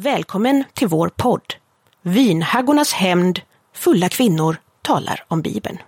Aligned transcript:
Välkommen 0.00 0.64
till 0.74 0.88
vår 0.88 1.08
podd. 1.08 1.54
Vinhaggornas 2.02 2.92
hämnd, 2.92 3.40
fulla 3.74 4.08
kvinnor 4.08 4.56
talar 4.82 5.24
om 5.28 5.42
Bibeln. 5.42 5.78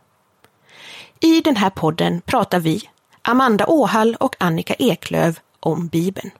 I 1.20 1.40
den 1.40 1.56
här 1.56 1.70
podden 1.70 2.20
pratar 2.20 2.60
vi, 2.60 2.90
Amanda 3.22 3.66
Åhall 3.66 4.16
och 4.20 4.36
Annika 4.38 4.74
Eklöv, 4.74 5.38
om 5.60 5.88
Bibeln. 5.88 6.30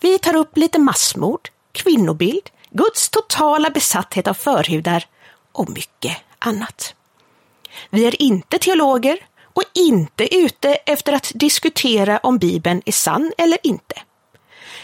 Vi 0.00 0.18
tar 0.18 0.36
upp 0.36 0.56
lite 0.56 0.78
massmord, 0.78 1.48
kvinnobild, 1.72 2.50
Guds 2.70 3.08
totala 3.08 3.70
besatthet 3.70 4.28
av 4.28 4.34
förhudar 4.34 5.04
och 5.52 5.70
mycket 5.70 6.16
annat. 6.38 6.94
Vi 7.90 8.04
är 8.04 8.22
inte 8.22 8.58
teologer 8.58 9.18
och 9.42 9.64
inte 9.74 10.36
ute 10.36 10.74
efter 10.74 11.12
att 11.12 11.32
diskutera 11.34 12.18
om 12.18 12.38
Bibeln 12.38 12.82
är 12.86 12.92
sann 12.92 13.32
eller 13.38 13.58
inte. 13.62 13.94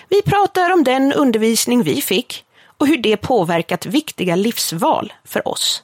Vi 0.08 0.22
pratar 0.22 0.72
om 0.72 0.84
den 0.84 1.12
undervisning 1.12 1.82
vi 1.82 2.02
fick 2.02 2.44
och 2.78 2.86
hur 2.86 2.96
det 2.96 3.16
påverkat 3.16 3.86
viktiga 3.86 4.36
livsval 4.36 5.12
för 5.24 5.48
oss. 5.48 5.82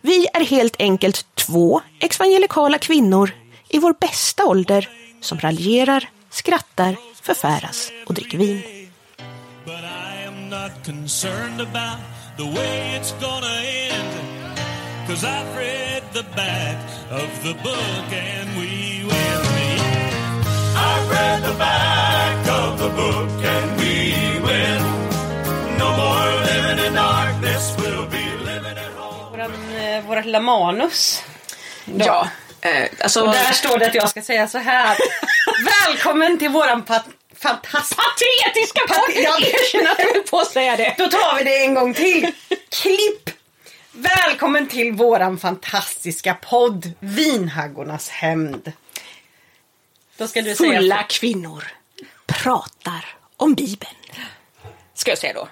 Vi 0.00 0.26
är 0.34 0.44
helt 0.44 0.76
enkelt 0.78 1.26
två 1.34 1.80
evangelikala 2.00 2.78
kvinnor 2.78 3.30
i 3.68 3.78
vår 3.78 3.94
bästa 4.00 4.46
ålder 4.46 4.88
som 5.20 5.38
raljerar, 5.38 6.08
skrattar, 6.30 6.96
förfäras 7.22 7.92
och 8.06 8.14
dricker 8.14 8.38
vin. 8.38 8.62
But 9.64 9.74
I 9.74 10.26
am 10.26 10.48
not 10.50 10.84
concerned 10.84 11.60
about 11.60 11.98
the 12.36 12.44
way 12.44 12.98
it's 12.98 13.12
gonna 13.20 13.62
end. 13.64 14.14
Cause 15.08 15.24
I've 15.24 15.56
read 15.56 16.02
the 16.12 16.22
back 16.36 16.58
of 22.48 22.78
the 22.78 22.88
book 22.88 23.44
and 23.44 23.80
we 23.80 24.12
win. 24.46 24.82
No 25.78 25.88
more 25.96 26.30
living 26.44 26.86
in 26.86 26.94
darkness, 26.94 27.76
we'll 27.78 28.06
be 28.10 28.44
living 28.44 28.78
at 28.78 28.92
home. 28.96 29.30
Våran, 29.30 29.52
eh, 29.76 30.04
vårat 30.06 30.24
lilla 30.24 30.40
manus. 30.40 31.22
Ja, 31.84 32.28
eh, 32.60 32.88
alltså... 33.00 33.20
Och 33.20 33.32
där 33.32 33.52
står 33.52 33.78
det 33.78 33.86
att 33.86 33.94
jag 33.94 34.10
ska 34.10 34.22
säga 34.22 34.48
så 34.48 34.58
här. 34.58 34.96
Välkommen 35.86 36.38
till 36.38 36.48
våran 36.48 36.82
pat- 36.82 37.08
fantastiska... 37.34 38.02
Patetiska 38.02 38.80
podd! 38.88 39.24
Jag 39.24 39.42
erkänner 39.42 39.90
att 39.90 39.98
jag 39.98 40.14
höll 40.14 40.22
på 40.22 40.38
att 40.38 40.50
säga 40.50 40.76
det. 40.76 40.94
Då 40.98 41.06
tar 41.06 41.38
vi 41.38 41.44
det 41.44 41.64
en 41.64 41.74
gång 41.74 41.94
till. 41.94 42.32
Klipp! 42.82 43.30
Välkommen 43.92 44.68
till 44.68 44.92
våran 44.92 45.38
fantastiska 45.38 46.34
podd 46.34 46.92
Vinhaggornas 47.00 48.08
hämnd. 48.08 48.72
Då 50.16 50.28
ska 50.28 50.42
du 50.42 50.54
säga... 50.54 50.78
Fulla 50.78 51.02
kvinnor 51.02 51.64
pratar 52.42 53.04
om 53.36 53.54
Bibeln. 53.54 53.94
Ska 54.94 55.10
jag 55.10 55.18
säga 55.18 55.32
då. 55.32 55.48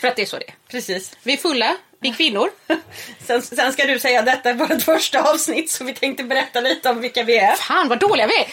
För 0.00 0.08
att 0.08 0.16
det 0.16 0.22
är 0.22 0.26
så 0.26 0.38
det 0.38 0.48
är. 0.48 0.54
Precis. 0.68 1.12
Vi 1.22 1.32
är 1.32 1.36
fulla, 1.36 1.76
vi 2.00 2.08
är 2.08 2.14
kvinnor. 2.14 2.50
Sen, 3.26 3.42
sen 3.42 3.72
ska 3.72 3.84
du 3.86 3.98
säga 3.98 4.22
detta 4.22 4.50
är 4.50 4.54
vårt 4.54 4.82
första 4.82 5.30
avsnitt 5.30 5.70
så 5.70 5.84
vi 5.84 5.94
tänkte 5.94 6.24
berätta 6.24 6.60
lite 6.60 6.90
om 6.90 7.00
vilka 7.00 7.22
vi 7.22 7.36
är. 7.36 7.52
Fan 7.56 7.88
vad 7.88 7.98
dåliga 8.00 8.26
vi 8.26 8.34
är! 8.36 8.46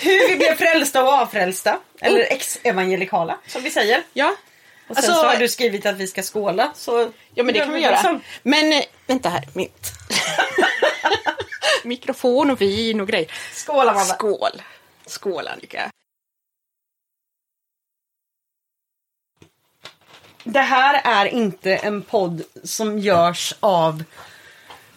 Hur 0.00 0.28
vi 0.28 0.36
blev 0.36 0.54
frälsta 0.58 1.02
och 1.02 1.12
avfrälsta. 1.12 1.78
Eller 2.00 2.20
ex-evangelikala 2.32 3.38
som 3.46 3.62
vi 3.62 3.70
säger. 3.70 4.02
Ja, 4.12 4.28
Och 4.88 4.96
sen 4.96 5.04
Alltså- 5.04 5.12
så 5.22 5.26
har 5.28 5.36
du 5.36 5.48
skrivit 5.48 5.86
att 5.86 5.96
vi 5.96 6.06
ska 6.06 6.22
skåla. 6.22 6.72
Så 6.76 7.12
ja 7.34 7.42
men 7.44 7.54
det 7.54 7.60
kan 7.60 7.72
vi 7.72 7.80
göra. 7.80 7.92
Liksom. 7.94 8.20
Men 8.42 8.72
eh, 8.72 8.84
vänta 9.06 9.28
här, 9.28 9.48
mitt. 9.52 9.92
Mikrofon 11.84 12.50
och 12.50 12.60
vin 12.60 13.00
och 13.00 13.08
grejer. 13.08 13.32
Skål 13.52 13.88
Amanda. 13.88 14.14
Skål! 14.14 14.62
Skål 15.06 15.48
Annika. 15.48 15.90
Det 20.44 20.60
här 20.60 21.00
är 21.04 21.26
inte 21.26 21.76
en 21.76 22.02
podd 22.02 22.42
som 22.64 22.98
görs 22.98 23.54
av 23.60 24.04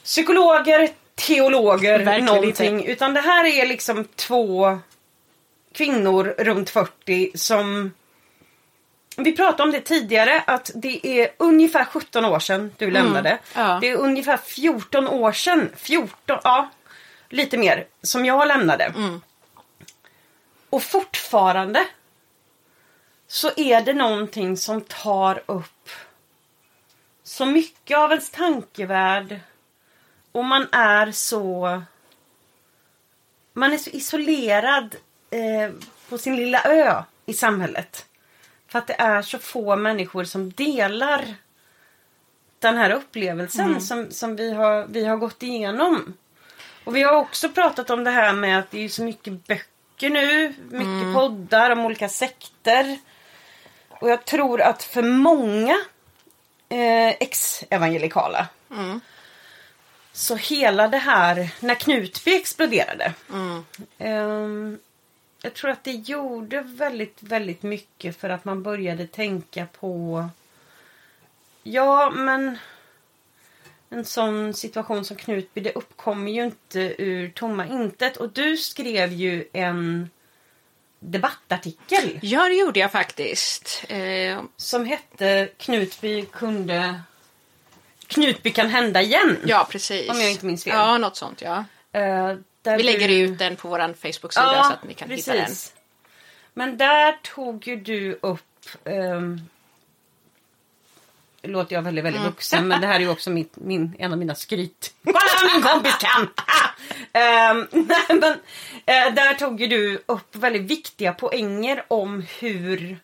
psykologer, 0.04 0.90
teologer, 1.16 2.00
Verkligen 2.00 2.26
någonting. 2.26 2.80
inte. 2.80 2.92
Utan 2.92 3.14
det 3.14 3.22
här 3.22 3.46
är 3.46 3.66
liksom 3.68 4.06
två 4.16 4.80
kvinnor 5.74 6.36
runt 6.38 6.70
40 6.70 7.32
som... 7.36 7.92
Vi 9.18 9.36
pratade 9.36 9.64
om 9.64 9.72
det 9.72 9.82
tidigare 9.82 10.44
att 10.48 10.72
det 10.76 11.08
är 11.08 11.30
ungefär 11.38 11.86
17 11.86 12.26
år 12.26 12.40
sedan 12.40 12.72
du 12.78 12.92
lämnade. 12.92 13.30
Mm. 13.30 13.42
ja. 13.54 13.78
Det 13.82 13.90
är 13.90 13.96
ungefär 13.96 14.38
14 14.38 15.08
år 15.08 15.32
sedan, 15.32 15.70
14, 15.76 16.40
ja, 16.44 16.70
lite 17.30 17.58
mer, 17.58 17.86
som 18.02 18.26
jag 18.26 18.48
lämnade. 18.48 18.84
Mm. 18.84 19.22
Och 20.70 20.84
fortfarande 20.84 21.86
så 23.28 23.52
är 23.58 23.82
det 23.82 23.94
någonting 23.94 24.58
som 24.58 24.82
tar 24.82 25.44
upp 25.46 25.90
så 27.24 27.46
mycket 27.46 27.98
av 27.98 28.12
ens 28.12 28.30
tankevärld. 28.30 29.40
Och 30.32 30.46
man 30.46 30.68
är 30.72 31.12
så... 31.12 31.82
Man 33.54 33.74
är 33.74 33.78
så 33.78 33.90
isolerad 33.90 34.96
eh, 35.30 35.74
på 36.10 36.18
sin 36.18 36.36
lilla 36.36 36.64
ö 36.64 37.04
i 37.26 37.34
samhället. 37.34 38.06
För 38.68 38.80
att 38.80 38.88
det 38.88 39.02
är 39.02 39.22
så 39.22 39.40
få 39.40 39.76
människor 39.76 40.24
som 40.24 40.52
delar 40.52 41.36
den 42.60 42.78
här 42.78 42.90
upplevelsen 42.90 43.82
som, 43.82 44.12
som 44.12 44.36
vi, 44.36 44.54
har, 44.54 44.86
vi 44.90 45.06
har 45.06 45.18
gått 45.18 45.44
igenom. 45.44 46.14
Och 46.84 46.96
vi 46.96 47.04
har 47.04 47.14
också 47.14 47.50
pratat 47.50 47.90
om 47.90 48.04
det 48.04 48.12
här 48.12 48.34
med 48.34 48.60
att 48.60 48.72
det 48.72 48.86
är 48.86 48.90
så 48.90 49.04
mycket 49.04 49.48
böcker 49.48 50.10
nu, 50.10 50.54
mycket 50.70 51.14
poddar 51.14 51.72
om 51.72 51.86
olika 51.86 52.10
sekter. 52.10 52.98
Och 54.00 54.10
jag 54.10 54.26
tror 54.26 54.62
att 54.62 54.84
för 54.84 55.04
många 55.04 55.78
eh, 56.70 57.10
ex-evangelikala 57.10 58.48
så 60.14 60.36
hela 60.36 60.88
det 60.88 60.98
här, 60.98 61.50
när 61.60 61.76
Knutby 61.76 62.36
exploderade. 62.36 63.14
ehm, 63.98 64.80
jag 65.42 65.54
tror 65.54 65.72
att 65.72 65.84
det 65.84 65.92
gjorde 65.92 66.62
väldigt, 66.62 67.24
väldigt 67.24 67.64
mycket 67.64 68.18
för 68.18 68.30
att 68.30 68.46
man 68.46 68.64
började 68.64 69.08
tänka 69.08 69.66
på 69.80 70.30
Ja, 71.64 72.10
men 72.16 72.58
en 73.90 74.06
sån 74.06 74.54
situation 74.54 75.06
som 75.06 75.18
Knutby, 75.18 75.62
det 75.62 75.72
uppkommer 75.76 76.32
ju 76.32 76.44
inte 76.44 76.96
ur 76.98 77.30
tomma 77.30 77.68
intet. 77.68 78.18
Och 78.18 78.30
du 78.30 78.58
skrev 78.58 79.14
ju 79.14 79.48
en 79.54 80.10
debattartikel 81.00 82.20
Ja, 82.22 82.44
det 82.50 82.54
gjorde 82.56 82.80
jag 82.80 82.92
faktiskt. 82.92 83.84
Eh, 83.90 84.42
som 84.58 84.86
hette 84.86 85.50
Knutby 85.58 86.26
kunde... 86.26 87.02
Knutby 88.08 88.52
kan 88.52 88.70
hända 88.70 89.02
igen. 89.02 89.38
ja, 89.46 89.68
precis. 89.72 90.10
Om 90.10 90.22
jag 90.22 90.32
inte 90.32 90.46
minns 90.46 90.64
fel. 90.64 90.74
Ja, 90.74 90.98
något 90.98 91.16
sånt 91.18 91.42
ja. 91.42 91.66
Eh, 91.92 92.34
Vi 92.64 92.84
lägger 92.84 93.08
du- 93.08 93.14
ut 93.20 93.40
den 93.40 93.56
på 93.56 93.68
vår 93.68 93.80
Facebook-sida 93.94 94.64
så 94.64 94.74
att 94.74 94.84
ni 94.84 94.94
kan 94.94 95.10
hitta 95.10 95.34
den. 95.34 95.52
Men 96.54 96.78
där 96.78 97.12
tog 97.36 97.68
ju 97.68 97.76
du 97.76 98.20
upp... 98.22 98.42
nu 98.84 99.40
låter 101.48 101.76
jag 101.76 101.82
väldigt, 101.82 102.06
väldigt 102.06 102.20
Mm. 102.20 102.32
vuxen, 102.32 102.68
men 102.68 102.82
det 102.82 102.88
här 102.88 102.96
är 102.96 103.00
ju 103.00 103.10
också 103.10 103.30
mitt, 103.30 103.54
min, 103.56 103.96
en 104.00 104.12
av 104.12 104.18
mina 104.18 104.36
skryt. 104.36 104.94
Kolla 105.04 105.20
vad 105.44 105.54
min 105.54 105.62
kompis 105.64 105.96
kan! 106.00 106.30
Ehm, 107.14 107.68
nej, 107.72 108.06
men, 108.10 108.24
eh, 108.86 109.14
där 109.14 109.34
tog 109.34 109.62
ju 109.62 109.68
du 109.68 110.04
upp 110.06 110.36
väldigt 110.36 110.62
viktiga 110.62 111.14
poänger 111.14 111.84
om 111.88 112.26
hur 112.40 113.00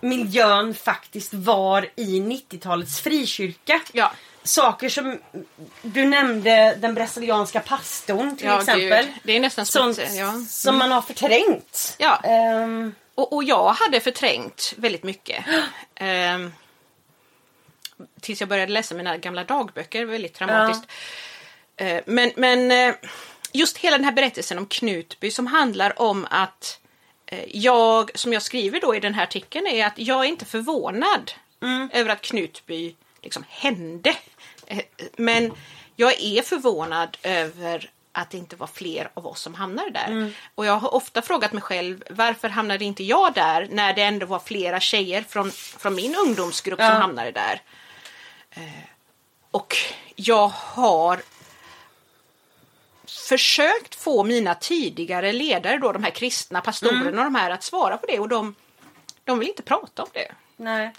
miljön 0.00 0.74
faktiskt 0.74 1.34
var 1.34 1.88
i 1.96 2.20
90-talets 2.20 3.00
frikyrka. 3.00 3.80
Ja. 3.92 4.12
Saker 4.44 4.88
som 4.88 5.18
du 5.82 6.04
nämnde, 6.04 6.76
den 6.80 6.94
brasilianska 6.94 7.60
pastorn 7.60 8.36
till 8.36 8.46
Ja, 8.46 8.58
exempel. 8.60 9.04
gud. 9.06 9.14
Det 9.22 9.36
är 9.36 9.40
nästan 9.40 9.66
Sånt 9.66 9.96
som... 9.96 10.16
Ja. 10.16 10.32
som 10.48 10.78
man 10.78 10.92
har 10.92 11.02
förträngt. 11.02 11.94
Ja. 11.98 12.20
Ehm, 12.24 12.94
Och, 13.14 13.32
och 13.32 13.44
jag 13.44 13.72
hade 13.72 14.00
förträngt 14.00 14.74
väldigt 14.76 15.02
mycket. 15.02 15.44
Ehm, 15.94 16.52
tills 18.20 18.40
jag 18.40 18.48
började 18.48 18.72
läsa 18.72 18.94
mina 18.94 19.16
gamla 19.16 19.44
dagböcker, 19.44 20.04
väldigt 20.04 20.34
traumatiskt. 20.34 20.86
Eh, 21.76 22.00
men, 22.06 22.32
men 22.36 22.70
eh, 22.70 22.94
just 23.52 23.78
hela 23.78 23.96
den 23.96 24.04
här 24.04 24.12
berättelsen 24.12 24.58
om 24.58 24.66
Knutby 24.66 25.30
som 25.30 25.46
handlar 25.46 26.02
om 26.02 26.26
att 26.30 26.80
eh, 27.26 27.44
jag, 27.48 28.10
som 28.18 28.32
jag 28.32 28.42
skriver 28.42 28.80
då 28.80 28.94
i 28.96 29.00
den 29.00 29.14
här 29.14 29.22
artikeln, 29.22 29.66
är 29.66 29.86
att 29.86 29.98
jag 29.98 30.20
är 30.24 30.28
inte 30.28 30.44
förvånad 30.44 31.32
över 31.92 32.10
att 32.10 32.22
Knutby 32.22 32.94
liksom 33.22 33.44
hände. 33.48 34.14
Men 35.16 35.52
jag 35.96 36.20
är 36.22 36.42
förvånad 36.42 37.16
över 37.22 37.90
att 38.12 38.30
det 38.30 38.36
inte 38.36 38.56
var 38.56 38.66
fler 38.66 39.10
av 39.14 39.26
oss 39.26 39.40
som 39.40 39.54
hamnade 39.54 39.90
där. 39.90 40.32
Och 40.54 40.66
jag 40.66 40.76
har 40.76 40.94
ofta 40.94 41.22
frågat 41.22 41.52
mig 41.52 41.62
själv 41.62 42.04
varför 42.10 42.48
hamnade 42.48 42.84
inte 42.84 43.04
jag 43.04 43.32
där 43.34 43.68
när 43.70 43.92
det 43.94 44.02
ändå 44.02 44.26
var 44.26 44.38
flera 44.38 44.80
tjejer 44.80 45.22
från, 45.28 45.50
från 45.50 45.94
min 45.94 46.14
ungdomsgrupp 46.26 46.80
Ja. 46.80 46.90
som 46.90 47.00
hamnade 47.00 47.30
där. 47.30 47.62
Eh, 48.54 48.62
Och 49.50 49.76
jag 50.16 50.48
har 50.48 51.22
försökt 53.28 53.94
få 53.94 54.24
mina 54.24 54.54
tidigare 54.54 55.32
ledare, 55.32 55.78
då, 55.78 55.92
de 55.92 56.04
här 56.04 56.10
kristna 56.10 56.60
pastorerna 56.60 57.08
och 57.20 57.24
de 57.24 57.34
här, 57.34 57.50
att 57.50 57.62
svara 57.62 57.96
på 57.96 58.06
det. 58.06 58.18
Och 58.18 58.28
de, 58.28 58.54
de 59.24 59.38
vill 59.38 59.48
inte 59.48 59.62
prata 59.62 60.02
om 60.02 60.08
det. 60.12 60.32
Nej. 60.56 60.92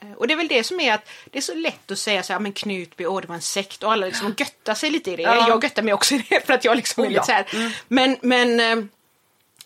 Eh, 0.00 0.12
Och 0.12 0.26
det 0.28 0.34
är 0.34 0.36
väl 0.36 0.48
det 0.48 0.64
som 0.64 0.80
är 0.80 0.94
att 0.94 1.08
det 1.30 1.38
är 1.38 1.42
så 1.42 1.54
lätt 1.54 1.90
att 1.90 1.98
säga 1.98 2.22
så 2.22 2.32
här, 2.32 2.40
men 2.40 2.52
Knutby, 2.52 3.06
åh 3.06 3.20
det 3.20 3.28
var 3.28 3.34
en 3.34 3.40
sekt 3.42 3.82
och 3.82 3.92
alla 3.92 4.06
liksom 4.06 4.34
göttar 4.38 4.74
sig 4.74 4.90
lite 4.90 5.10
i 5.10 5.16
det. 5.16 5.22
Ja. 5.22 5.48
Jag 5.48 5.64
göttar 5.64 5.82
mig 5.82 5.94
också 5.94 6.14
i 6.14 6.26
det 6.28 6.46
för 6.46 6.52
att 6.52 6.64
jag 6.64 6.76
liksom 6.76 7.04
är 7.04 7.08
Oh, 7.08 7.12
lite 7.12 7.24
så 7.24 7.32
här. 7.32 7.76
Men, 7.88 8.16
men 8.22 8.60
eh, 8.60 8.84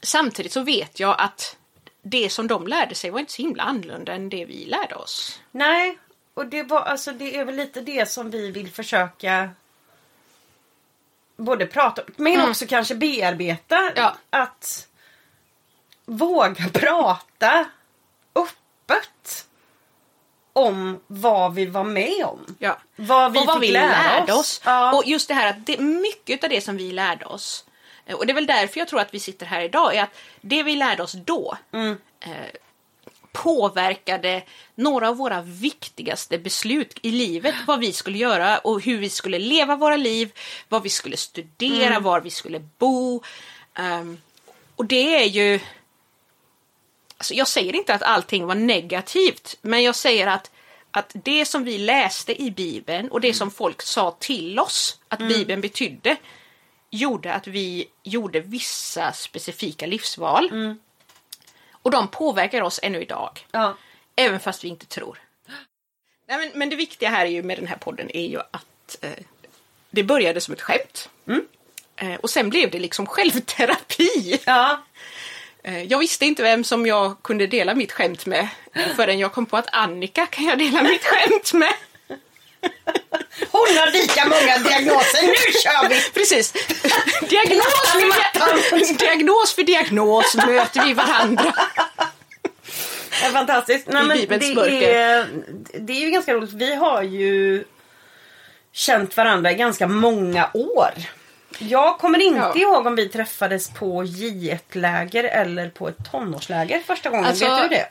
samtidigt 0.02 0.52
så 0.52 0.60
vet 0.60 1.00
jag 1.00 1.16
att 1.20 1.56
det 2.02 2.30
som 2.30 2.46
de 2.46 2.66
lärde 2.66 2.94
sig 2.94 3.10
var 3.10 3.20
inte 3.20 3.32
så 3.32 3.42
himla 3.42 3.62
annorlunda 3.62 4.12
än 4.12 4.28
det 4.28 4.44
vi 4.44 4.64
lärde 4.64 4.94
oss. 4.94 5.40
Nej, 5.50 5.98
och 6.40 6.46
det, 6.46 6.62
var, 6.62 6.80
alltså, 6.80 7.12
det 7.12 7.36
är 7.36 7.44
väl 7.44 7.56
lite 7.56 7.80
det 7.80 8.08
som 8.10 8.30
vi 8.30 8.50
vill 8.50 8.70
försöka 8.70 9.50
både 11.36 11.66
prata 11.66 12.02
om, 12.02 12.08
men 12.16 12.34
Mm. 12.34 12.50
också 12.50 12.66
kanske 12.66 12.94
bearbeta. 12.94 13.92
Ja. 13.96 14.16
Att 14.30 14.88
våga 16.04 16.68
prata 16.72 17.64
öppet 18.34 19.46
om 20.52 21.00
vad 21.06 21.54
vi 21.54 21.66
var 21.66 21.84
med 21.84 22.24
om. 22.24 22.56
Ja. 22.58 22.78
Vad 22.96 23.32
vi 23.32 23.38
och 23.40 23.46
vad 23.46 23.60
vi 23.60 23.70
lära 23.70 23.86
lärde 23.88 24.32
oss. 24.32 24.38
oss. 24.40 24.60
Ja. 24.64 24.92
Och 24.96 25.06
just 25.06 25.28
det 25.28 25.34
här 25.34 25.50
att 25.50 25.66
det, 25.66 25.78
mycket 25.80 26.44
av 26.44 26.50
det 26.50 26.60
som 26.60 26.76
vi 26.76 26.92
lärde 26.92 27.24
oss 27.24 27.64
eh, 28.06 28.14
och 28.16 28.26
det 28.26 28.32
är 28.32 28.34
väl 28.34 28.46
därför 28.46 28.78
jag 28.78 28.88
tror 28.88 29.00
att 29.00 29.14
vi 29.14 29.20
sitter 29.20 29.46
här 29.46 29.60
idag 29.60 29.94
är 29.96 30.02
att 30.02 30.14
det 30.40 30.62
vi 30.62 30.76
lärde 30.76 31.02
oss 31.02 31.12
då 31.12 31.56
Mm. 31.72 31.96
eh, 32.20 32.30
påverkade 33.32 34.42
några 34.74 35.08
av 35.08 35.16
våra 35.16 35.42
viktigaste 35.42 36.38
beslut 36.38 36.98
i 37.02 37.10
livet. 37.10 37.54
Vad 37.66 37.80
vi 37.80 37.92
skulle 37.92 38.18
göra 38.18 38.58
och 38.58 38.80
hur 38.82 38.98
vi 38.98 39.10
skulle 39.10 39.38
leva 39.38 39.76
våra 39.76 39.96
liv, 39.96 40.32
vad 40.68 40.82
vi 40.82 40.88
skulle 40.88 41.16
studera, 41.16 41.86
Mm. 41.86 42.02
var 42.02 42.20
vi 42.20 42.30
skulle 42.30 42.60
bo. 42.78 43.22
Ehm, 43.74 44.18
och 44.76 44.84
det 44.86 45.22
är 45.22 45.26
ju... 45.26 45.60
Alltså 47.16 47.34
jag 47.34 47.48
säger 47.48 47.76
inte 47.76 47.94
att 47.94 48.02
allting 48.02 48.46
var 48.46 48.54
negativt, 48.54 49.56
men 49.62 49.82
jag 49.82 49.96
säger 49.96 50.26
att, 50.26 50.50
att 50.90 51.10
det 51.24 51.44
som 51.44 51.64
vi 51.64 51.78
läste 51.78 52.42
i 52.42 52.50
Bibeln 52.50 53.08
och 53.10 53.20
det 53.20 53.34
som 53.34 53.50
folk 53.50 53.82
sa 53.82 54.10
till 54.10 54.58
oss 54.58 54.98
att 55.08 55.18
Bibeln 55.28 55.60
betydde 55.60 56.16
gjorde 56.90 57.34
att 57.34 57.46
vi 57.46 57.86
gjorde 58.02 58.40
vissa 58.40 59.12
specifika 59.12 59.86
livsval. 59.86 60.76
Och 61.82 61.90
de 61.90 62.08
påverkar 62.08 62.62
oss 62.62 62.80
ännu 62.82 63.02
idag. 63.02 63.46
Ja. 63.50 63.76
Även 64.16 64.40
fast 64.40 64.64
vi 64.64 64.68
inte 64.68 64.86
tror. 64.86 65.18
Nej, 66.28 66.38
men, 66.38 66.50
men 66.54 66.70
det 66.70 66.76
viktiga 66.76 67.08
här 67.08 67.26
är 67.26 67.30
ju 67.30 67.42
med 67.42 67.58
den 67.58 67.66
här 67.66 67.76
podden 67.76 68.10
är 68.16 68.26
ju 68.26 68.38
att 68.38 68.96
eh, 69.00 69.10
det 69.90 70.02
började 70.02 70.40
som 70.40 70.54
ett 70.54 70.62
skämt. 70.62 71.08
Eh, 71.96 72.14
och 72.14 72.30
sen 72.30 72.50
blev 72.50 72.70
det 72.70 72.78
liksom 72.78 73.06
självterapi. 73.06 74.40
ja. 74.46 74.84
Eh, 75.62 75.82
jag 75.82 75.98
visste 75.98 76.26
inte 76.26 76.42
vem 76.42 76.64
som 76.64 76.86
jag 76.86 77.22
kunde 77.22 77.46
dela 77.46 77.74
mitt 77.74 77.92
skämt 77.92 78.26
med 78.26 78.48
förrän 78.96 79.18
jag 79.18 79.32
kom 79.32 79.46
på 79.46 79.56
att 79.56 79.74
Annika 79.74 80.26
kan 80.26 80.44
jag 80.44 80.58
dela 80.58 80.82
mitt 80.82 81.04
skämt 81.04 81.52
med. 81.52 81.72
Hon 83.50 83.76
har 83.76 83.92
lika 83.92 84.24
många 84.24 84.58
diagnoser. 84.58 85.22
Nu 85.26 85.52
kör 85.62 85.88
vi! 85.88 86.00
Precis. 86.14 86.52
Diagnos 87.28 87.64
för, 88.70 88.98
diagnos 88.98 89.54
för 89.54 89.62
diagnos 89.62 90.34
möter 90.36 90.84
vi 90.86 90.94
varandra. 90.94 91.54
Det 93.20 93.26
är 93.26 93.30
fantastiskt. 93.32 93.86
Nej, 93.88 94.02
men 94.04 94.18
det, 94.18 94.94
är, 94.94 95.26
det 95.78 95.92
är 95.92 96.00
ju 96.00 96.10
ganska 96.10 96.34
roligt. 96.34 96.52
Vi 96.52 96.74
har 96.74 97.02
ju 97.02 97.64
känt 98.72 99.16
varandra 99.16 99.50
i 99.50 99.54
ganska 99.54 99.86
många 99.86 100.50
år. 100.54 100.90
Jag 101.58 101.98
kommer 101.98 102.18
inte 102.22 102.38
Ja. 102.54 102.56
ihåg 102.56 102.86
om 102.86 102.94
vi 102.96 103.08
träffades 103.08 103.70
på 103.70 104.02
J1-läger 104.04 105.24
eller 105.24 105.68
på 105.68 105.88
ett 105.88 105.96
tonårsläger 106.10 106.80
första 106.86 107.10
gången. 107.10 107.24
Alltså, 107.24 107.44
Vet 107.44 107.62
du 107.62 107.68
det? 107.68 107.86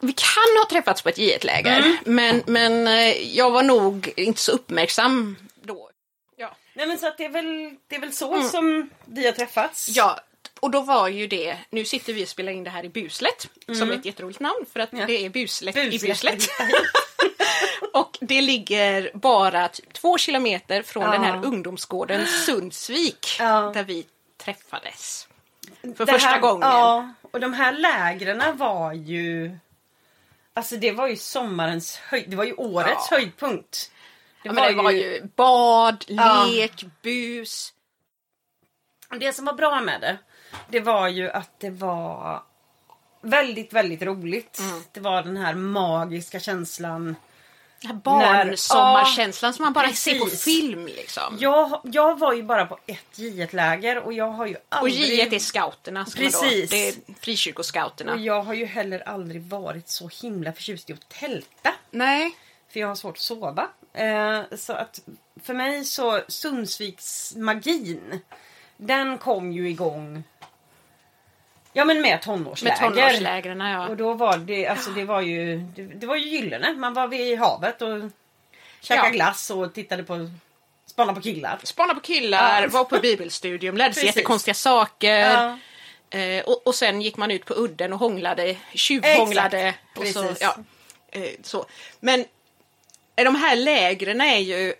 Vi 0.00 0.12
kan 0.12 0.56
ha 0.62 0.68
träffats 0.70 1.02
på 1.02 1.08
ett 1.08 1.18
J1-läger, 1.18 1.98
men, 2.04 2.42
men 2.46 2.86
eh, 2.86 3.36
jag 3.36 3.50
var 3.50 3.62
nog 3.62 4.12
inte 4.16 4.40
så 4.40 4.52
uppmärksam 4.52 5.36
då. 5.62 5.90
Ja. 6.36 6.56
Nej, 6.74 6.86
men 6.86 6.98
så 6.98 7.06
att 7.06 7.18
det, 7.18 7.24
är 7.24 7.28
väl, 7.28 7.74
det 7.88 7.96
är 7.96 8.00
väl 8.00 8.12
så 8.12 8.42
som 8.42 8.90
vi 9.04 9.26
har 9.26 9.32
träffats. 9.32 9.88
ja, 9.88 10.20
och 10.60 10.70
då 10.70 10.80
var 10.80 11.08
ju 11.08 11.26
det, 11.26 11.58
nu 11.70 11.84
sitter 11.84 12.12
vi 12.12 12.24
och 12.24 12.28
spelar 12.28 12.52
in 12.52 12.64
det 12.64 12.70
här 12.70 12.84
i 12.84 12.88
Buslet, 12.88 13.48
som 13.78 13.90
är 13.90 13.94
ett 13.94 14.04
jätteroligt 14.04 14.40
namn 14.40 14.66
för 14.72 14.80
att 14.80 14.88
Ja. 14.92 15.06
det 15.06 15.24
är 15.26 15.30
Buslet, 15.30 15.76
i 15.76 15.90
Buslet. 15.90 16.34
Buslet. 16.34 16.50
och 17.92 18.18
det 18.20 18.40
ligger 18.40 19.10
bara 19.14 19.68
typ 19.68 19.92
två 19.92 20.18
kilometer 20.18 20.82
från 20.82 21.02
Ja. 21.02 21.10
den 21.10 21.24
här 21.24 21.44
ungdomsgården 21.44 22.26
Sundsvik, 22.26 23.36
Ja. 23.38 23.70
där 23.74 23.84
vi 23.84 24.06
träffades. 24.44 25.28
För 25.96 26.06
Det 26.06 26.12
första 26.12 26.28
här, 26.28 26.40
gången. 26.40 26.68
Ja, 26.68 27.12
och 27.30 27.40
de 27.40 27.52
här 27.52 27.72
lägren 27.72 28.56
var 28.56 28.92
ju... 28.92 29.58
Alltså 30.60 30.76
det 30.76 30.92
var 30.92 31.08
ju 31.08 31.16
sommarens 31.16 31.96
höjd... 31.96 32.30
Det 32.30 32.36
var 32.36 32.44
ju 32.44 32.54
årets 32.54 33.08
Ja. 33.10 33.16
höjdpunkt. 33.16 33.90
Det, 34.42 34.48
Ja, 34.48 34.52
men 34.52 34.76
det 34.76 34.82
var 34.82 34.90
ju 34.90 35.22
bad, 35.36 36.04
lek, 36.48 36.84
bus. 37.02 37.72
Det 39.20 39.32
som 39.32 39.44
var 39.44 39.52
bra 39.52 39.80
med 39.80 40.00
det, 40.00 40.18
det 40.68 40.80
var 40.80 41.08
ju 41.08 41.30
att 41.30 41.60
det 41.60 41.70
var 41.70 42.42
väldigt, 43.20 43.72
väldigt 43.72 44.02
roligt. 44.02 44.58
Mm. 44.58 44.82
Det 44.92 45.00
var 45.00 45.22
den 45.22 45.36
här 45.36 45.54
magiska 45.54 46.40
känslan. 46.40 47.16
Den 47.82 47.90
här 47.90 47.98
barnsommarkänslan 47.98 49.54
som 49.54 49.62
man 49.62 49.72
bara 49.72 49.92
ser 49.92 50.18
på 50.18 50.24
precis. 50.24 50.44
film 50.44 50.86
liksom. 50.86 51.36
Jag, 51.40 51.80
jag 51.84 52.18
var 52.18 52.32
ju 52.32 52.42
bara 52.42 52.66
på 52.66 52.78
ett 52.86 53.06
J1-läger 53.14 53.98
och 53.98 54.12
jag 54.12 54.30
har 54.30 54.46
ju 54.46 54.54
Och 54.54 54.60
aldrig... 54.68 55.20
J1 55.20 55.34
är 55.34 55.38
scouterna. 55.38 56.06
Precis. 56.16 56.70
Det 56.70 56.88
är 56.88 56.94
frikyrkoscouterna. 57.20 58.12
och 58.12 58.18
jag 58.20 58.42
har 58.42 58.54
ju 58.54 58.64
heller 58.64 59.08
aldrig 59.08 59.42
varit 59.42 59.88
så 59.88 60.10
himla 60.22 60.52
förtjust 60.52 60.90
i 60.90 60.92
att 60.92 61.08
tälta. 61.08 61.72
Nej. 61.90 62.36
För 62.72 62.80
jag 62.80 62.88
har 62.88 62.94
svårt 62.94 63.16
att 63.16 63.22
sova. 63.22 63.68
Eh, 63.92 64.40
så 64.56 64.72
att 64.72 65.00
för 65.42 65.54
mig 65.54 65.84
så 65.84 66.20
Sundsviks 66.28 67.34
magin. 67.36 68.20
Den 68.76 69.18
kom 69.18 69.52
ju 69.52 69.68
igång. 69.68 70.22
Ja 71.72 71.84
men 71.84 72.00
med 72.00 72.10
Med 72.10 72.22
tonårsläger. 72.22 72.76
tonårslägren, 72.76 73.60
ja. 73.60 73.88
Och 73.88 73.96
då 73.96 74.14
var 74.14 74.36
det, 74.38 74.66
alltså 74.66 74.90
det 74.90 75.04
var 75.04 75.20
ju, 75.20 75.56
det, 75.58 75.82
det 75.82 76.06
var 76.06 76.16
ju 76.16 76.28
gyllene. 76.28 76.72
Man 76.74 76.94
var 76.94 77.08
vid 77.08 77.38
havet 77.38 77.82
och 77.82 77.88
käkade 78.80 79.08
Ja. 79.08 79.12
glass 79.12 79.50
och 79.50 79.74
tittade 79.74 80.02
på, 80.02 80.30
spanade 80.86 81.14
på 81.16 81.22
killar. 81.22 81.58
Spana 81.62 81.94
på 81.94 82.00
killar, 82.00 82.62
Ja. 82.62 82.68
var 82.68 82.84
på 82.84 82.98
bibelstudium, 82.98 83.76
lärde 83.76 83.94
sig 83.94 84.06
jättekonstiga 84.06 84.54
saker. 84.54 85.18
Ja. 85.18 85.58
Eh, 86.18 86.44
och, 86.44 86.66
och 86.66 86.74
sen 86.74 87.00
gick 87.02 87.16
man 87.16 87.30
ut 87.30 87.44
på 87.44 87.54
udden 87.56 87.92
och 87.92 87.98
hånglade, 87.98 88.56
tjuvhånglade. 88.74 89.74
Och 89.96 90.06
så, 90.06 90.34
ja, 90.40 90.56
eh, 91.12 91.22
så. 91.42 91.66
Men 92.00 92.24
eh, 93.16 93.24
de 93.24 93.34
här 93.34 93.56
lägren 93.56 94.20
är 94.20 94.38
ju 94.38 94.74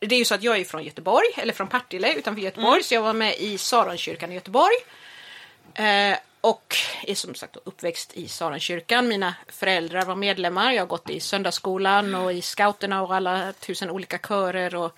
det 0.00 0.14
är 0.14 0.18
ju 0.18 0.24
så 0.24 0.34
att 0.34 0.42
jag 0.42 0.58
är 0.58 0.64
från 0.64 0.84
Göteborg, 0.84 1.26
eller 1.36 1.52
från 1.52 1.66
Partille 1.68 2.12
utanför 2.14 2.42
Göteborg, 2.42 2.72
Mm. 2.72 2.82
så 2.82 2.94
jag 2.94 3.02
var 3.02 3.12
med 3.12 3.34
i 3.38 3.58
Saronkyrkan 3.58 4.32
i 4.32 4.34
Göteborg. 4.34 4.74
Eh, 5.78 6.18
och 6.40 6.76
är 7.02 7.14
som 7.14 7.34
sagt 7.34 7.56
uppväxt 7.64 8.12
i 8.14 8.28
Saronkyrkan. 8.28 9.08
Mina 9.08 9.34
föräldrar 9.48 10.04
var 10.04 10.14
medlemmar. 10.14 10.72
Jag 10.72 10.82
har 10.82 10.86
gått 10.86 11.10
i 11.10 11.20
söndagsskolan 11.20 12.14
och 12.14 12.32
i 12.32 12.42
scouterna 12.42 13.02
och 13.02 13.14
alla 13.14 13.52
tusen 13.52 13.90
olika 13.90 14.18
körer 14.18 14.74
och 14.74 14.96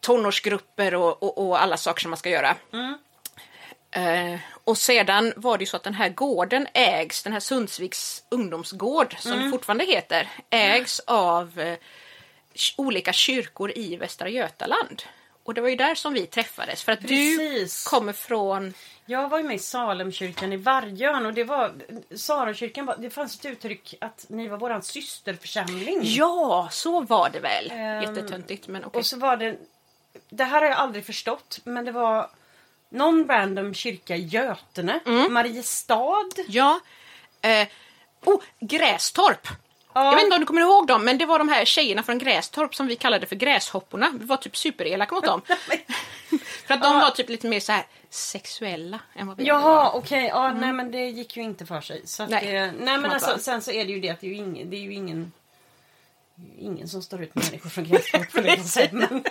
tonårsgrupper 0.00 0.94
och, 0.94 1.22
och, 1.22 1.48
och 1.48 1.62
alla 1.62 1.76
saker 1.76 2.00
som 2.00 2.10
man 2.10 2.18
ska 2.18 2.30
göra. 2.30 2.56
Eh, 3.90 4.40
och 4.64 4.78
sedan 4.78 5.32
var 5.36 5.58
det 5.58 5.66
så 5.66 5.76
att 5.76 5.82
den 5.82 5.94
här 5.94 6.08
gården 6.08 6.66
ägs, 6.74 7.22
den 7.22 7.32
här 7.32 7.40
Sundsviks 7.40 8.22
ungdomsgård 8.28 9.16
som 9.18 9.44
det 9.44 9.50
fortfarande 9.50 9.84
heter, 9.84 10.28
ägs 10.50 11.00
av 11.00 11.60
eh, 11.60 11.78
olika 12.76 13.12
kyrkor 13.12 13.72
i 13.78 13.96
Västra 13.96 14.28
Götaland. 14.28 15.02
Och 15.48 15.54
det 15.54 15.60
var 15.60 15.68
ju 15.68 15.76
där 15.76 15.94
som 15.94 16.14
vi 16.14 16.26
träffades 16.26 16.82
för 16.82 16.92
att 16.92 17.00
Precis. 17.00 17.84
du 17.84 17.90
kommer 17.90 18.12
från 18.12 18.74
Jag 19.06 19.28
var 19.28 19.38
ju 19.38 19.44
med 19.44 19.56
i 19.56 19.58
Salemkyrkan 19.58 20.52
i 20.52 20.56
Vargön 20.56 21.26
och 21.26 21.34
det 21.34 21.44
var 21.44 21.72
Salemkyrkan, 22.16 22.94
det 22.98 23.10
fanns 23.10 23.38
ett 23.38 23.44
uttryck 23.44 23.94
att 24.00 24.26
ni 24.28 24.48
var 24.48 24.58
våran 24.58 24.82
systerförsamling. 24.82 26.00
Ja, 26.02 26.68
så 26.72 27.00
var 27.00 27.30
det 27.30 27.40
väl. 27.40 27.70
Ehm, 27.70 28.02
Jättetöntigt 28.02 28.68
men 28.68 28.84
okej. 28.84 28.98
Och 28.98 29.06
så 29.06 29.18
var 29.18 29.36
det, 29.36 29.56
det 30.28 30.44
här 30.44 30.60
har 30.60 30.68
jag 30.68 30.78
aldrig 30.78 31.06
förstått, 31.06 31.60
men 31.64 31.84
det 31.84 31.92
var 31.92 32.30
någon 32.88 33.28
random 33.28 33.74
kyrka 33.74 34.16
i 34.16 34.26
Götene, 34.26 35.00
Mm. 35.06 35.32
Mariestad. 35.32 36.30
Ja. 36.48 36.80
Eh, 37.40 37.68
oh, 38.24 38.40
Grästorp! 38.60 39.48
Ja. 39.98 40.04
Jag 40.04 40.14
vet 40.14 40.24
inte 40.24 40.34
om 40.34 40.40
du 40.40 40.46
kommer 40.46 40.60
ihåg 40.60 40.86
dem, 40.86 41.04
men 41.04 41.18
det 41.18 41.26
var 41.26 41.38
de 41.38 41.48
här 41.48 41.64
tjejerna 41.64 42.02
från 42.02 42.18
Grästorp 42.18 42.74
som 42.74 42.86
vi 42.86 42.96
kallade 42.96 43.26
för 43.26 43.36
Gräshopporna. 43.36 44.10
Vi 44.20 44.24
var 44.26 44.36
typ 44.36 44.56
superelaka 44.56 45.14
mot 45.14 45.24
dem. 45.24 45.42
för 46.66 46.74
att 46.74 46.82
de 46.82 46.98
var 47.00 47.10
typ 47.10 47.28
lite 47.28 47.46
mer 47.48 47.60
så 47.60 47.72
här 47.72 47.86
sexuella 48.10 49.00
än 49.16 49.26
vad 49.26 49.36
vi 49.36 49.44
Jaha, 49.44 49.60
var. 49.84 49.96
okej. 49.96 50.26
Ja, 50.34 50.52
nej 50.52 50.72
men 50.72 50.90
det 50.90 51.08
gick 51.08 51.36
ju 51.36 51.42
inte 51.42 51.66
för 51.66 51.80
sig. 51.80 52.02
Så 52.06 52.22
Mm. 52.22 52.30
Nej, 52.44 52.52
det, 52.52 52.72
nej 52.84 52.98
men 52.98 53.10
alltså, 53.10 53.38
sen 53.38 53.62
så 53.62 53.70
är 53.70 53.84
det 53.84 53.92
ju 53.92 54.00
det 54.00 54.08
att 54.10 54.20
det 54.20 54.26
är 54.26 54.28
ju 54.30 54.36
ingen, 54.36 54.70
det 54.70 54.76
är 54.76 54.80
ju 54.80 54.94
ingen 54.94 55.32
Ingen 56.58 56.88
som 56.88 57.02
står 57.02 57.22
ut 57.22 57.34
med 57.34 57.44
människor 57.44 57.70
från 57.70 57.84
Grästorp 57.84 58.32
på 58.32 58.40
det 58.40 58.62
sättet. 58.64 58.92
Men 58.92 59.24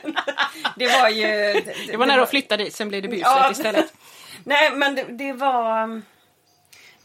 Det 0.75 0.87
var 0.87 1.09
ju... 1.09 1.23
Det, 1.25 1.73
Det 1.91 1.97
var 1.97 2.05
nära 2.05 2.21
att 2.23 2.29
flytta 2.29 2.57
dit, 2.57 2.75
sen 2.75 2.89
blev 2.89 3.01
det 3.01 3.07
Buslet 3.07 3.27
Ja. 3.27 3.51
istället. 3.51 3.93
Nej 4.43 4.71
men 4.75 4.95
det, 4.95 5.03
det 5.03 5.33
var... 5.33 6.01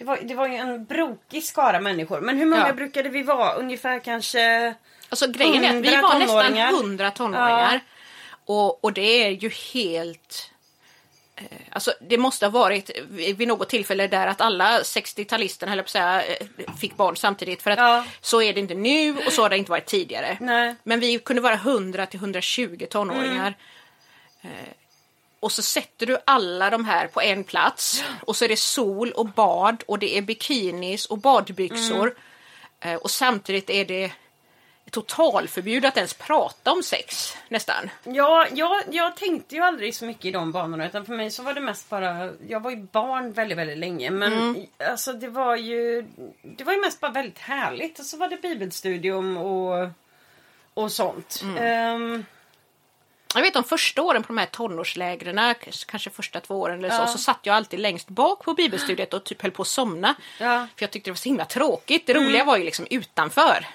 det 0.02 0.06
var, 0.06 0.18
det 0.22 0.34
var 0.34 0.48
ju 0.48 0.54
en 0.56 0.84
brokig 0.84 1.44
skara 1.44 1.80
människor. 1.80 2.20
Men 2.20 2.38
hur 2.38 2.46
många 2.46 2.66
Ja. 2.66 2.72
brukade 2.72 3.08
vi 3.08 3.22
vara? 3.22 3.52
Ungefär 3.52 3.98
kanske... 3.98 4.74
Alltså 5.08 5.26
grejen 5.30 5.64
är 5.64 5.68
att 5.68 5.84
vi 5.84 5.88
100 5.94 6.02
var 6.02 6.18
nästan 6.18 6.28
tonåringar. 6.42 6.68
100 6.72 7.10
tonåringar. 7.10 7.80
Och, 8.46 8.84
och 8.84 8.92
det 8.92 9.24
är 9.24 9.30
ju 9.30 9.48
helt... 9.74 10.50
eh, 11.36 11.44
Alltså 11.70 11.92
det 12.00 12.18
måste 12.18 12.46
ha 12.46 12.50
varit 12.50 12.90
vid 13.10 13.36
vid 13.36 13.48
något 13.48 13.68
tillfälle 13.68 14.06
där 14.06 14.26
att 14.26 14.40
alla 14.40 14.78
60-talisterna 14.80 15.68
höll 15.68 15.78
jag 15.78 15.84
på 15.84 15.88
att 15.88 15.90
säga, 15.90 16.24
eh, 16.24 16.74
fick 16.80 16.96
barn 16.96 17.16
samtidigt. 17.16 17.62
För 17.62 17.70
att 17.70 17.78
Ja. 17.78 18.04
så 18.20 18.42
är 18.42 18.52
det 18.54 18.60
inte 18.60 18.74
nu 18.74 19.16
och 19.26 19.32
så 19.32 19.42
har 19.42 19.48
det 19.50 19.56
inte 19.58 19.70
varit 19.70 19.86
tidigare. 19.86 20.36
Nej. 20.40 20.74
Men 20.82 21.00
vi 21.00 21.18
kunde 21.18 21.42
vara 21.42 21.54
100 21.54 22.06
till 22.06 22.20
120 22.20 22.86
tonåringar. 22.90 23.54
Eh, 24.42 24.50
Och 25.42 25.52
så 25.52 25.62
sätter 25.62 26.06
du 26.06 26.18
alla 26.24 26.70
de 26.70 26.84
här 26.84 27.06
på 27.06 27.20
en 27.20 27.44
plats 27.44 28.04
och 28.26 28.36
så 28.36 28.44
är 28.44 28.48
det 28.48 28.58
sol 28.58 29.12
och 29.12 29.26
bad 29.26 29.82
och 29.86 29.98
det 29.98 30.18
är 30.18 30.22
bikinis 30.22 31.06
och 31.06 31.18
badbyxor. 31.18 32.14
Eh, 32.80 32.94
Och 32.94 33.10
samtidigt 33.10 33.70
är 33.70 33.84
det 33.84 34.12
totalförbud 34.90 35.84
att 35.84 35.96
ens 35.96 36.14
prata 36.14 36.72
om 36.72 36.82
sex 36.82 37.36
nästan. 37.48 37.90
Ja, 38.04 38.46
jag, 38.52 38.82
jag 38.90 39.16
tänkte 39.16 39.54
ju 39.54 39.60
aldrig 39.62 39.94
så 39.96 40.04
mycket 40.04 40.24
i 40.24 40.30
de 40.30 40.52
banorna. 40.52 40.86
Utan 40.86 41.06
för 41.06 41.12
mig 41.12 41.30
så 41.30 41.42
var 41.42 41.54
det 41.54 41.60
mest 41.60 41.88
bara... 41.90 42.30
Jag 42.48 42.60
var 42.60 42.70
ju 42.70 42.76
barn 42.76 43.32
väldigt, 43.32 43.58
väldigt 43.58 43.78
länge. 43.78 44.10
Men 44.10 44.32
Mm. 44.32 44.66
alltså 44.90 45.12
det 45.12 45.28
var 45.28 45.56
ju... 45.56 46.02
Det 46.42 46.64
var 46.64 46.72
ju 46.72 46.80
mest 46.80 47.00
bara 47.00 47.10
väldigt 47.12 47.38
härligt. 47.38 47.98
Och 47.98 48.04
så 48.04 48.16
var 48.16 48.28
det 48.28 48.42
bibelstudium 48.42 49.36
och... 49.36 49.88
Och 50.74 50.92
sånt. 50.92 51.40
Mm. 51.42 51.56
Ehm, 51.56 52.24
Jag 53.34 53.42
vet 53.42 53.54
de 53.54 53.64
första 53.64 54.02
åren 54.02 54.22
på 54.22 54.26
de 54.26 54.38
här 54.38 54.46
tonårslägren, 54.46 55.54
kanske 55.86 56.10
första 56.10 56.40
två 56.40 56.60
åren 56.60 56.78
eller 56.78 56.90
så, 56.96 57.02
Ja. 57.02 57.06
så 57.06 57.18
satt 57.18 57.38
jag 57.42 57.56
alltid 57.56 57.80
längst 57.80 58.08
bak 58.08 58.44
på 58.44 58.54
bibelstudiet 58.54 59.14
och 59.14 59.24
typ 59.24 59.42
höll 59.42 59.50
på 59.50 59.62
att 59.62 59.68
somna. 59.68 60.14
Ja. 60.40 60.46
Mm. 60.54 60.66
För 60.76 60.82
jag 60.82 60.90
tyckte 60.90 61.10
det 61.10 61.12
var 61.12 61.16
så 61.16 61.28
himla 61.28 61.44
tråkigt. 61.44 62.06
Det 62.06 62.14
roliga 62.14 62.44
var 62.44 62.56
ju 62.56 62.64
liksom 62.64 62.86
utanför. 62.90 63.66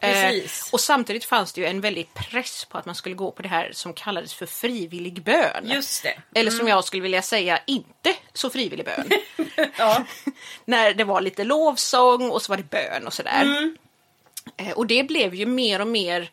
Precis. 0.00 0.68
Eh, 0.68 0.74
och 0.74 0.80
samtidigt 0.80 1.24
fanns 1.24 1.52
det 1.52 1.60
ju 1.60 1.66
en 1.66 1.80
väldig 1.80 2.14
press 2.14 2.64
på 2.64 2.78
att 2.78 2.86
man 2.86 2.94
skulle 2.94 3.14
gå 3.14 3.30
på 3.30 3.42
det 3.42 3.48
här 3.48 3.70
som 3.72 3.92
kallades 3.92 4.34
för 4.34 4.46
frivillig 4.46 5.22
bön. 5.22 5.62
just 5.70 6.02
det. 6.02 6.40
Eller 6.40 6.50
som 6.50 6.68
jag 6.68 6.84
skulle 6.84 7.02
vilja 7.02 7.22
säga, 7.22 7.58
inte 7.66 8.14
så 8.32 8.50
frivillig 8.50 8.86
bön. 8.86 9.08
Ja. 9.78 10.04
När 10.64 10.94
det 10.94 11.04
var 11.04 11.20
lite 11.20 11.44
lovsång 11.44 12.30
och 12.30 12.42
så 12.42 12.52
var 12.52 12.56
det 12.56 12.70
bön 12.70 13.06
och 13.06 13.12
sådär. 13.12 13.42
Mm. 13.42 13.76
Eh, 14.56 14.70
och 14.72 14.86
det 14.86 15.02
blev 15.04 15.34
ju 15.34 15.46
mer 15.46 15.80
och 15.80 15.86
mer 15.88 16.30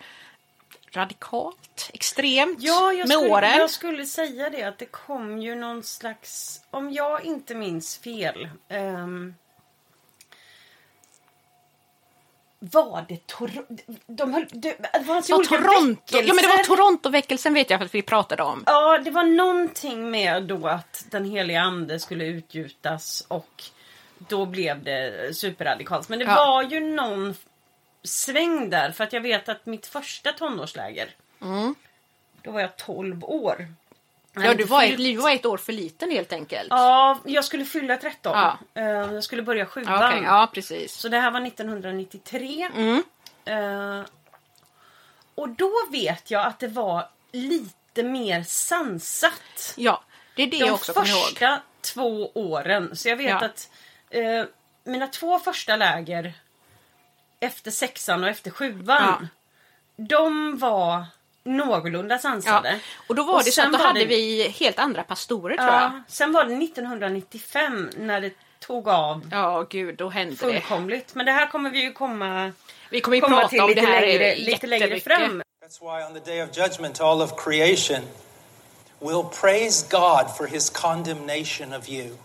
radikalt, 0.92 1.90
extremt 1.94 2.58
Ja, 2.62 2.94
jag 2.94 3.08
med 3.08 3.18
skulle, 3.18 3.30
åren. 3.34 3.58
jag 3.58 3.70
skulle 3.70 4.06
säga 4.06 4.50
det 4.50 4.64
att 4.64 4.78
det 4.78 4.86
kom 4.86 5.38
ju 5.42 5.56
någon 5.56 5.84
slags, 5.84 6.62
om 6.72 6.92
jag 6.94 7.26
inte 7.26 7.56
minns 7.56 7.98
fel. 7.98 8.50
ehm, 8.70 9.36
var 12.64 13.06
det 13.08 13.28
Toronto? 13.28 13.76
De 14.08 14.34
höll, 14.34 14.46
det, 14.52 14.78
det 14.94 15.04
fanns 15.04 15.30
ju 15.30 15.34
Ja, 15.34 15.38
olika 15.38 15.58
Toronto. 15.58 16.02
Ja, 16.18 16.18
men 16.22 16.26
det 16.26 16.32
var 16.34 16.48
väckelser. 16.58 16.76
Torontoväckelsen 16.76 17.54
vet 17.54 17.70
jag 17.70 17.80
för 17.80 17.86
att 17.86 17.96
vi 17.96 18.02
pratade 18.02 18.44
om. 18.44 18.64
Ja, 18.66 18.98
det 18.98 19.12
var 19.12 19.24
någonting 19.24 20.12
med 20.12 20.44
då 20.44 20.68
att 20.68 21.06
den 21.10 21.26
heliga 21.26 21.62
ande 21.62 22.00
skulle 22.00 22.26
utgjutas 22.26 23.26
och 23.28 23.64
då 24.18 24.46
blev 24.46 24.84
det 24.84 25.34
superradikalt. 25.38 26.10
Men 26.10 26.20
det 26.20 26.26
Ja. 26.26 26.36
var 26.36 26.64
ju 26.64 26.80
någon 26.80 27.36
sväng 28.04 28.70
där 28.70 28.92
för 28.92 29.04
att 29.04 29.14
jag 29.14 29.22
vet 29.22 29.50
att 29.50 29.66
mitt 29.66 29.88
första 29.88 30.32
tonårsläger 30.34 31.10
då 32.44 32.52
var 32.52 32.62
jag 32.62 32.78
12 32.78 33.24
år. 33.24 33.56
Jag 33.58 34.42
Mm. 34.44 34.48
Ja, 34.52 34.54
du 34.58 34.64
var, 34.64 34.82
fyllt- 34.82 34.94
ett, 34.94 34.98
du 34.98 35.16
var 35.22 35.32
ett 35.32 35.46
år 35.46 35.58
för 35.58 35.74
liten 35.74 36.12
helt 36.12 36.34
enkelt. 36.34 36.68
Ja, 36.70 37.20
jag 37.26 37.46
skulle 37.46 37.66
fylla 37.66 37.98
13. 37.98 38.34
Ja. 38.38 38.58
Eh, 38.82 38.84
Jag 39.14 39.24
skulle 39.24 39.42
börja 39.42 39.66
sjuan. 39.66 39.94
Ja, 40.02 40.10
okej. 40.10 40.22
ja 40.24 40.50
precis. 40.54 40.94
Så 40.94 41.08
det 41.10 41.18
här 41.20 41.32
var 41.32 41.42
1993. 41.48 42.70
Mm. 42.76 43.04
Eh, 43.46 44.06
och 45.36 45.50
då 45.50 45.72
vet 45.92 46.32
jag 46.32 46.46
att 46.46 46.60
det 46.60 46.68
var 46.68 47.10
lite 47.32 48.04
mer 48.04 48.44
sansat. 48.44 49.74
Ja, 49.78 50.04
det 50.36 50.44
är 50.44 50.48
det 50.48 50.60
De 50.60 50.66
jag 50.66 50.74
också 50.74 50.94
kommer 50.94 51.08
ihåg. 51.08 51.18
första 51.24 51.62
två 51.82 52.32
åren. 52.34 52.96
Så 52.96 53.10
jag 53.10 53.16
vet 53.18 53.30
Ja. 53.30 53.46
att 53.46 53.70
eh, 54.10 54.44
mina 54.84 55.08
två 55.08 55.40
första 55.40 55.76
läger 55.76 56.34
efter 57.42 57.72
sexan 57.72 58.24
och 58.24 58.30
efter 58.30 58.52
sjuan. 58.52 59.28
De 59.96 60.58
var 60.58 61.06
någorlunda 61.44 62.16
Ja. 62.16 62.20
sansade. 62.20 62.80
Och 63.08 63.16
då 63.16 63.24
var 63.24 63.34
Och 63.34 63.40
det 63.40 63.46
så 63.46 63.52
sen 63.52 63.66
att 63.66 63.72
då 63.72 63.78
var 63.78 63.86
hade 63.88 64.00
det- 64.00 64.06
vi 64.06 64.48
helt 64.60 64.80
andra 64.80 65.04
pastorer 65.04 65.58
tror 65.58 65.70
jag. 65.70 65.82
Ja, 65.82 66.02
sen 66.08 66.32
var 66.32 66.44
det 66.46 66.56
1995 66.56 67.90
när 67.98 68.22
det 68.22 68.34
tog 68.60 68.88
av 68.88 69.28
Ja, 69.32 69.66
gud, 69.70 69.96
då 69.98 70.10
hände 70.10 70.32
det. 70.32 70.38
fullkomligt. 70.38 71.16
Men 71.16 71.26
det 71.26 71.32
här 71.32 71.48
kommer 71.48 71.70
vi 71.70 71.82
ju 71.84 71.92
komma, 71.94 72.52
Vi 72.90 73.02
kommer 73.02 73.18
ju 73.18 73.22
komma 73.22 73.36
prata 73.36 73.50
till 73.50 73.62
om 73.62 73.70
lite, 73.70 73.82
det 73.82 73.88
här 73.88 74.02
längre, 74.02 74.36
lite 74.36 74.68
längre 74.68 75.00
fram. 75.00 75.42
That's 75.66 75.80
why 75.82 76.04
on 76.06 76.14
the 76.24 76.32
day 76.32 76.44
of 76.44 76.58
judgment, 76.58 77.02
all 77.02 77.22
of 77.22 77.32
creation 77.46 78.02
will 79.00 79.24
praise 79.42 79.88
God 79.90 80.38
for 80.38 80.48
his 80.48 80.70
condemnation 80.70 81.74
of 81.74 81.90
you 81.90 82.16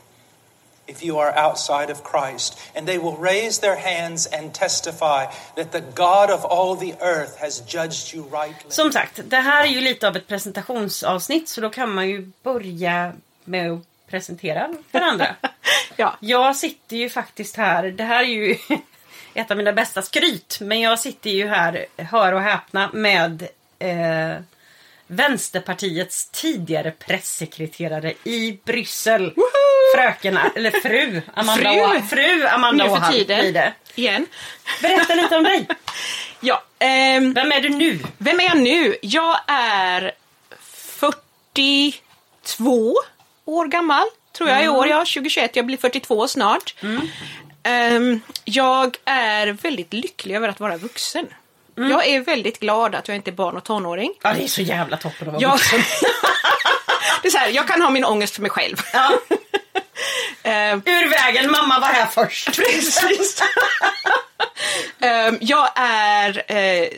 if 0.87 1.05
you 1.05 1.19
are 1.19 1.33
outside 1.37 1.93
of 1.93 2.03
Christ. 2.03 2.59
And 2.75 2.87
they 2.87 2.99
will 2.99 3.17
raise 3.17 3.61
their 3.61 3.77
hands 3.77 4.29
and 4.33 4.53
testify 4.55 5.27
that 5.57 5.73
the 5.73 5.83
God 5.95 6.31
of 6.31 6.45
all 6.45 6.77
the 6.77 6.95
earth 7.01 7.37
has 7.41 7.63
judged 7.75 8.15
you 8.15 8.23
rightly. 8.23 8.71
Som 8.71 8.93
sagt, 8.93 9.21
det 9.25 9.37
här 9.37 9.65
är 9.65 9.69
ju 9.69 9.81
lite 9.81 10.09
av 10.09 10.17
ett 10.17 10.29
presentationsavsnitt 10.29 11.49
så 11.49 11.61
då 11.61 11.71
kan 11.71 11.95
man 11.95 12.09
ju 12.09 12.31
börja 12.43 13.13
med 13.45 13.71
att 13.71 13.81
presentera 14.07 14.69
varandra. 14.93 15.37
Ja. 15.97 16.17
Jag 16.21 16.57
sitter 16.57 16.97
ju 16.97 17.11
faktiskt 17.11 17.57
här, 17.57 17.85
det 17.85 18.05
här 18.05 18.23
är 18.23 18.29
ju 18.29 18.57
ett 19.35 19.51
av 19.51 19.57
mina 19.57 19.73
bästa 19.73 20.03
skryt, 20.03 20.59
men 20.61 20.81
jag 20.81 20.99
sitter 20.99 21.31
ju 21.31 21.49
här, 21.49 21.87
hör 21.97 22.33
och 22.33 22.41
häpna, 22.41 22.91
med 22.93 23.49
eh, 23.79 24.37
Vänsterpartiets 25.07 26.29
tidigare 26.31 26.91
pressekreterare 26.91 28.15
i 28.25 28.59
Bryssel. 28.65 29.35
Fröken, 29.95 30.39
eller 30.57 30.71
fru 30.71 31.23
Amanda 31.35 31.71
Fru. 31.71 31.81
Åhall. 31.81 32.03
Fru 32.03 32.47
Amanda 32.47 32.85
Nu 32.85 32.91
för 32.91 33.13
tiden. 33.13 33.73
Igen. 33.95 34.27
Berätta 34.83 35.15
lite 35.15 35.37
om 35.37 35.45
dig. 35.45 35.69
Ja, 36.41 36.63
ehm, 36.79 37.33
Vem 37.35 37.53
är 37.53 37.61
du 37.61 37.69
nu? 37.69 37.99
vem 38.19 38.41
är 38.41 38.45
jag 38.45 38.59
nu? 38.59 38.97
Jag 39.03 39.41
är 39.47 40.13
42 40.61 42.95
år 43.45 43.67
gammal, 43.67 44.05
tror 44.33 44.49
jag 44.51 44.65
i 44.65 44.69
år. 44.69 44.87
Jag 44.89 45.01
är 45.01 45.05
2021, 45.15 45.57
jag 45.57 45.67
blir 45.67 45.77
42 45.77 46.29
snart. 46.29 46.75
Ehm, 47.63 48.21
jag 48.45 48.97
är 49.05 49.47
väldigt 49.47 49.93
lycklig 49.93 50.35
över 50.35 50.49
att 50.49 50.61
vara 50.61 50.77
vuxen. 50.77 51.27
Jag 51.77 52.07
är 52.07 52.21
väldigt 52.21 52.61
glad 52.61 52.95
att 52.95 53.09
jag 53.09 53.15
inte 53.17 53.31
är 53.31 53.33
barn 53.33 53.57
och 53.57 53.65
tonåring. 53.65 54.15
Ja, 54.23 54.33
det 54.33 54.45
är 54.45 54.49
så 54.49 54.63
jävla 54.63 54.97
toppen 54.97 55.29
att 55.29 55.35
vara 55.35 55.43
Jag, 55.43 55.51
vuxen. 55.53 55.81
det 57.23 57.29
är 57.29 57.33
så 57.33 57.39
här, 57.39 57.49
jag 57.49 57.69
kan 57.69 57.83
ha 57.83 57.91
min 57.91 58.05
ångest 58.05 58.35
för 58.35 58.43
mig 58.43 58.51
själv. 58.51 58.77
Ja. 58.93 59.11
Ehm, 60.43 60.83
Ur 60.85 61.11
vägen, 61.11 61.51
mamma 61.51 61.81
var 61.81 61.89
här 61.89 62.07
först. 62.07 62.47
Precis. 62.57 63.43
Ehm, 65.01 65.39
jag 65.41 65.69
är 65.77 66.45
eh, 66.53 66.89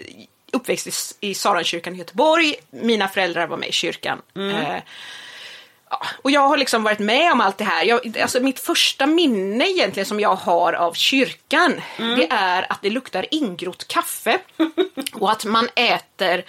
uppväxt 0.53 0.87
i, 1.21 1.31
i 1.31 1.35
Saronkyrkan 1.35 1.95
i 1.95 1.99
Göteborg. 1.99 2.55
Mina 2.71 3.09
föräldrar 3.09 3.47
var 3.47 3.57
med 3.57 3.69
i 3.69 3.73
kyrkan. 3.73 4.23
Eh, 4.37 4.77
ja, 5.91 6.07
och 6.23 6.31
jag 6.31 6.49
har 6.49 6.57
liksom 6.57 6.83
varit 6.83 6.99
med 6.99 7.33
om 7.33 7.41
allt 7.41 7.59
det 7.59 7.65
här. 7.65 7.85
Jag, 7.85 8.19
alltså 8.19 8.41
mitt 8.41 8.61
första 8.61 9.07
minne 9.07 9.71
egentligen 9.71 10.07
som 10.07 10.21
jag 10.21 10.35
har 10.35 10.73
av 10.73 10.93
kyrkan, 10.93 11.81
det 11.97 12.27
är 12.31 12.73
att 12.73 12.83
det 12.83 12.91
luktar 12.91 13.27
ingrott 13.31 13.89
kaffe 13.89 14.39
och 15.13 15.31
att 15.31 15.45
man 15.45 15.69
äter 15.75 16.45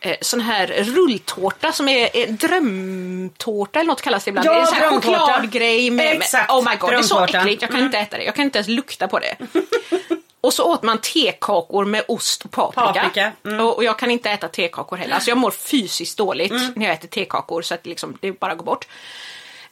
eh, 0.00 0.16
sån 0.20 0.40
här 0.40 0.66
rulltårta 0.66 1.72
som 1.72 1.88
är, 1.88 2.16
är 2.16 2.26
drömtårta 2.26 3.80
eller 3.80 3.88
något 3.88 4.02
kallas 4.02 4.24
det 4.24 4.28
ibland. 4.28 4.46
Ja, 4.46 4.54
det 4.54 4.60
är 4.60 4.64
sån 4.64 4.74
här 4.74 4.90
drömtårta. 4.90 5.18
chokladgrej 5.18 5.90
med, 5.90 6.16
Exakt, 6.16 6.48
med 6.48 6.58
oh 6.58 6.70
my 6.70 6.76
god, 6.76 6.90
det 6.90 6.96
är 6.96 7.02
så 7.02 7.24
äckligt. 7.24 7.62
Jag 7.62 7.70
kan 7.70 7.80
inte 7.80 7.98
äta 7.98 8.16
det. 8.16 8.24
Jag 8.24 8.34
kan 8.34 8.44
inte 8.44 8.58
ens 8.58 8.68
lukta 8.68 9.08
på 9.08 9.18
det. 9.18 9.36
Och 10.40 10.54
så 10.54 10.64
åt 10.72 10.82
man 10.82 10.98
tekakor 11.00 11.84
med 11.84 12.04
ost 12.08 12.44
och 12.44 12.50
paprika. 12.50 12.92
Paprika, 12.92 13.32
mm. 13.44 13.60
Och, 13.60 13.76
och 13.76 13.84
jag 13.84 13.98
kan 13.98 14.10
inte 14.10 14.30
äta 14.30 14.48
tekakor 14.48 14.96
heller. 14.96 15.14
Alltså 15.14 15.30
jag 15.30 15.38
mår 15.38 15.50
fysiskt 15.50 16.18
dåligt 16.18 16.52
när 16.76 16.86
jag 16.86 16.94
äter 16.94 17.08
tekakor 17.08 17.62
så 17.62 17.74
att 17.74 17.86
liksom, 17.86 18.18
det 18.20 18.40
bara 18.40 18.54
går 18.54 18.64
bort. 18.64 18.86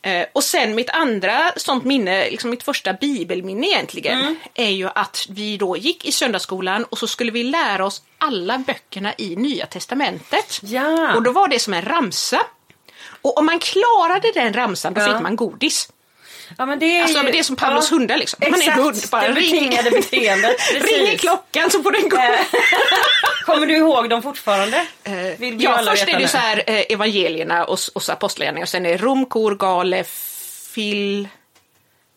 Eh, 0.03 0.27
och 0.33 0.45
sen 0.45 0.75
mitt 0.75 0.91
andra 0.91 1.53
sånt 1.57 1.85
minne, 1.85 2.31
liksom 2.31 2.51
mitt 2.51 2.63
första 2.63 2.93
bibelminne 2.93 3.67
egentligen, 3.67 4.19
Mm. 4.21 4.37
är 4.55 4.71
ju 4.71 4.89
att 4.95 5.27
vi 5.29 5.57
då 5.57 5.77
gick 5.77 6.05
i 6.05 6.13
söndagsskolan 6.13 6.85
och 6.85 6.99
så 6.99 7.07
skulle 7.07 7.33
vi 7.33 7.43
lära 7.45 7.87
oss 7.87 8.03
alla 8.19 8.59
böckerna 8.59 9.13
i 9.19 9.37
Nya 9.37 9.67
Testamentet. 9.67 10.59
Ja. 10.63 11.15
Och 11.15 11.23
då 11.23 11.33
var 11.33 11.49
det 11.49 11.59
som 11.59 11.75
en 11.75 11.83
ramsa. 11.83 12.41
Och 13.23 13.39
om 13.39 13.47
man 13.47 13.59
klarade 13.59 14.33
den 14.35 14.53
ramsan 14.53 14.95
då 14.95 15.01
Ja. 15.01 15.13
fick 15.13 15.23
man 15.23 15.37
godis. 15.37 15.89
Ja, 16.59 16.67
men 16.67 16.79
det 16.79 16.99
är 16.99 17.03
Alltså 17.03 17.23
ju- 17.25 17.31
det 17.33 17.39
är 17.39 17.43
som 17.43 17.57
Pavlos 17.57 17.91
ja. 17.91 17.97
hundar 17.97 18.17
liksom. 18.17 18.39
Man 18.43 18.55
är 18.55 18.59
Exakt, 18.59 18.79
hund, 18.79 18.97
bara 19.11 19.23
det 19.29 19.29
ring- 19.41 19.53
betingade 19.53 19.91
beteendet. 19.91 20.57
Precis. 20.73 20.99
Ringer 20.99 21.19
klockan 21.19 21.71
så 21.71 21.83
får 21.83 21.93
den 21.93 22.09
gå. 22.09 22.17
Eh, 22.17 22.39
Kommer 23.45 23.67
du 23.67 23.77
ihåg 23.77 24.11
dem 24.11 24.23
fortfarande? 24.23 24.87
Vill 25.39 25.55
Eh, 25.55 25.61
ja, 25.63 25.71
alla 25.77 25.91
först 25.91 26.09
är 26.09 26.19
det 26.19 26.29
så 26.29 26.37
här 26.37 26.63
eh, 26.67 26.85
evangelierna 26.89 27.65
och, 27.65 27.79
och 27.95 28.03
apostlagärningarna 28.09 28.65
och 28.65 28.69
sen 28.69 28.87
är 28.87 28.91
det 28.91 28.97
Rom, 28.97 29.27
Kor, 29.27 29.55
Gale, 29.55 30.05
Fil... 30.75 31.29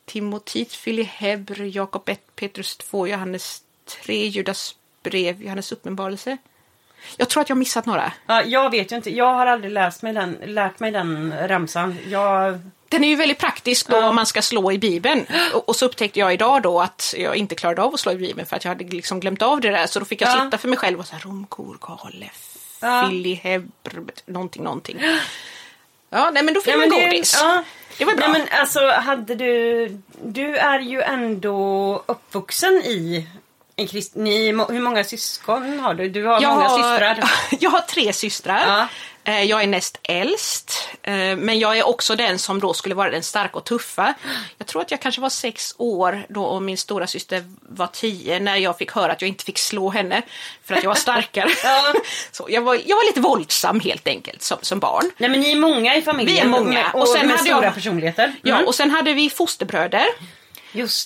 Timotit, 0.05 0.73
Fili 0.73 1.03
Hebr, 1.03 1.61
Jakob 1.75 2.09
1, 2.09 2.19
Petrus 2.35 2.77
2, 2.77 3.07
Johannes 3.07 3.61
3, 4.03 4.25
Judas 4.25 4.75
brev, 5.03 5.41
Johannes 5.43 5.71
uppenbarelse. 5.71 6.37
Jag 7.17 7.29
tror 7.29 7.41
att 7.41 7.49
jag 7.49 7.55
har 7.55 7.59
missat 7.59 7.85
några. 7.85 8.11
Ja, 8.27 8.43
jag 8.43 8.69
vet 8.69 8.91
ju 8.91 8.95
inte. 8.95 9.15
Jag 9.15 9.33
har 9.33 9.45
aldrig 9.47 9.71
läst 9.73 10.01
mig 10.01 10.13
den, 10.13 10.37
lärt 10.45 10.79
mig 10.79 10.91
den 10.91 11.33
ramsan. 11.47 11.97
Jag... 12.09 12.59
Den 12.89 13.03
är 13.03 13.07
ju 13.07 13.15
väldigt 13.15 13.37
praktisk 13.37 13.87
då 13.87 13.95
Ja. 13.97 14.09
om 14.09 14.15
man 14.15 14.25
ska 14.25 14.41
slå 14.41 14.71
i 14.71 14.77
Bibeln. 14.77 15.25
Och, 15.53 15.69
och 15.69 15.75
så 15.75 15.85
upptäckte 15.85 16.19
jag 16.19 16.33
idag 16.33 16.61
då 16.61 16.81
att 16.81 17.13
jag 17.17 17.35
inte 17.35 17.55
klarade 17.55 17.81
av 17.81 17.93
att 17.93 17.99
slå 17.99 18.11
i 18.11 18.15
Bibeln 18.15 18.47
för 18.47 18.55
att 18.55 18.63
jag 18.63 18.69
hade 18.71 18.83
liksom 18.83 19.19
glömt 19.19 19.41
av 19.41 19.61
det 19.61 19.69
där. 19.69 19.87
Så 19.87 19.99
då 19.99 20.05
fick 20.05 20.21
jag 20.21 20.29
Ja. 20.29 20.43
sitta 20.45 20.57
för 20.57 20.67
mig 20.67 20.77
själv 20.77 20.99
och 20.99 21.07
så 21.07 21.13
här 21.15 21.21
Romkor, 21.21 21.77
Kale, 21.81 22.29
Ja. 22.81 23.07
Fili, 23.09 23.33
Hebr, 23.33 23.99
någonting, 24.25 24.63
någonting. 24.63 25.01
Ja, 26.09 26.29
nej 26.33 26.43
men 26.43 26.53
då 26.53 26.61
fick 26.61 26.73
Ja, 26.73 26.77
man 26.77 26.89
godis. 26.89 27.37
ja. 27.41 27.63
Det 27.97 28.05
var 28.05 28.13
bra. 28.13 28.27
Nej, 28.27 28.39
men 28.49 28.59
alltså 28.59 28.87
hade 28.91 29.35
du... 29.35 29.87
Du 30.23 30.55
är 30.57 30.79
ju 30.79 31.01
ändå 31.01 32.03
uppvuxen 32.05 32.73
i 32.73 33.27
en 33.75 33.87
krist... 33.87 34.15
Ni, 34.15 34.45
hur 34.47 34.79
många 34.81 35.03
syskon 35.03 35.79
har 35.79 35.93
du? 35.93 36.09
Du 36.09 36.25
har 36.25 36.41
jag, 36.41 36.53
många 36.55 36.67
har, 36.69 36.77
systrar. 36.77 37.31
jag 37.59 37.69
har 37.69 37.81
tre 37.81 38.13
systrar. 38.13 38.87
Ja. 39.23 39.31
Eh, 39.31 39.43
Jag 39.43 39.63
är 39.63 39.67
näst 39.67 39.99
äldst, 40.03 40.89
eh, 41.03 41.13
men 41.13 41.59
jag 41.59 41.77
är 41.77 41.87
också 41.87 42.15
den 42.15 42.39
som 42.39 42.59
då 42.59 42.73
skulle 42.73 42.95
vara 42.95 43.09
den 43.09 43.23
starka 43.23 43.57
och 43.57 43.63
tuffa. 43.65 44.13
Jag 44.57 44.67
tror 44.67 44.81
att 44.81 44.91
jag 44.91 45.01
kanske 45.01 45.21
var 45.21 45.29
sex 45.29 45.75
år 45.77 46.25
då 46.29 46.43
och 46.43 46.61
min 46.61 46.77
stora 46.77 47.07
syster 47.07 47.43
var 47.61 47.87
tio 47.87 48.39
när 48.39 48.55
jag 48.55 48.77
fick 48.77 48.91
höra 48.91 49.11
att 49.11 49.21
jag 49.21 49.29
inte 49.29 49.43
fick 49.43 49.57
slå 49.57 49.89
henne 49.89 50.21
för 50.65 50.75
att 50.75 50.83
jag 50.83 50.89
var 50.89 50.95
starkare. 50.95 51.49
Ja. 51.63 51.93
Så 52.31 52.45
jag, 52.49 52.61
var, 52.61 52.79
jag 52.85 52.95
var 52.95 53.05
lite 53.05 53.19
våldsam 53.21 53.79
helt 53.79 54.07
enkelt 54.07 54.41
som, 54.43 54.57
som 54.61 54.79
barn. 54.79 55.11
Nej 55.17 55.29
men 55.29 55.39
ni 55.39 55.51
är 55.51 55.55
många 55.55 55.95
i 55.95 56.01
familjen. 56.01 56.35
Vi 56.35 56.41
är 56.41 56.47
många. 56.61 56.91
Och, 56.91 57.01
Och 57.01 57.07
sen 57.07 57.27
med 57.27 57.37
hade 57.37 57.49
stora 57.49 57.63
jag- 57.65 57.73
personligheter. 57.73 58.35
Ja, 58.41 58.55
Mm. 58.55 58.67
och 58.67 58.75
sen 58.75 58.91
hade 58.91 59.13
vi 59.13 59.29
fosterbröder. 59.29 60.05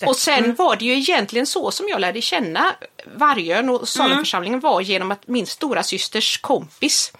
Och 0.06 0.16
sen 0.16 0.56
var 0.56 0.76
det 0.76 0.86
ju 0.86 0.94
egentligen 0.98 1.46
så 1.46 1.72
som 1.72 1.88
jag 1.90 2.02
lärde 2.02 2.22
känna 2.22 2.76
Vargön 3.16 3.70
och 3.70 3.88
Salemförsamlingen 3.90 4.60
var 4.60 4.82
genom 4.82 5.12
att 5.12 5.28
min 5.28 5.48
stora 5.48 5.84
systers 5.84 6.38
kompis 6.38 7.14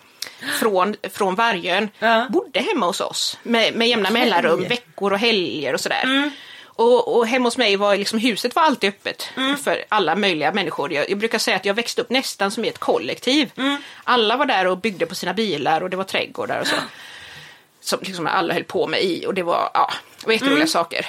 från, 0.60 0.96
från 1.14 1.36
Vargön 1.36 1.90
Ja. 2.00 2.28
bodde 2.30 2.60
hemma 2.60 2.86
hos 2.86 3.02
oss 3.02 3.38
med, 3.44 3.76
med 3.76 3.88
jämna 3.88 4.10
Okej. 4.10 4.22
mellanrum, 4.22 4.64
veckor 4.64 5.14
och 5.14 5.20
helger 5.20 5.74
och 5.74 5.80
sådär. 5.80 6.32
Och, 6.76 7.16
och 7.18 7.28
hemma 7.28 7.48
hos 7.48 7.58
mig 7.58 7.76
var 7.76 7.98
liksom, 7.98 8.20
huset 8.20 8.56
var 8.56 8.64
alltid 8.64 8.90
öppet 8.90 9.30
för 9.64 9.86
alla 9.90 10.16
möjliga 10.16 10.52
människor. 10.52 10.94
Jag, 10.94 11.10
jag 11.10 11.18
brukar 11.18 11.38
säga 11.40 11.58
att 11.58 11.66
jag 11.66 11.74
växte 11.74 12.02
upp 12.02 12.10
nästan 12.10 12.52
som 12.52 12.66
i 12.66 12.68
ett 12.68 12.78
kollektiv. 12.78 13.52
Alla 14.04 14.38
var 14.38 14.46
där 14.46 14.68
och 14.68 14.78
byggde 14.78 15.06
på 15.06 15.16
sina 15.16 15.34
bilar 15.34 15.82
och 15.82 15.90
det 15.90 15.98
var 15.98 16.04
trädgårdar 16.04 16.60
och 16.60 16.68
så. 16.68 16.76
Som 17.82 18.00
liksom 18.02 18.28
alla 18.28 18.54
höll 18.54 18.64
på 18.64 18.88
med 18.88 19.04
i 19.04 19.26
och 19.26 19.34
det 19.34 19.44
var, 19.44 19.70
ja, 19.74 19.92
det 20.20 20.26
var 20.26 20.34
jätteroliga 20.34 20.68
saker. 20.68 21.06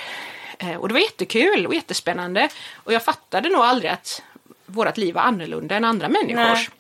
Eh, 0.59 0.75
och 0.77 0.89
det 0.89 0.95
var 0.95 1.01
jättekul 1.01 1.67
och 1.67 1.75
jättespännande. 1.75 2.49
Och 2.75 2.93
jag 2.93 3.05
fattade 3.05 3.49
nog 3.49 3.61
aldrig 3.61 3.91
att 3.91 4.23
vårt 4.67 4.97
liv 4.97 5.15
var 5.15 5.23
annorlunda 5.23 5.75
än 5.77 5.85
andra 5.85 6.09
människors. 6.09 6.69
Eh, 6.69 6.75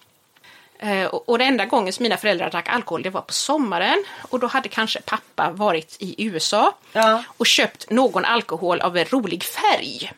och, 1.10 1.28
och 1.28 1.38
den 1.38 1.46
enda 1.48 1.64
gången 1.64 1.92
som 1.92 2.02
mina 2.02 2.16
föräldrar 2.16 2.50
drack 2.50 2.68
alkohol 2.68 3.02
det 3.02 3.10
var 3.10 3.20
på 3.20 3.32
sommaren 3.32 4.04
och 4.30 4.40
då 4.40 4.46
hade 4.46 4.68
kanske 4.68 5.00
pappa 5.00 5.50
varit 5.50 5.96
i 5.98 6.24
USA 6.26 6.74
Ja. 6.92 7.24
och 7.36 7.46
köpt 7.46 7.90
någon 7.90 8.24
alkohol 8.24 8.80
av 8.80 8.96
en 8.96 9.04
rolig 9.04 9.42
färg. 9.42 10.12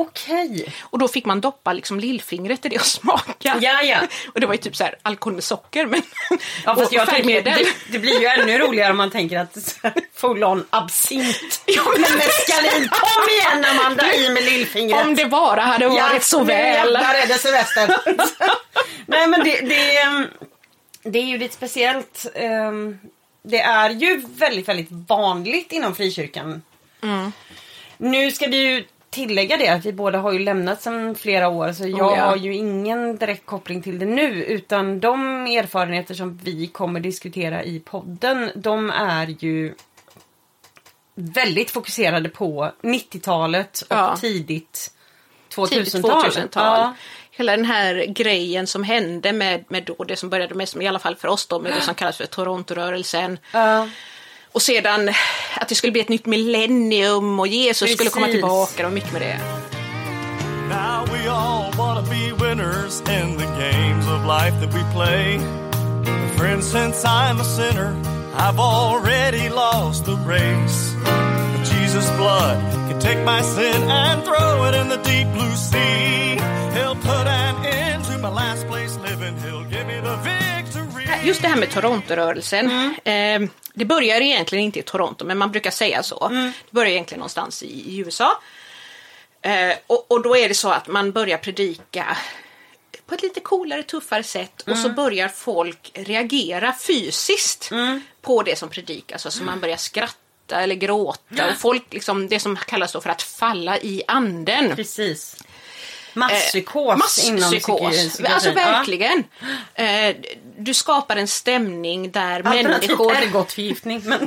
Okej. 0.00 0.74
Och 0.82 0.98
då 0.98 1.08
fick 1.08 1.24
man 1.24 1.40
doppa 1.40 1.72
liksom 1.72 2.00
lillfingret 2.00 2.66
i 2.66 2.68
det 2.68 2.76
och 2.78 2.86
smaka. 2.86 3.56
Ja, 3.60 3.82
ja. 3.82 3.98
Och 4.34 4.40
det 4.40 4.46
var 4.46 4.54
ju 4.54 4.58
typ 4.58 4.76
så 4.76 4.84
här 4.84 4.94
alkohol 5.02 5.34
med 5.34 5.44
socker 5.44 5.86
men 5.86 6.02
Ja, 6.64 6.76
fast 6.76 6.92
jag 6.92 7.08
tänker, 7.08 7.42
det, 7.42 7.66
det 7.92 7.98
blir 7.98 8.20
ju 8.20 8.26
ännu 8.26 8.58
roligare 8.58 8.90
om 8.90 8.96
man 8.96 9.10
tänker 9.10 9.38
att 9.38 9.62
så 9.62 9.90
full 10.14 10.44
on 10.44 10.64
absint. 10.70 11.62
Ja, 11.66 11.82
men- 11.92 12.00
med 12.02 12.10
meskalin. 12.12 12.88
Kom 12.88 13.28
igen 13.30 13.64
Amanda, 13.78 14.14
i 14.14 14.30
med 14.30 14.44
lillfingret. 14.44 15.02
Om 15.06 15.14
det 15.14 15.26
bara 15.26 15.60
hade 15.60 15.88
varit 15.88 16.22
så 16.22 16.38
nu 16.38 16.44
väl. 16.44 16.74
jävlar 16.74 17.14
är 17.14 17.26
det 17.26 17.34
semester. 17.38 17.96
Nej 19.06 19.26
men 19.26 19.44
det, 19.44 19.60
det, 19.60 19.96
ehm, 19.98 20.26
det 21.02 21.18
är 21.18 21.24
ju 21.24 21.38
lite 21.38 21.54
speciellt. 21.54 22.26
ehm, 22.34 22.98
Det 23.42 23.60
är 23.60 23.90
ju 23.90 24.22
väldigt, 24.36 24.68
väldigt 24.68 24.88
vanligt 24.90 25.72
inom 25.72 25.94
frikyrkan. 25.94 26.62
Mm. 27.02 27.32
Nu 27.96 28.30
ska 28.30 28.46
vi 28.46 28.56
ju 28.56 28.84
tillägga 29.10 29.56
det 29.56 29.68
att 29.68 29.86
vi 29.86 29.92
båda 29.92 30.18
har 30.18 30.32
ju 30.32 30.38
lämnat 30.38 30.82
sedan 30.82 31.14
flera 31.14 31.48
år 31.48 31.72
så 31.72 31.88
jag 31.88 32.12
Oh, 32.12 32.18
ja. 32.18 32.24
har 32.24 32.36
ju 32.36 32.54
ingen 32.54 33.16
direkt 33.16 33.46
koppling 33.46 33.82
till 33.82 33.98
det 33.98 34.06
nu 34.06 34.44
utan 34.44 35.00
de 35.00 35.46
erfarenheter 35.46 36.14
som 36.14 36.36
vi 36.42 36.66
kommer 36.66 37.00
diskutera 37.00 37.62
i 37.64 37.80
podden 37.80 38.50
de 38.54 38.90
är 38.90 39.26
ju 39.38 39.74
väldigt 41.14 41.70
fokuserade 41.70 42.28
på 42.28 42.72
90-talet 42.82 43.80
och 43.80 43.96
Ja. 43.96 44.16
tidigt 44.20 44.92
tidigt 45.48 45.94
2000-tal. 45.94 46.24
2000-tal. 46.30 46.78
Ja. 46.78 46.94
Hela 47.30 47.56
den 47.56 47.64
här 47.64 48.06
grejen 48.06 48.66
som 48.66 48.82
hände 48.84 49.32
med, 49.32 49.64
med 49.68 49.84
då 49.84 50.04
det 50.04 50.16
som 50.16 50.28
började 50.30 50.54
med, 50.54 50.68
som 50.68 50.82
i 50.82 50.88
alla 50.88 50.98
fall 50.98 51.16
för 51.16 51.28
oss 51.28 51.46
då, 51.46 51.60
med 51.60 51.72
det 51.72 51.80
som 51.80 51.94
kallas 51.94 52.16
för 52.16 52.26
Torontorörelsen. 52.26 53.38
Ja. 53.52 53.88
Och 54.58 54.62
sedan 54.62 55.08
att 55.56 55.68
det 55.68 55.74
skulle 55.74 55.92
bli 55.92 56.00
ett 56.00 56.08
nytt 56.08 56.26
millennium 56.26 57.40
och 57.40 57.48
Jesus 57.48 57.92
skulle 57.92 58.10
komma 58.10 58.26
Precis. 58.26 58.40
tillbaka. 58.40 58.82
Var 58.82 58.90
mycket 58.90 59.12
med 59.12 59.22
det. 59.22 59.38
Now 60.68 61.06
we 61.12 61.30
all 61.30 61.72
wanna 61.76 62.02
be 62.02 62.32
winners 62.44 63.00
in 63.00 63.38
the 63.38 63.44
games 63.44 64.06
of 64.06 64.24
life 64.24 64.54
that 64.60 64.74
we 64.74 64.82
play. 64.92 65.38
But 66.04 66.38
friends, 66.38 66.72
since 66.72 67.04
I'm 67.04 67.40
a 67.40 67.44
sinner, 67.44 67.94
I've 68.36 68.58
already 68.58 69.48
lost 69.48 70.04
the 70.04 70.16
race. 70.26 70.94
But 71.52 71.64
Jesus' 71.72 72.10
blood 72.16 72.58
can 72.88 72.98
take 73.00 73.24
my 73.24 73.42
sin 73.42 73.82
and 73.82 74.24
throw 74.24 74.64
it 74.68 74.74
in 74.74 74.88
the 74.88 75.00
deep 75.10 75.28
blue 75.36 75.54
sea. 75.54 76.40
He'll 76.74 76.96
put 76.96 77.26
an 77.26 77.64
end 77.64 78.04
to 78.04 78.18
my 78.18 78.30
last 78.30 78.66
place 78.66 78.98
living. 78.98 79.36
He'll 79.36 79.64
give 79.64 79.86
me 79.86 80.00
the 80.00 80.16
victory. 80.16 80.57
Just 81.24 81.42
det 81.42 81.48
här 81.48 81.56
med 81.56 81.70
Torontorörelsen. 81.70 82.70
Eh, 83.04 83.40
det 83.74 83.84
börjar 83.84 84.20
egentligen 84.20 84.64
inte 84.64 84.78
i 84.78 84.82
Toronto, 84.82 85.24
men 85.24 85.38
man 85.38 85.50
brukar 85.52 85.70
säga 85.70 86.02
så. 86.02 86.28
Det 86.28 86.52
börjar 86.70 86.90
egentligen 86.90 87.18
någonstans 87.18 87.62
i, 87.62 87.66
i 87.66 87.98
USA. 87.98 88.40
Eh, 89.42 89.76
och, 89.86 90.10
och 90.10 90.22
då 90.22 90.36
är 90.36 90.48
det 90.48 90.54
så 90.54 90.70
att 90.70 90.88
man 90.88 91.12
börjar 91.12 91.38
predika 91.38 92.16
på 93.06 93.14
ett 93.14 93.22
lite 93.22 93.40
coolare, 93.40 93.82
tuffare 93.82 94.22
sätt 94.22 94.62
och 94.66 94.78
så 94.78 94.88
börjar 94.88 95.28
folk 95.28 95.90
reagera 95.94 96.74
fysiskt 96.80 97.70
på 98.22 98.42
det 98.42 98.56
som 98.58 98.68
predikas. 98.68 99.26
Alltså 99.26 99.44
man 99.44 99.60
börjar 99.60 99.76
skratta 99.76 100.60
eller 100.60 100.74
gråta 100.74 101.46
och 101.50 101.58
folk, 101.58 101.92
liksom, 101.92 102.28
det 102.28 102.40
som 102.40 102.56
kallas 102.56 102.92
då 102.92 103.00
för 103.00 103.10
att 103.10 103.22
falla 103.22 103.78
i 103.78 104.02
anden. 104.06 104.76
Precis. 104.76 105.36
Masspsykos 106.14 107.24
inom 107.28 107.40
Masspsykos. 107.40 107.80
Alltså 107.80 108.10
psykiatrin. 108.10 108.54
Ja. 108.56 108.72
verkligen. 108.72 109.24
Eh, 109.74 110.16
du 110.58 110.74
skapar 110.74 111.16
en 111.16 111.28
stämning 111.28 112.10
där 112.10 112.46
Alternativt 112.46 112.88
människor... 112.88 113.12
ergotförgiftning. 113.12 114.02
Men, 114.04 114.18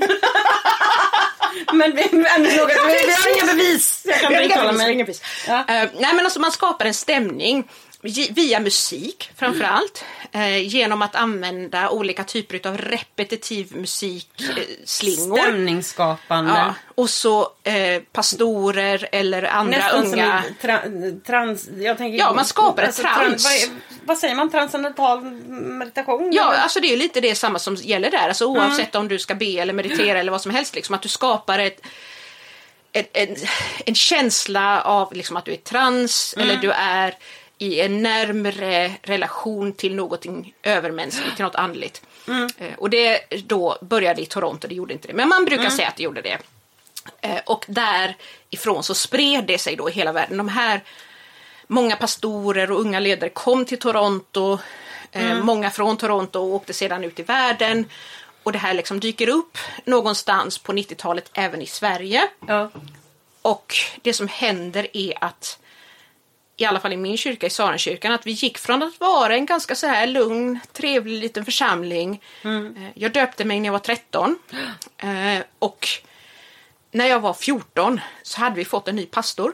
men 1.74 1.96
vi, 1.96 2.10
men, 2.12 2.44
vi, 2.44 2.50
vi 2.50 2.60
har 2.60 3.36
inga 3.36 3.54
bevis. 3.54 4.06
Jag 4.06 4.20
kan 4.20 4.34
inte 4.34 4.46
uttala 4.46 4.72
mig. 4.72 5.16
Ja. 5.48 5.60
Eh, 5.60 5.90
nej 6.00 6.14
men 6.14 6.20
alltså 6.20 6.40
man 6.40 6.52
skapar 6.52 6.86
en 6.86 6.94
stämning 6.94 7.68
via 8.30 8.60
musik 8.60 9.32
framförallt. 9.36 10.06
Eh, 10.32 10.68
genom 10.68 11.02
att 11.02 11.16
använda 11.16 11.90
olika 11.90 12.24
typer 12.24 12.68
av 12.68 12.78
repetitiv 12.78 13.76
musikslingor. 13.76 15.38
Stämningsskapande. 15.38 16.52
Ja, 16.52 16.76
och 16.96 17.10
så 17.10 17.42
eh, 17.64 18.02
pastorer 18.12 19.10
eller 19.12 19.44
andra 19.44 19.78
Nästan 19.78 20.06
unga... 20.06 20.42
som 20.42 20.48
en 20.50 20.56
tra, 20.62 20.82
trans... 21.26 21.70
Jag 21.78 21.98
tänker, 21.98 22.20
Ja, 22.20 22.34
man 22.34 22.46
skapar 22.46 22.84
ett 22.84 22.88
alltså, 22.88 23.04
trans. 23.04 23.44
vad, 23.44 23.80
vad 24.06 24.18
säger 24.18 24.36
man? 24.36 24.50
Transcendental 24.50 25.22
meditation? 25.52 26.30
Ja, 26.34 26.52
eller? 26.52 26.62
alltså 26.64 26.80
det 26.80 26.94
är 26.94 26.98
lite 26.98 27.22
det 27.22 27.36
samma 27.36 27.60
som 27.60 27.76
gäller 27.76 28.12
där. 28.12 28.28
Alltså 28.28 28.46
oavsett 28.46 28.96
om 28.96 29.08
du 29.08 29.20
ska 29.20 29.36
be 29.36 29.46
eller 29.46 29.74
meditera 29.74 30.20
eller 30.20 30.32
vad 30.32 30.42
som 30.42 30.52
helst. 30.52 30.76
Liksom, 30.76 30.96
att 30.96 31.02
du 31.02 31.10
skapar 31.10 31.60
ett, 31.60 31.82
ett, 32.92 33.10
en, 33.14 33.36
en 33.86 33.96
känsla 33.96 34.82
av 34.82 35.14
liksom, 35.14 35.38
att 35.38 35.46
du 35.46 35.54
är 35.54 35.58
trans 35.58 36.36
eller 36.38 36.56
du 36.56 36.72
är 36.72 37.16
i 37.62 37.82
en 37.82 38.02
närmre 38.02 38.92
relation 39.02 39.74
till 39.74 39.96
någonting 39.96 40.54
övermänskligt, 40.64 41.36
till 41.36 41.46
något 41.46 41.56
andligt. 41.56 42.02
Eh, 42.58 42.74
och 42.78 42.90
det 42.90 43.20
då 43.46 43.78
började 43.82 44.22
i 44.22 44.26
Toronto, 44.26 44.68
det 44.68 44.76
gjorde 44.76 44.94
inte 44.94 45.08
det. 45.08 45.14
Men 45.14 45.30
man 45.30 45.46
brukar 45.46 45.70
säga 45.70 45.88
att 45.88 45.96
det 45.96 46.04
gjorde 46.04 46.22
det. 46.22 46.38
Eh, 47.22 47.42
och 47.46 47.66
därifrån 47.68 48.84
så 48.84 48.94
spred 48.94 49.46
det 49.46 49.58
sig 49.58 49.76
då 49.76 49.90
i 49.90 49.92
hela 49.92 50.12
världen. 50.12 50.38
De 50.38 50.48
här 50.48 50.82
många 51.68 51.96
pastorer 51.96 52.72
och 52.72 52.80
unga 52.80 53.00
ledare 53.00 53.30
kom 53.30 53.66
till 53.66 53.80
Toronto. 53.80 54.58
Eh, 55.12 55.44
många 55.44 55.70
från 55.70 55.98
Toronto 55.98 56.40
och 56.40 56.54
åkte 56.54 56.74
sedan 56.74 57.04
ut 57.04 57.20
i 57.20 57.24
världen. 57.24 57.86
Och 58.44 58.52
det 58.52 58.60
här 58.60 58.74
liksom 58.74 59.00
dyker 59.00 59.30
upp 59.30 59.58
någonstans 59.86 60.58
på 60.58 60.74
90-talet 60.74 61.32
även 61.34 61.62
i 61.62 61.68
Sverige. 61.68 62.28
Ja. 62.48 62.70
Och 63.42 63.76
det 64.02 64.14
som 64.14 64.28
händer 64.28 64.88
är 64.94 65.24
att 65.24 65.61
i 66.62 66.66
alla 66.66 66.80
fall 66.80 66.94
i 66.94 66.98
min 66.98 67.18
kyrka, 67.18 67.48
i 67.48 67.50
Sarenkyrkan, 67.50 68.12
att 68.14 68.28
vi 68.28 68.32
gick 68.32 68.58
från 68.58 68.84
att 68.84 69.00
vara 69.00 69.36
en 69.36 69.46
ganska 69.46 69.76
så 69.76 69.88
här 69.88 70.08
lugn, 70.08 70.60
trevlig 70.74 71.20
liten 71.22 71.46
församling. 71.46 72.22
Eh, 72.44 72.90
Jag 72.94 73.12
döpte 73.14 73.46
mig 73.46 73.60
när 73.60 73.68
jag 73.68 73.74
var 73.74 73.80
13. 73.80 74.40
Eh, 74.98 75.44
Och 75.60 75.88
när 76.92 77.06
jag 77.06 77.20
var 77.20 77.34
14 77.34 78.00
så 78.24 78.40
hade 78.40 78.56
vi 78.56 78.66
fått 78.66 78.88
en 78.88 78.96
ny 78.96 79.06
pastor 79.06 79.54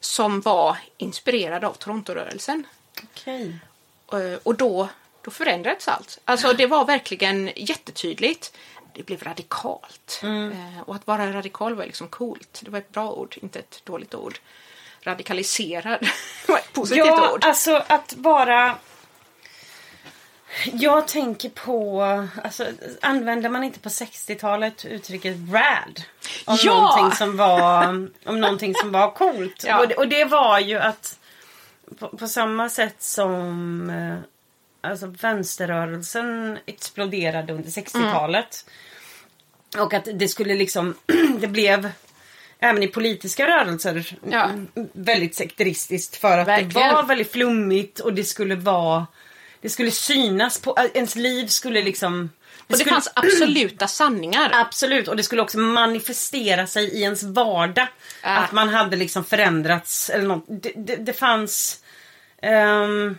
som 0.00 0.40
var 0.40 0.76
inspirerad 0.96 1.64
av 1.64 1.72
Torontorörelsen. 1.72 2.66
Okej. 3.02 3.56
Eh, 4.12 4.38
Och 4.42 4.54
då, 4.54 4.88
då 5.24 5.30
förändrades 5.30 5.88
allt. 5.88 6.18
Alltså 6.24 6.52
det 6.52 6.66
var 6.66 6.84
verkligen 6.84 7.50
jättetydligt. 7.56 8.56
Det 8.94 9.02
blev 9.02 9.22
radikalt. 9.22 10.20
Eh, 10.22 10.80
Och 10.86 10.94
att 10.94 11.06
vara 11.06 11.32
radikal 11.32 11.74
var 11.74 11.84
liksom 11.86 12.08
coolt. 12.08 12.60
Det 12.64 12.70
var 12.70 12.78
ett 12.78 12.92
bra 12.92 13.12
ord, 13.12 13.36
inte 13.42 13.58
ett 13.58 13.80
dåligt 13.84 14.14
ord. 14.14 14.38
Radikaliserad 15.04 16.06
positivt 16.72 17.06
Ja, 17.06 17.32
ord. 17.32 17.44
alltså 17.44 17.82
att 17.86 18.14
vara... 18.16 18.74
Jag 20.72 21.08
tänker 21.08 21.48
på... 21.48 22.02
Alltså, 22.44 22.66
använder 23.00 23.50
man 23.50 23.64
inte 23.64 23.78
på 23.80 23.88
60-talet 23.88 24.84
uttrycket 24.84 25.36
rad? 25.52 26.02
Om, 26.44 26.58
Ja! 26.62 26.74
någonting 26.74 27.16
som 27.16 27.36
var, 27.36 27.88
om 28.24 28.40
någonting 28.40 28.74
som 28.74 28.92
var 28.92 29.10
coolt. 29.10 29.64
Ja. 29.66 29.78
Och, 29.80 29.88
det, 29.88 29.94
och 29.94 30.08
det 30.08 30.24
var 30.24 30.58
ju 30.58 30.78
att 30.78 31.18
på, 31.98 32.08
på 32.08 32.28
samma 32.28 32.68
sätt 32.68 33.02
som 33.02 33.90
eh, 33.90 34.90
alltså, 34.90 35.06
vänsterrörelsen 35.06 36.58
exploderade 36.66 37.52
under 37.52 37.70
60-talet. 37.70 38.66
Och 39.78 39.94
att 39.94 40.08
det 40.14 40.28
skulle 40.28 40.54
liksom... 40.54 40.94
det 41.40 41.46
blev 41.46 41.90
även 42.60 42.82
i 42.82 42.88
politiska 42.88 43.46
rörelser 43.46 44.18
Ja. 44.30 44.50
väldigt 44.92 45.34
sekteristiskt 45.34 46.16
för 46.16 46.38
att 46.38 46.48
Verkligen. 46.48 46.88
det 46.88 46.94
var 46.94 47.02
väldigt 47.02 47.32
flummigt 47.32 48.00
och 48.00 48.14
det 48.14 48.24
skulle 48.24 48.54
vara 48.54 49.06
det 49.60 49.68
skulle 49.68 49.90
synas 49.90 50.60
på 50.60 50.76
ens 50.94 51.16
liv 51.16 51.46
skulle 51.46 51.82
liksom 51.82 52.30
Och 52.58 52.64
det 52.68 52.76
skulle, 52.76 52.90
fanns 52.90 53.12
absoluta 53.14 53.88
sanningar. 53.88 54.50
Absolut, 54.54 55.08
och 55.08 55.16
det 55.16 55.22
skulle 55.22 55.42
också 55.42 55.58
manifestera 55.58 56.66
sig 56.66 56.84
i 56.84 57.02
ens 57.02 57.22
vardag. 57.22 57.86
Ja. 58.22 58.28
Att 58.28 58.52
man 58.52 58.68
hade 58.68 58.96
liksom 58.96 59.24
förändrats 59.24 60.10
eller 60.10 60.26
något. 60.26 60.44
Det, 60.48 60.72
det, 60.76 60.96
det 60.96 61.12
fanns... 61.12 61.84
ehm, 62.42 63.18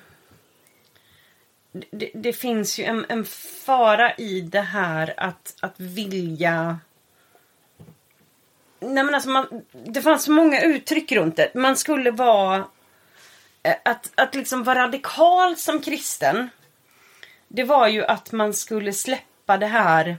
det, 1.91 2.11
det 2.13 2.33
finns 2.33 2.79
ju 2.79 2.83
en, 2.83 3.05
en 3.09 3.25
fara 3.65 4.15
i 4.15 4.41
det 4.41 4.61
här 4.61 5.13
att, 5.17 5.53
att 5.59 5.75
vilja... 5.77 6.79
Nej 8.81 9.03
men 9.03 9.15
alltså 9.15 9.29
man, 9.29 9.47
det 9.71 10.01
fanns 10.01 10.23
så 10.23 10.31
många 10.31 10.61
uttryck 10.61 11.11
runt 11.11 11.35
det. 11.35 11.51
Man 11.55 11.77
skulle 11.77 12.11
vara... 12.11 12.65
eh, 13.63 13.75
Att, 13.85 14.11
att 14.15 14.35
liksom 14.35 14.63
vara 14.63 14.79
radikal 14.83 15.57
som 15.57 15.81
kristen. 15.81 16.49
Det 17.47 17.63
var 17.63 17.87
ju 17.87 18.05
att 18.05 18.31
man 18.31 18.53
skulle 18.53 18.93
släppa 18.93 19.57
det 19.57 19.67
här 19.67 20.17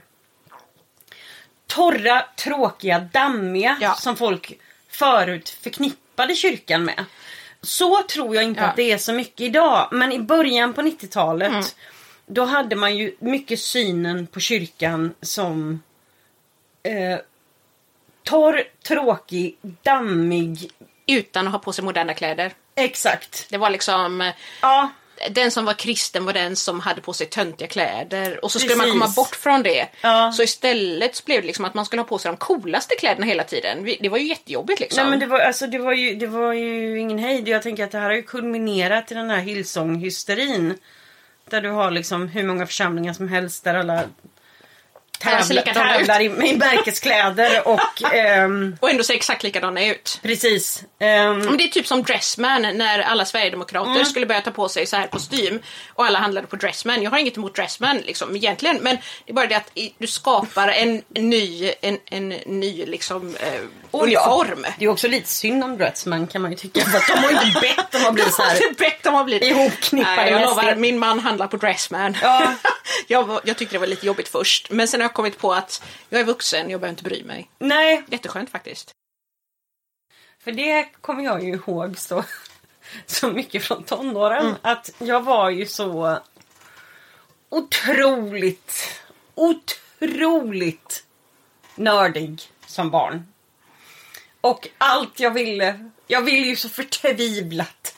torra, 1.67 2.25
tråkiga, 2.37 2.99
dammiga 2.99 3.77
Ja. 3.81 3.93
som 3.93 4.15
folk 4.15 4.59
förut 4.89 5.49
förknippade 5.49 6.35
kyrkan 6.35 6.85
med. 6.85 7.05
Så 7.61 8.03
tror 8.03 8.35
jag 8.35 8.43
inte 8.43 8.61
Ja. 8.61 8.67
att 8.67 8.75
det 8.75 8.91
är 8.91 8.97
så 8.97 9.13
mycket 9.13 9.41
idag. 9.41 9.89
Men 9.91 10.11
i 10.11 10.19
början 10.19 10.73
på 10.73 10.81
90-talet 10.81 11.49
Mm. 11.51 11.63
då 12.25 12.45
hade 12.45 12.75
man 12.75 12.97
ju 12.97 13.15
mycket 13.19 13.59
synen 13.59 14.27
på 14.27 14.39
kyrkan 14.39 15.13
som 15.21 15.83
eh, 16.83 17.19
torr, 18.23 18.63
tråkig, 18.87 19.57
dammig. 19.83 20.71
Utan 21.07 21.47
att 21.47 21.53
ha 21.53 21.59
på 21.59 21.73
sig 21.73 21.83
moderna 21.83 22.13
kläder. 22.13 22.53
Exakt. 22.75 23.45
Det 23.49 23.57
var 23.57 23.69
liksom... 23.69 24.31
Ja, 24.61 24.89
Den 25.31 25.51
som 25.51 25.65
var 25.65 25.73
kristen 25.73 26.25
var 26.25 26.33
den 26.33 26.55
som 26.55 26.79
hade 26.79 27.01
på 27.01 27.13
sig 27.13 27.27
töntiga 27.27 27.67
kläder 27.67 28.45
och 28.45 28.51
så 28.51 28.59
skulle 28.59 28.75
man 28.75 28.85
Precis. 28.85 29.01
komma 29.01 29.13
bort 29.15 29.35
från 29.35 29.63
det. 29.63 29.87
Ja. 30.01 30.31
Så 30.31 30.43
istället 30.43 31.25
blev 31.25 31.41
det 31.41 31.47
liksom 31.47 31.65
att 31.65 31.73
man 31.73 31.85
skulle 31.85 32.01
ha 32.01 32.07
på 32.07 32.17
sig 32.17 32.31
de 32.31 32.37
coolaste 32.37 32.95
kläderna 32.95 33.25
hela 33.25 33.43
tiden. 33.43 33.95
Det 33.99 34.09
var 34.09 34.17
ju 34.17 34.27
jättejobbigt 34.27 34.79
liksom. 34.79 35.01
Nej 35.03 35.09
men 35.09 35.19
det 35.19 35.25
var, 35.25 35.39
alltså, 35.39 35.67
det, 35.67 35.77
var 35.77 35.93
ju, 35.93 36.15
det 36.15 36.27
var 36.27 36.53
ju 36.53 36.99
ingen 36.99 37.19
hejd. 37.19 37.47
Jag 37.47 37.61
tänker 37.63 37.83
att 37.83 37.91
det 37.91 37.97
här 37.97 38.05
har 38.05 38.15
ju 38.15 38.23
kulminerat 38.23 39.11
i 39.11 39.15
den 39.15 39.29
här 39.29 39.39
Hillsong-hysterin. 39.41 40.73
Där 41.49 41.61
du 41.61 41.69
har 41.69 41.91
liksom 41.91 42.27
hur 42.27 42.43
många 42.43 42.65
församlingar 42.65 43.13
som 43.13 43.27
helst 43.27 43.63
där 43.63 43.75
alla 43.75 44.03
Alla 45.25 45.43
ser 45.43 45.61
tävlar, 45.61 46.21
ut. 46.21 46.43
i, 46.43 46.47
i 46.49 46.57
märkeskläder 46.57 47.67
och 47.67 48.13
ehm, 48.13 48.77
Och 48.81 48.89
ändå 48.89 49.03
ser 49.03 49.13
exakt 49.13 49.43
likadana 49.43 49.85
ut. 49.85 50.19
precis. 50.23 50.83
Ehm, 50.99 51.39
Men 51.39 51.57
det 51.57 51.63
är 51.63 51.67
typ 51.67 51.87
som 51.87 52.03
Dressman 52.03 52.61
när 52.61 52.99
alla 52.99 53.25
svärdemokrater 53.25 53.91
Mm. 53.91 54.05
skulle 54.05 54.25
börja 54.25 54.41
ta 54.41 54.51
på 54.51 54.69
sig 54.69 54.85
så 54.85 54.95
här 54.95 55.07
kostym 55.07 55.59
och 55.93 56.05
alla 56.05 56.19
handlade 56.19 56.47
på 56.47 56.55
Dressman. 56.55 57.03
Jag 57.03 57.11
har 57.11 57.17
inget 57.17 57.37
emot 57.37 57.55
Dressman 57.55 57.97
liksom 57.97 58.35
egentligen 58.35 58.77
men 58.81 58.95
det 59.25 59.31
är 59.31 59.33
bara 59.33 59.47
det 59.47 59.55
att 59.55 59.71
i- 59.73 59.93
du 59.97 60.07
skapar 60.07 60.67
en 60.67 61.01
ny, 61.09 61.71
en, 61.81 61.97
en 62.05 62.29
ny 62.29 62.85
liksom 62.85 63.35
eh, 63.39 63.61
och 63.93 64.09
ja, 64.09 64.35
uniform. 64.39 64.65
Det 64.77 64.85
är 64.85 64.89
också 64.89 65.07
lite 65.07 65.29
synd 65.29 65.63
om 65.63 65.77
Dressman 65.77 66.27
kan 66.27 66.41
man 66.41 66.51
ju 66.51 66.57
tycka. 66.57 66.81
För 66.81 66.97
att 66.97 67.07
de 67.07 67.13
har 67.13 67.31
ju 67.31 67.47
inte 67.47 67.59
bett 67.59 67.95
om 67.95 68.05
att 68.07 68.13
bli 68.13 68.23
så 68.31 68.41
har 68.41 68.49
här. 68.49 68.67
inte 68.69 68.83
bett 68.83 69.05
om 69.05 69.15
att 69.15 69.25
bli 69.25 69.49
ihopknippade 69.49 70.15
Nej, 70.15 70.31
jag 70.31 70.41
lovar, 70.41 70.75
min 70.75 70.99
man 70.99 71.19
handlar 71.19 71.47
på 71.47 71.57
Dressman. 71.57 72.17
Ja. 72.21 72.55
jag, 73.07 73.39
jag 73.43 73.57
tyckte 73.57 73.75
det 73.75 73.79
var 73.79 73.87
lite 73.87 74.05
jobbigt 74.05 74.27
först 74.27 74.71
men 74.71 74.87
sen 74.87 74.99
har 74.99 75.05
jag 75.05 75.13
kommit 75.13 75.37
på 75.37 75.53
att 75.53 75.83
jag 76.09 76.21
är 76.21 76.25
vuxen, 76.25 76.69
jag 76.69 76.79
behöver 76.79 76.93
inte 76.93 77.03
bry 77.03 77.23
mig. 77.23 77.49
Nej, 77.59 78.03
Jätteskönt 78.07 78.49
faktiskt. 78.49 78.91
För 80.43 80.51
det 80.51 80.89
kommer 81.01 81.23
jag 81.23 81.43
ju 81.43 81.53
ihåg 81.53 81.97
så, 81.97 82.23
så 83.05 83.27
mycket 83.27 83.63
från 83.63 83.83
tonåren. 83.83 84.55
Att 84.61 84.89
jag 84.97 85.21
var 85.21 85.49
ju 85.49 85.65
så 85.65 86.19
otroligt, 87.49 89.01
otroligt 89.35 91.05
nördig 91.75 92.41
som 92.65 92.89
barn. 92.89 93.32
Och 94.43 94.67
allt 94.77 95.19
jag 95.19 95.31
ville, 95.31 95.89
jag 96.07 96.21
ville 96.21 96.47
ju 96.47 96.55
så 96.55 96.69
förtvivlat 96.69 97.95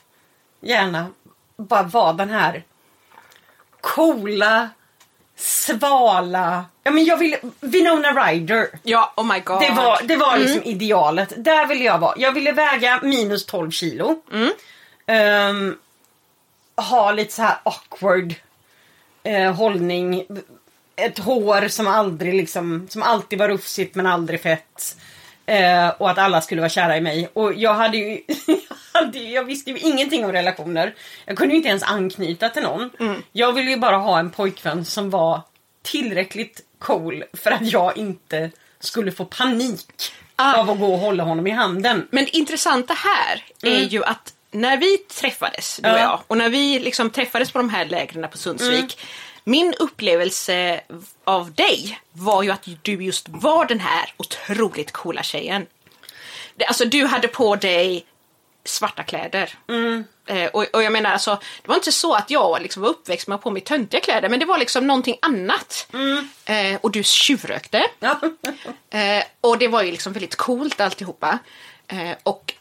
gärna 0.62 1.08
bara 1.58 1.84
vara 1.84 2.14
den 2.14 2.30
här 2.30 2.64
coola, 3.82 4.70
svala, 5.36 6.66
ja 6.84 6.92
men 6.92 7.06
jag 7.06 7.18
ville, 7.18 7.40
Winona 7.60 8.12
Ryder. 8.12 8.68
Ja, 8.84 9.14
oh 9.18 9.34
my 9.34 9.40
god. 9.40 9.62
Det 9.62 9.70
var, 9.70 10.02
det 10.04 10.16
var 10.16 10.38
liksom 10.38 10.64
idealet. 10.64 11.34
Där 11.38 11.68
ville 11.68 11.84
jag 11.84 12.00
vara. 12.00 12.14
Jag 12.18 12.32
ville 12.32 12.52
väga 12.52 13.00
minus 13.04 13.46
12 13.46 13.72
kilo. 13.72 14.22
Ehm, 15.06 15.78
ha 16.76 17.12
lite 17.12 17.34
så 17.34 17.42
här 17.42 17.58
awkward 17.64 18.36
eh, 19.24 19.54
hållning. 19.54 20.26
Ett 20.96 21.20
hår 21.20 21.68
som 21.68 21.88
aldrig 21.88 22.34
liksom, 22.34 22.88
som 22.90 23.04
alltid 23.04 23.40
var 23.40 23.50
rufsigt 23.50 23.96
men 23.96 24.08
aldrig 24.08 24.42
fett. 24.42 24.96
Eh, 25.46 25.90
och 25.90 26.10
att 26.10 26.18
alla 26.18 26.42
skulle 26.42 26.62
vara 26.62 26.70
kära 26.70 26.98
i 26.98 27.02
mig. 27.02 27.30
Och 27.34 27.54
jag 27.54 27.74
hade 27.74 27.98
ju, 27.98 28.22
jag, 28.48 29.02
hade, 29.02 29.20
ju- 29.20 29.30
jag 29.32 29.44
visste 29.44 29.72
ju 29.72 29.78
ingenting 29.78 30.26
om 30.26 30.32
relationer. 30.32 30.96
Jag 31.26 31.38
kunde 31.38 31.54
ju 31.54 31.58
inte 31.58 31.70
ens 31.70 31.84
anknyta 31.84 32.50
till 32.50 32.64
någon. 32.64 32.90
Jag 33.32 33.54
ville 33.54 33.70
ju 33.72 33.78
bara 33.78 33.98
ha 33.98 34.20
en 34.20 34.32
pojkvän 34.32 34.86
som 34.86 35.10
var 35.10 35.42
tillräckligt 35.84 36.62
cool 36.80 37.24
för 37.34 37.52
att 37.52 37.62
jag 37.72 37.98
inte 37.98 38.52
skulle 38.80 39.12
få 39.12 39.26
panik 39.26 40.12
Ah. 40.38 40.58
av 40.60 40.70
att 40.70 40.80
gå 40.80 40.94
och 40.94 41.00
hålla 41.00 41.24
honom 41.24 41.48
i 41.48 41.52
handen. 41.52 42.08
Men 42.12 42.24
det 42.26 42.38
intressanta 42.38 42.94
här 42.94 43.44
är 43.64 43.80
ju 43.86 44.04
att 44.04 44.34
när 44.52 44.78
vi 44.78 44.98
träffades, 44.98 45.78
du 45.78 45.90
och 45.90 45.90
Mm. 45.90 46.02
Ja. 46.02 46.10
jag, 46.12 46.20
och 46.28 46.38
när 46.38 46.50
vi 46.50 46.80
liksom 46.80 47.10
träffades 47.10 47.52
på 47.52 47.58
de 47.60 47.70
här 47.70 47.86
lägren 47.86 48.30
på 48.32 48.38
Sundsvik. 48.38 49.00
Min 49.48 49.74
upplevelse 49.74 50.82
av 51.24 51.54
dig 51.54 52.00
var 52.12 52.44
ju 52.44 52.52
att 52.52 52.68
du 52.82 53.04
just 53.04 53.26
var 53.30 53.66
den 53.66 53.80
här 53.80 54.14
otroligt 54.18 54.92
coola 54.92 55.24
tjejen. 55.24 55.66
Alltså 56.68 56.86
du 56.86 57.06
hade 57.06 57.28
på 57.28 57.56
dig 57.56 58.06
svarta 58.64 59.04
kläder. 59.04 59.54
Eh, 60.26 60.46
och, 60.46 60.66
och 60.74 60.84
jag 60.84 60.92
menar 60.92 61.12
alltså, 61.12 61.40
det 61.62 61.68
var 61.68 61.76
inte 61.76 61.92
så 61.92 62.14
att 62.14 62.30
jag 62.30 62.62
liksom 62.62 62.82
var 62.82 62.90
uppväxt 62.90 63.28
med 63.28 63.36
att 63.36 63.42
på 63.42 63.52
mig 63.52 63.62
töntiga 63.62 64.02
kläder, 64.02 64.30
men 64.30 64.40
det 64.40 64.46
var 64.46 64.58
liksom 64.58 64.88
någonting 64.88 65.18
annat. 65.22 65.88
Eh, 66.46 66.80
och 66.82 66.92
du 66.92 67.04
tjuvrökte. 67.04 67.84
Ja. 68.00 68.20
Eh, 68.90 69.24
och 69.42 69.58
det 69.58 69.68
var 69.68 69.84
ju 69.84 69.92
liksom 69.92 70.14
väldigt 70.14 70.36
coolt 70.36 70.82
alltihopa. 70.82 71.40
Eh, 71.88 72.12
och 72.24 72.54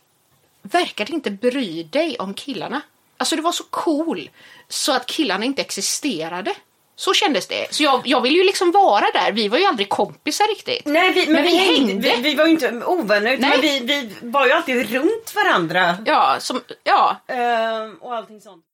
verkade 0.63 1.13
inte 1.13 1.31
bry 1.31 1.83
dig 1.83 2.17
om 2.19 2.35
killarna. 2.35 2.81
Alltså 3.17 3.37
du 3.37 3.43
var 3.43 3.53
så 3.53 3.65
cool 3.71 4.31
så 4.69 4.93
att 4.93 5.07
killarna 5.07 5.45
inte 5.45 5.63
existerade. 5.63 6.55
Så 6.97 7.15
kändes 7.15 7.47
det. 7.47 7.75
Så 7.75 7.83
jag, 7.83 8.03
jag 8.05 8.21
ville 8.21 8.39
ju 8.39 8.45
liksom 8.45 8.71
vara 8.71 9.07
där. 9.15 9.33
Vi 9.33 9.49
var 9.49 9.59
ju 9.59 9.65
aldrig 9.65 9.89
kompisar 9.89 10.47
riktigt. 10.49 10.87
Nej, 10.87 11.13
vi, 11.13 11.27
men, 11.27 11.33
Men 11.33 11.43
vi, 11.43 11.51
vi 11.51 11.57
hängde. 11.59 12.09
Vi, 12.17 12.23
vi 12.23 12.35
var 12.35 12.45
ju 12.45 12.51
inte 12.51 12.85
ovänner 12.87 13.33
utan 13.33 13.51
Nej. 13.51 13.61
vi, 13.61 13.79
vi 13.81 14.29
var 14.29 14.47
ju 14.47 14.53
alltid 14.53 14.91
runt 14.91 15.35
varandra. 15.35 15.99
Ja, 16.07 16.37
som, 16.41 16.61
ja. 16.85 17.17
Ehm, 17.27 17.97
och 18.01 18.15
allting 18.15 18.41
sånt. 18.41 18.65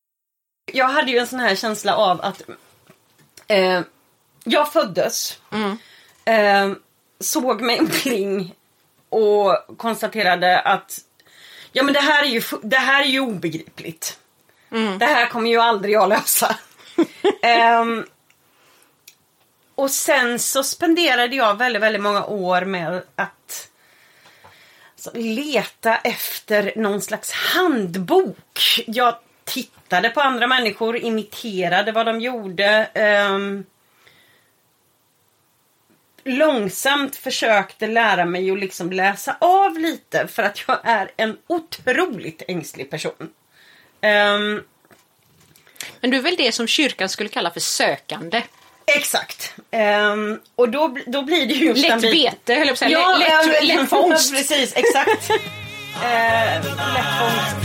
Jag 0.72 0.88
hade 0.88 1.10
ju 1.10 1.18
en 1.18 1.26
sån 1.26 1.40
här 1.40 1.54
känsla 1.54 1.96
av 1.96 2.20
att 2.20 2.42
eh, 3.46 3.80
jag 4.44 4.72
föddes, 4.72 5.38
eh, 6.24 6.70
såg 7.20 7.60
mig 7.60 7.80
omkring 7.80 8.54
och 9.08 9.56
konstaterade 9.76 10.60
att 10.60 10.98
ja 11.72 11.82
men 11.82 11.94
det 11.94 12.00
här 12.00 12.22
är 12.22 12.28
ju, 12.28 12.42
det 12.62 12.76
här 12.76 13.02
är 13.02 13.06
ju 13.06 13.20
obegripligt. 13.20 14.18
Det 14.98 15.06
här 15.06 15.26
kommer 15.26 15.50
ju 15.50 15.58
aldrig 15.58 15.94
jag 15.94 16.08
lösa 16.08 16.56
um, 17.82 18.06
och 19.74 19.90
sen 19.90 20.38
så 20.38 20.62
spenderade 20.62 21.36
jag 21.36 21.58
väldigt, 21.58 21.82
väldigt 21.82 22.02
många 22.02 22.24
år 22.24 22.64
med 22.64 23.02
att 23.16 23.70
alltså, 24.94 25.10
leta 25.14 25.96
efter 25.96 26.72
någon 26.76 27.00
slags 27.00 27.32
handbok. 27.32 28.84
Jag 28.86 29.14
tittade 29.44 30.08
på 30.08 30.20
andra 30.20 30.46
människor, 30.46 30.96
imiterade 30.96 31.92
vad 31.92 32.06
de 32.06 32.20
gjorde. 32.20 32.88
Um, 33.34 33.64
långsamt 36.24 37.16
försökte 37.16 37.86
lära 37.86 38.24
mig 38.24 38.50
att 38.50 38.58
liksom 38.58 38.92
läsa 38.92 39.36
av 39.40 39.78
lite 39.78 40.26
för 40.26 40.42
att 40.42 40.68
jag 40.68 40.78
är 40.82 41.10
en 41.16 41.36
otroligt 41.46 42.42
ängslig 42.48 42.90
person. 42.90 43.30
Um, 44.02 44.64
men 46.00 46.10
du 46.10 46.16
är 46.16 46.22
väl 46.22 46.36
det 46.36 46.52
som 46.52 46.66
kyrkan 46.66 47.08
skulle 47.08 47.28
kalla 47.28 47.50
för 47.50 47.60
sökande? 47.60 48.42
exakt. 48.96 49.54
Ehm, 49.70 50.38
och 50.56 50.68
då, 50.68 50.96
då 51.06 51.22
blir 51.22 51.46
det 51.46 51.54
ju 51.54 51.74
Lätt 51.74 52.00
bete, 52.00 52.54
höll 52.54 52.58
jag 52.58 52.66
på 52.66 52.72
att 52.72 52.78
säga. 52.78 53.08
lätt, 53.08 53.46
lätt, 53.46 53.68
ja, 53.68 53.80
lätt 53.80 53.90
fångst. 53.90 54.32
Precis, 54.34 54.72
exakt. 54.76 55.30
Eh, 56.02 56.54
lätt 56.54 57.18
fångst. 57.18 57.60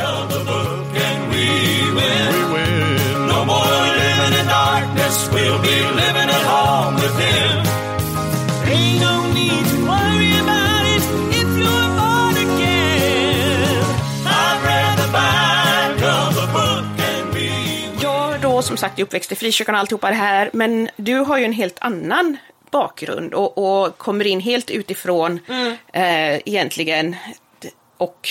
Som 18.66 18.78
sagt 18.78 19.00
uppväxt 19.00 19.32
i 19.32 19.36
frikyrkan 19.36 19.76
och 19.76 19.80
alltihopa 19.82 20.10
det 20.10 20.16
här, 20.16 20.50
men 20.54 20.90
du 20.96 21.18
har 21.18 21.38
ju 21.38 21.46
en 21.46 21.54
helt 21.54 21.78
annan 21.82 22.38
bakgrund 22.72 23.34
och, 23.34 23.58
och 23.58 23.98
kommer 23.98 24.28
in 24.28 24.40
helt 24.40 24.72
utifrån 24.72 25.40
eh, 25.94 26.36
egentligen. 26.36 27.16
Och 27.98 28.30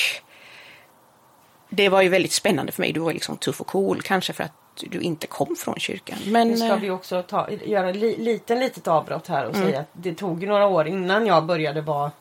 det 1.69 1.89
var 1.89 2.03
ju 2.03 2.09
väldigt 2.09 2.33
spännande 2.33 2.73
för 2.73 2.81
mig. 2.81 2.93
Du 2.93 3.01
var 3.01 3.13
liksom 3.13 3.37
tuff 3.37 3.61
och 3.61 3.67
cool, 3.67 4.03
kanske 4.03 4.33
för 4.33 4.45
att 4.45 4.53
du 4.81 5.01
inte 5.01 5.27
kom 5.27 5.57
från 5.57 5.79
kyrkan. 5.79 6.19
Men, 6.27 6.49
Nu 6.49 6.57
ska 6.57 6.67
eh, 6.67 6.77
vi 6.77 6.91
också 6.91 7.23
ta, 7.23 7.51
göra 7.51 7.89
en 7.89 7.99
li, 7.99 8.17
liten 8.17 8.61
litet 8.61 8.89
avbrott 8.89 9.29
här 9.29 9.47
och 9.47 9.57
säga 9.57 9.81
att 9.81 9.89
det 9.93 10.15
tog 10.15 10.47
några 10.47 10.67
år 10.67 10.89
innan 10.89 11.27
jag 11.27 11.45
började 11.45 11.81
vara 11.81 12.13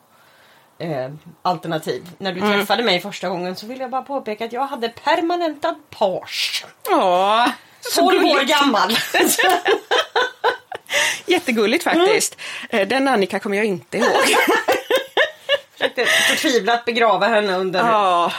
eh, 0.77 1.11
alternativ. 1.41 2.09
När 2.17 2.33
du 2.33 2.41
träffade 2.41 2.83
mig 2.83 2.99
första 2.99 3.29
gången 3.29 3.55
så 3.55 3.67
vill 3.67 3.79
jag 3.79 3.89
bara 3.89 4.01
påpeka 4.01 4.45
att 4.45 4.53
jag 4.53 4.67
hade 4.67 4.89
permanentad 4.89 5.75
page. 5.89 6.65
Ja, 6.89 7.51
12 7.95 8.25
år 8.25 8.41
gammal. 8.43 8.97
Jättegulligt 11.25 11.83
faktiskt. 11.83 12.37
Eh, 12.69 12.87
Den 12.87 13.07
Annika 13.07 13.39
kommer 13.39 13.57
jag 13.57 13.65
inte 13.65 13.97
ihåg. 13.97 14.07
Försökte 15.73 16.05
förtvivlat 16.05 16.85
begrava 16.85 17.27
henne 17.27 17.57
under... 17.57 17.79
ja. 17.79 18.31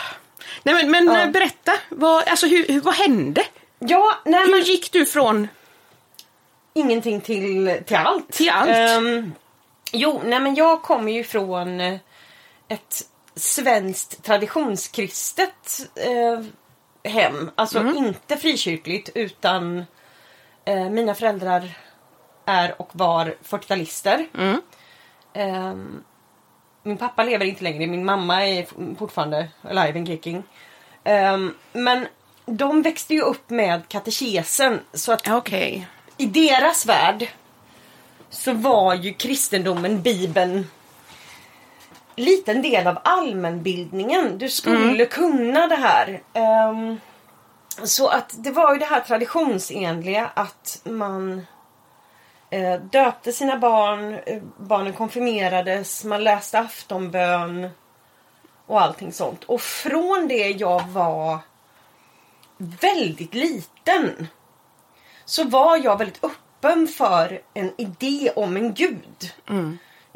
Nej 0.63 0.75
men, 0.75 0.91
men 0.91 1.07
Ja. 1.07 1.21
eh, 1.23 1.31
berätta, 1.31 1.73
vad, 1.89 2.29
alltså, 2.29 2.47
hur, 2.47 2.81
vad 2.81 2.95
hände? 2.95 3.45
Ja, 3.79 4.15
nej 4.25 4.41
Hur 4.45 4.51
men 4.51 4.61
gick 4.63 4.93
du 4.93 5.07
från... 5.07 5.49
ingenting 6.75 7.21
till, 7.21 7.79
till 7.87 7.97
allt. 7.97 8.33
Till 8.33 8.51
allt? 8.51 8.69
Ehm, 8.71 9.33
jo, 9.93 10.21
nej 10.25 10.41
men 10.41 10.55
jag 10.55 10.83
kommer 10.83 11.13
ju 11.13 11.25
från 11.25 11.81
eh, 11.81 11.95
ett 12.69 13.03
svenskt 13.37 14.25
traditionskristet 14.25 15.81
eh, 15.95 16.45
hem. 17.05 17.51
Alltså 17.55 17.79
Mm. 17.79 17.97
inte 17.97 18.37
frikyrkligt 18.37 19.11
utan 19.15 19.85
eh, 20.65 20.91
mina 20.91 21.15
föräldrar 21.15 21.71
är 22.47 22.81
och 22.81 22.89
var 22.93 23.35
40-talister. 23.45 24.27
Mm. 24.39 24.61
Ehm, 25.33 26.03
min 26.83 26.97
pappa 26.97 27.23
lever 27.25 27.45
inte 27.47 27.65
längre, 27.65 27.87
min 27.87 28.05
mamma 28.05 28.47
är 28.47 28.67
fortfarande 28.99 29.49
alive 29.63 29.99
and 29.99 30.07
kicking. 30.09 30.43
Ehm, 31.05 31.55
men 31.73 32.07
de 32.47 32.83
växte 32.83 33.15
ju 33.15 33.21
upp 33.21 33.51
med 33.51 33.89
katekesen 33.89 34.81
så 34.93 35.13
att 35.13 35.29
Okej. 35.29 35.89
i 36.17 36.27
deras 36.27 36.87
värld 36.87 37.29
så 38.31 38.53
var 38.53 38.95
ju 38.95 39.13
kristendomen, 39.15 40.03
bibeln 40.03 40.67
liten 42.17 42.63
del 42.63 42.87
av 42.87 42.99
allmänbildningen. 43.05 44.39
Du 44.39 44.49
skulle 44.49 45.07
kunna 45.07 45.67
det 45.67 45.77
här. 45.77 46.23
Ehm, 46.33 47.01
så 47.85 48.09
att 48.09 48.35
det 48.39 48.51
var 48.51 48.73
ju 48.73 48.79
det 48.79 48.85
här 48.85 49.01
traditionsenliga 49.01 50.31
att 50.35 50.81
man 50.85 51.47
eh, 52.51 52.81
döpte 52.81 53.33
sina 53.33 53.59
barn, 53.59 54.15
eh, 54.27 54.43
barnen 54.57 54.93
konfirmerades, 54.93 56.05
man 56.05 56.25
läste 56.25 56.59
aftonbön 56.59 57.69
och 58.67 58.81
allting 58.81 59.13
sånt. 59.13 59.45
Och 59.45 59.61
från 59.61 60.29
det 60.29 60.49
jag 60.49 60.89
var 60.89 61.39
väldigt 62.57 63.35
liten 63.35 64.27
så 65.25 65.45
var 65.45 65.77
jag 65.77 65.99
väldigt 65.99 66.25
öppen 66.25 66.89
för 66.89 67.41
en 67.55 67.73
idé 67.79 68.33
om 68.37 68.57
en 68.57 68.75
gud. 68.75 69.33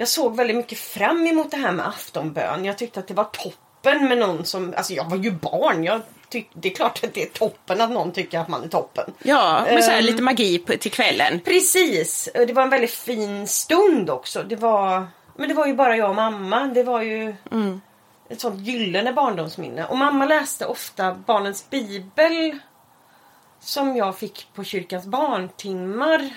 Jag 0.01 0.09
såg 0.09 0.37
väldigt 0.37 0.57
mycket 0.57 0.79
fram 0.79 1.27
emot 1.27 1.51
det 1.51 1.57
här 1.57 1.73
med 1.73 1.89
aftonbön. 1.89 2.65
Jag 2.65 2.79
tyckte 2.79 3.01
att 3.01 3.09
det 3.09 3.15
var 3.15 3.25
toppen 3.25 4.09
med 4.09 4.19
någon 4.19 4.45
som, 4.45 4.75
alltså 4.77 4.93
jag 4.93 5.05
var 5.05 5.17
ju 5.17 5.31
barn. 5.31 5.85
Jag 5.85 6.01
tyck, 6.29 6.51
det 6.55 6.71
är 6.71 6.75
klart 6.75 7.05
att 7.05 7.15
det 7.15 7.23
är 7.23 7.27
toppen 7.27 7.81
att 7.81 7.91
någon 7.91 8.13
tycker 8.13 8.39
att 8.39 8.49
man 8.49 8.65
är 8.65 8.69
toppen. 8.69 9.13
Ja, 9.23 9.63
men 9.67 9.83
så 9.83 9.91
här, 9.91 9.99
Ehm. 9.99 10.05
lite 10.05 10.23
magi 10.23 10.59
på, 10.59 10.73
till 10.73 10.91
kvällen. 10.91 11.41
Precis, 11.41 12.29
det 12.35 12.53
var 12.53 12.63
en 12.63 12.71
väldigt 12.71 12.91
fin 12.95 13.47
stund 13.47 14.11
också. 14.11 14.43
Det 14.43 14.57
var, 14.57 15.07
men 15.37 15.49
det 15.49 15.55
var 15.55 15.67
ju 15.67 15.75
bara 15.75 15.97
jag 15.97 16.09
och 16.09 16.15
mamma. 16.17 16.61
Det 16.67 16.83
var 16.83 17.03
ju 17.03 17.35
ett 18.29 18.41
sånt 18.41 18.67
gyllene 18.67 19.13
barndomsminne. 19.13 19.85
Och 19.87 19.99
mamma 19.99 20.25
läste 20.27 20.67
ofta 20.67 21.15
barnens 21.15 21.71
bibel 21.71 22.59
som 23.61 23.97
jag 23.97 24.19
fick 24.19 24.49
på 24.55 24.65
kyrkans 24.65 25.07
barntimmar. 25.07 26.31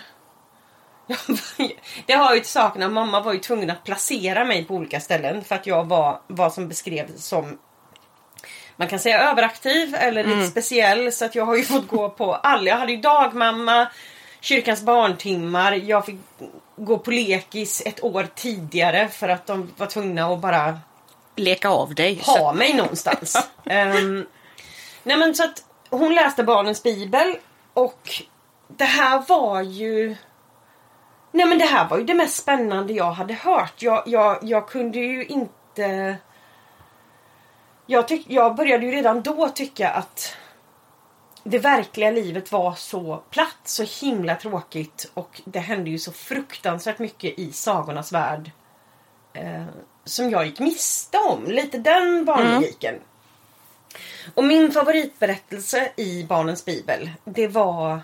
Det 2.06 2.14
har 2.14 2.34
ju 2.34 2.40
till 2.40 2.50
saken 2.50 2.84
att 2.84 2.92
mamma 2.92 3.22
var 3.22 3.34
ju 3.34 3.40
tvungen 3.40 3.70
att 3.70 3.84
placera 3.84 4.46
mig 4.46 4.66
på 4.66 4.74
olika 4.74 5.00
ställen 5.00 5.44
för 5.44 5.56
att 5.56 5.68
jag 5.68 5.84
var 5.88 6.22
vad 6.28 6.54
som 6.54 6.68
beskrevs 6.68 7.26
som 7.26 7.58
man 8.76 8.88
kan 8.88 9.00
säga 9.00 9.32
överaktiv 9.32 9.96
eller 9.96 10.24
lite 10.24 10.48
speciell 10.48 11.12
så 11.12 11.26
att 11.26 11.36
jag 11.36 11.46
har 11.46 11.56
ju 11.56 11.64
fått 11.64 11.88
gå 11.88 12.10
på 12.10 12.36
alla. 12.36 12.70
Jag 12.70 12.78
hade 12.78 12.92
ju 12.92 12.98
dagmamma, 13.02 13.88
kyrkans 14.42 14.82
barntimmar, 14.82 15.72
jag 15.72 16.06
fick 16.06 16.20
gå 16.76 16.98
på 16.98 17.12
lekis 17.12 17.82
ett 17.86 18.04
år 18.04 18.28
tidigare 18.36 19.08
för 19.08 19.30
att 19.30 19.48
de 19.48 19.72
var 19.78 19.88
tvungna 19.88 20.26
att 20.26 20.40
bara 20.40 20.80
Leka 21.36 21.70
av 21.70 21.96
dig. 21.96 22.22
ha 22.26 22.54
mig 22.54 22.74
någonstans. 22.74 23.48
Ehm, 23.66 24.26
nej 25.04 25.18
men 25.18 25.36
så 25.36 25.44
att 25.44 25.64
hon 25.90 26.16
läste 26.16 26.44
barnens 26.44 26.84
bibel 26.84 27.36
och 27.74 28.10
det 28.68 28.86
här 28.86 29.24
var 29.28 29.62
ju 29.62 30.16
Nej 31.32 31.46
men 31.46 31.58
det 31.58 31.66
här 31.66 31.90
var 31.90 31.98
ju 31.98 32.04
det 32.04 32.14
mest 32.14 32.42
spännande 32.42 32.94
jag 32.94 33.12
hade 33.12 33.34
hört. 33.34 33.82
Jag, 33.82 34.04
jag, 34.06 34.38
jag 34.42 34.68
kunde 34.68 35.00
ju 35.00 35.26
inte 35.26 36.18
jag, 37.86 38.08
tyck, 38.08 38.26
jag 38.30 38.56
började 38.56 38.86
ju 38.86 38.92
redan 38.92 39.22
då 39.22 39.50
tycka 39.50 39.90
att 39.90 40.36
det 41.44 41.60
verkliga 41.60 42.12
livet 42.12 42.52
var 42.52 42.74
så 42.74 43.24
platt, 43.30 43.62
så 43.64 44.06
himla 44.06 44.36
tråkigt 44.36 45.12
och 45.14 45.42
det 45.46 45.60
hände 45.60 45.90
ju 45.90 46.00
så 46.00 46.12
fruktansvärt 46.12 47.00
mycket 47.00 47.40
i 47.40 47.52
sagornas 47.52 48.12
värld 48.12 48.52
eh, 49.34 49.66
som 50.04 50.30
jag 50.30 50.46
gick 50.46 50.60
miste 50.60 51.18
om. 51.18 51.46
Lite 51.46 51.78
den 51.78 52.26
barnlogiken. 52.26 52.96
Och 54.36 54.44
min 54.44 54.72
favoritberättelse 54.72 55.92
i 55.96 56.24
barnens 56.24 56.66
bibel 56.66 57.10
det 57.24 57.48
var 57.48 58.00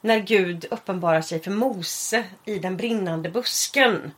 när 0.00 0.18
Gud 0.18 0.66
uppenbarar 0.70 1.20
sig 1.20 1.40
för 1.42 1.50
Mose 1.50 2.24
i 2.44 2.58
den 2.58 2.76
brinnande 2.76 3.28
busken. 3.28 4.10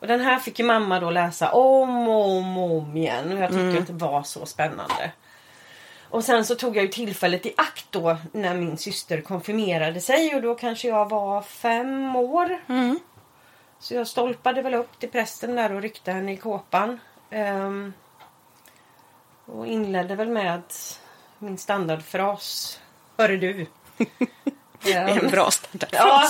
Och 0.00 0.06
den 0.06 0.20
här 0.20 0.38
fick 0.38 0.58
ju 0.58 0.64
mamma 0.64 1.00
då 1.00 1.10
läsa 1.10 1.52
om 1.52 2.08
och 2.08 2.28
om 2.28 2.58
och 2.58 2.78
om 2.78 2.96
igen 2.96 3.32
och 3.32 3.38
jag 3.38 3.50
tyckte 3.50 3.78
att 3.78 3.86
det 3.86 4.06
var 4.06 4.22
så 4.22 4.46
spännande. 4.46 5.12
Och 6.08 6.24
sen 6.24 6.44
så 6.44 6.54
tog 6.54 6.76
jag 6.76 6.82
ju 6.82 6.90
tillfället 6.90 7.46
i 7.46 7.54
akt 7.56 7.86
då 7.90 8.16
när 8.32 8.54
min 8.54 8.78
syster 8.78 9.20
konfirmerade 9.20 10.00
sig 10.00 10.34
och 10.34 10.42
då 10.42 10.54
kanske 10.54 10.88
jag 10.88 11.08
var 11.08 11.42
fem 11.42 12.16
år. 12.16 12.58
Så 13.78 13.94
jag 13.94 14.06
stolpade 14.06 14.62
väl 14.62 14.74
upp 14.74 14.98
till 14.98 15.10
prästen 15.10 15.56
där 15.56 15.72
och 15.72 15.82
ryckte 15.82 16.12
henne 16.12 16.32
i 16.32 16.36
kåpan. 16.36 17.00
Ehm, 17.30 17.92
och 19.46 19.66
inledde 19.66 20.14
väl 20.14 20.28
med 20.28 20.62
min 21.38 21.58
standardfras. 21.58 22.80
Hörru 23.16 23.36
du. 23.36 23.66
Det 24.86 24.92
är 24.92 25.24
en 25.24 25.30
bra 25.30 25.50
standard. 25.50 25.88
Ja. 25.92 26.28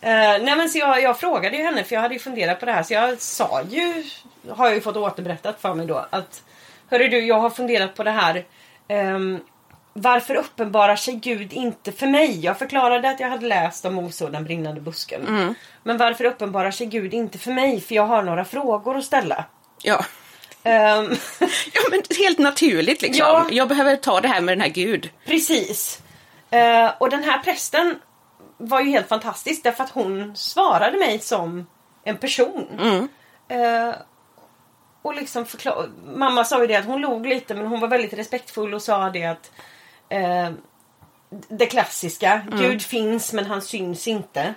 Eh, 0.00 0.10
nej 0.42 0.56
men 0.56 0.68
så 0.68 0.78
jag, 0.78 1.02
jag 1.02 1.20
frågade 1.20 1.56
ju 1.56 1.62
henne 1.62 1.84
för 1.84 1.94
jag 1.94 2.02
hade 2.02 2.14
ju 2.14 2.20
funderat 2.20 2.60
på 2.60 2.66
det 2.66 2.72
här 2.72 2.82
så 2.82 2.94
jag 2.94 3.20
sa 3.20 3.62
ju, 3.70 4.04
har 4.48 4.66
jag 4.66 4.74
ju 4.74 4.80
fått 4.80 4.96
återberättat 4.96 5.60
för 5.60 5.74
mig 5.74 5.86
då 5.86 6.06
att 6.10 6.42
Hörru 6.90 7.08
du, 7.08 7.26
jag 7.26 7.40
har 7.40 7.50
funderat 7.50 7.94
på 7.94 8.02
det 8.02 8.10
här. 8.10 8.44
Ehm, 8.88 9.40
varför 9.92 10.34
uppenbarar 10.34 10.96
sig 10.96 11.14
Gud 11.14 11.52
inte 11.52 11.92
för 11.92 12.06
mig? 12.06 12.40
Jag 12.44 12.58
förklarade 12.58 13.10
att 13.10 13.20
jag 13.20 13.28
hade 13.28 13.46
läst 13.46 13.84
om 13.84 13.94
Mose 13.94 14.24
och 14.24 14.32
den 14.32 14.44
brinnande 14.44 14.80
busken. 14.80 15.54
Men 15.82 15.96
varför 15.96 16.24
uppenbarar 16.24 16.70
sig 16.70 16.86
Gud 16.86 17.14
inte 17.14 17.38
för 17.38 17.52
mig? 17.52 17.80
För 17.80 17.94
jag 17.94 18.06
har 18.06 18.22
några 18.22 18.44
frågor 18.44 18.96
att 18.96 19.04
ställa. 19.04 19.44
Ja. 19.82 20.04
Ehm, 20.62 21.16
Ja, 21.72 21.80
men 21.90 22.02
helt 22.18 22.38
naturligt 22.38 23.02
liksom. 23.02 23.26
Ja. 23.26 23.46
Jag 23.50 23.68
behöver 23.68 23.96
ta 23.96 24.20
det 24.20 24.28
här 24.28 24.40
med 24.40 24.52
den 24.52 24.60
här 24.60 24.68
Gud. 24.68 25.10
Precis. 25.26 26.02
Eh, 26.50 26.90
och 26.98 27.10
den 27.10 27.24
här 27.24 27.38
prästen 27.38 27.98
var 28.58 28.80
ju 28.80 28.90
helt 28.90 29.08
fantastisk 29.08 29.62
därför 29.64 29.84
att 29.84 29.90
hon 29.90 30.36
svarade 30.36 30.98
mig 30.98 31.18
som 31.18 31.66
en 32.04 32.16
person. 32.16 32.66
Eh, 33.48 33.94
och 35.02 35.14
liksom 35.14 35.46
förklar- 35.46 35.88
Mamma 36.16 36.44
sa 36.44 36.60
ju 36.60 36.66
det 36.66 36.76
att 36.76 36.84
hon 36.84 37.00
log 37.00 37.26
lite 37.26 37.54
men 37.54 37.66
hon 37.66 37.80
var 37.80 37.88
väldigt 37.88 38.12
respektfull 38.12 38.74
och 38.74 38.82
sa 38.82 39.10
det 39.10 39.24
att 39.24 39.50
eh, 40.08 40.50
det 41.48 41.66
klassiska, 41.66 42.40
Gud 42.58 42.82
finns 42.82 43.32
men 43.32 43.46
han 43.46 43.62
syns 43.62 44.08
inte. 44.08 44.54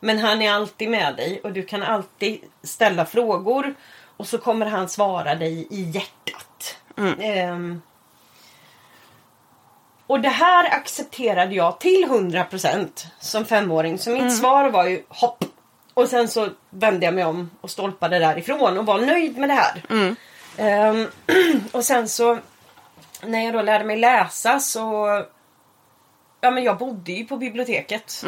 Men 0.00 0.18
han 0.18 0.42
är 0.42 0.52
alltid 0.52 0.90
med 0.90 1.16
dig 1.16 1.40
och 1.44 1.52
du 1.52 1.62
kan 1.62 1.82
alltid 1.82 2.40
ställa 2.62 3.04
frågor 3.06 3.74
och 4.16 4.26
så 4.26 4.38
kommer 4.38 4.66
han 4.66 4.88
svara 4.88 5.34
dig 5.34 5.66
i 5.70 5.82
hjärtat. 5.82 6.76
Ehm, 7.20 7.82
och 10.12 10.20
det 10.20 10.28
här 10.28 10.64
accepterade 10.74 11.54
jag 11.54 11.80
till 11.80 12.04
100% 12.08 13.06
som 13.20 13.44
femåring. 13.44 13.98
Så 13.98 14.10
mitt 14.10 14.36
svar 14.36 14.70
var 14.70 14.84
ju 14.84 15.02
hopp. 15.08 15.44
Och 15.94 16.08
sen 16.08 16.28
så 16.28 16.48
vände 16.70 17.06
jag 17.06 17.14
mig 17.14 17.24
om 17.24 17.50
och 17.60 17.70
stolpade 17.70 18.18
därifrån 18.18 18.78
och 18.78 18.86
var 18.86 18.98
nöjd 19.00 19.38
med 19.38 19.48
det 19.48 19.52
här. 19.54 19.82
Ehm, 20.56 21.08
och 21.72 21.84
sen 21.84 22.08
så 22.08 22.38
när 23.22 23.44
jag 23.44 23.54
då 23.54 23.62
lärde 23.62 23.84
mig 23.84 23.96
läsa 23.96 24.60
så 24.60 25.06
Ja 26.40 26.50
men 26.50 26.64
jag 26.64 26.78
bodde 26.78 27.12
ju 27.12 27.24
på 27.24 27.36
biblioteket. 27.36 28.24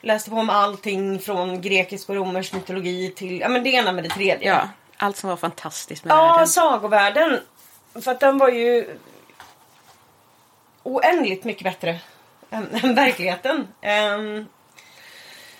Läste 0.00 0.30
på 0.30 0.36
om 0.36 0.50
allting 0.50 1.18
från 1.18 1.60
grekisk 1.60 2.08
och 2.08 2.14
romersk 2.16 2.52
mytologi 2.52 3.12
till 3.16 3.40
ja 3.40 3.48
men 3.48 3.64
det 3.64 3.70
ena 3.70 3.92
med 3.92 4.04
det 4.04 4.10
tredje. 4.10 4.48
Ja, 4.48 4.68
allt 4.96 5.16
som 5.16 5.30
var 5.30 5.36
fantastiskt 5.36 6.04
med 6.04 6.12
Ja, 6.16 6.28
världen. 6.32 6.46
sagovärlden. 6.46 7.40
För 8.02 8.10
att 8.10 8.20
den 8.20 8.38
var 8.38 8.48
ju 8.48 8.98
oändligt 10.82 11.44
mycket 11.44 11.64
bättre 11.64 12.00
än, 12.50 12.74
än 12.84 12.94
verkligheten. 12.94 13.68
Ehm, 13.80 14.46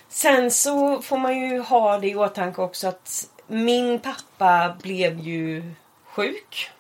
sen 0.09 0.51
så 0.51 1.03
får 1.03 1.19
man 1.19 1.41
ju 1.41 1.61
ha 1.61 1.99
det 1.99 2.09
i 2.09 2.15
åtanke 2.15 2.63
också 2.63 2.89
att 2.89 3.29
min 3.47 3.99
pappa 3.99 4.77
blev 4.83 5.19
ju 5.19 5.75
sjuk. 6.05 6.71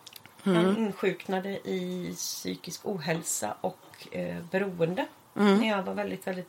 Han 0.44 0.76
insjuknade 0.76 1.50
i 1.50 2.14
psykisk 2.16 2.80
ohälsa 2.84 3.54
och 3.60 4.08
eh, 4.10 4.36
beroende 4.50 5.06
när 5.32 5.68
jag 5.68 5.82
var 5.82 5.94
väldigt, 5.94 6.26
väldigt 6.26 6.48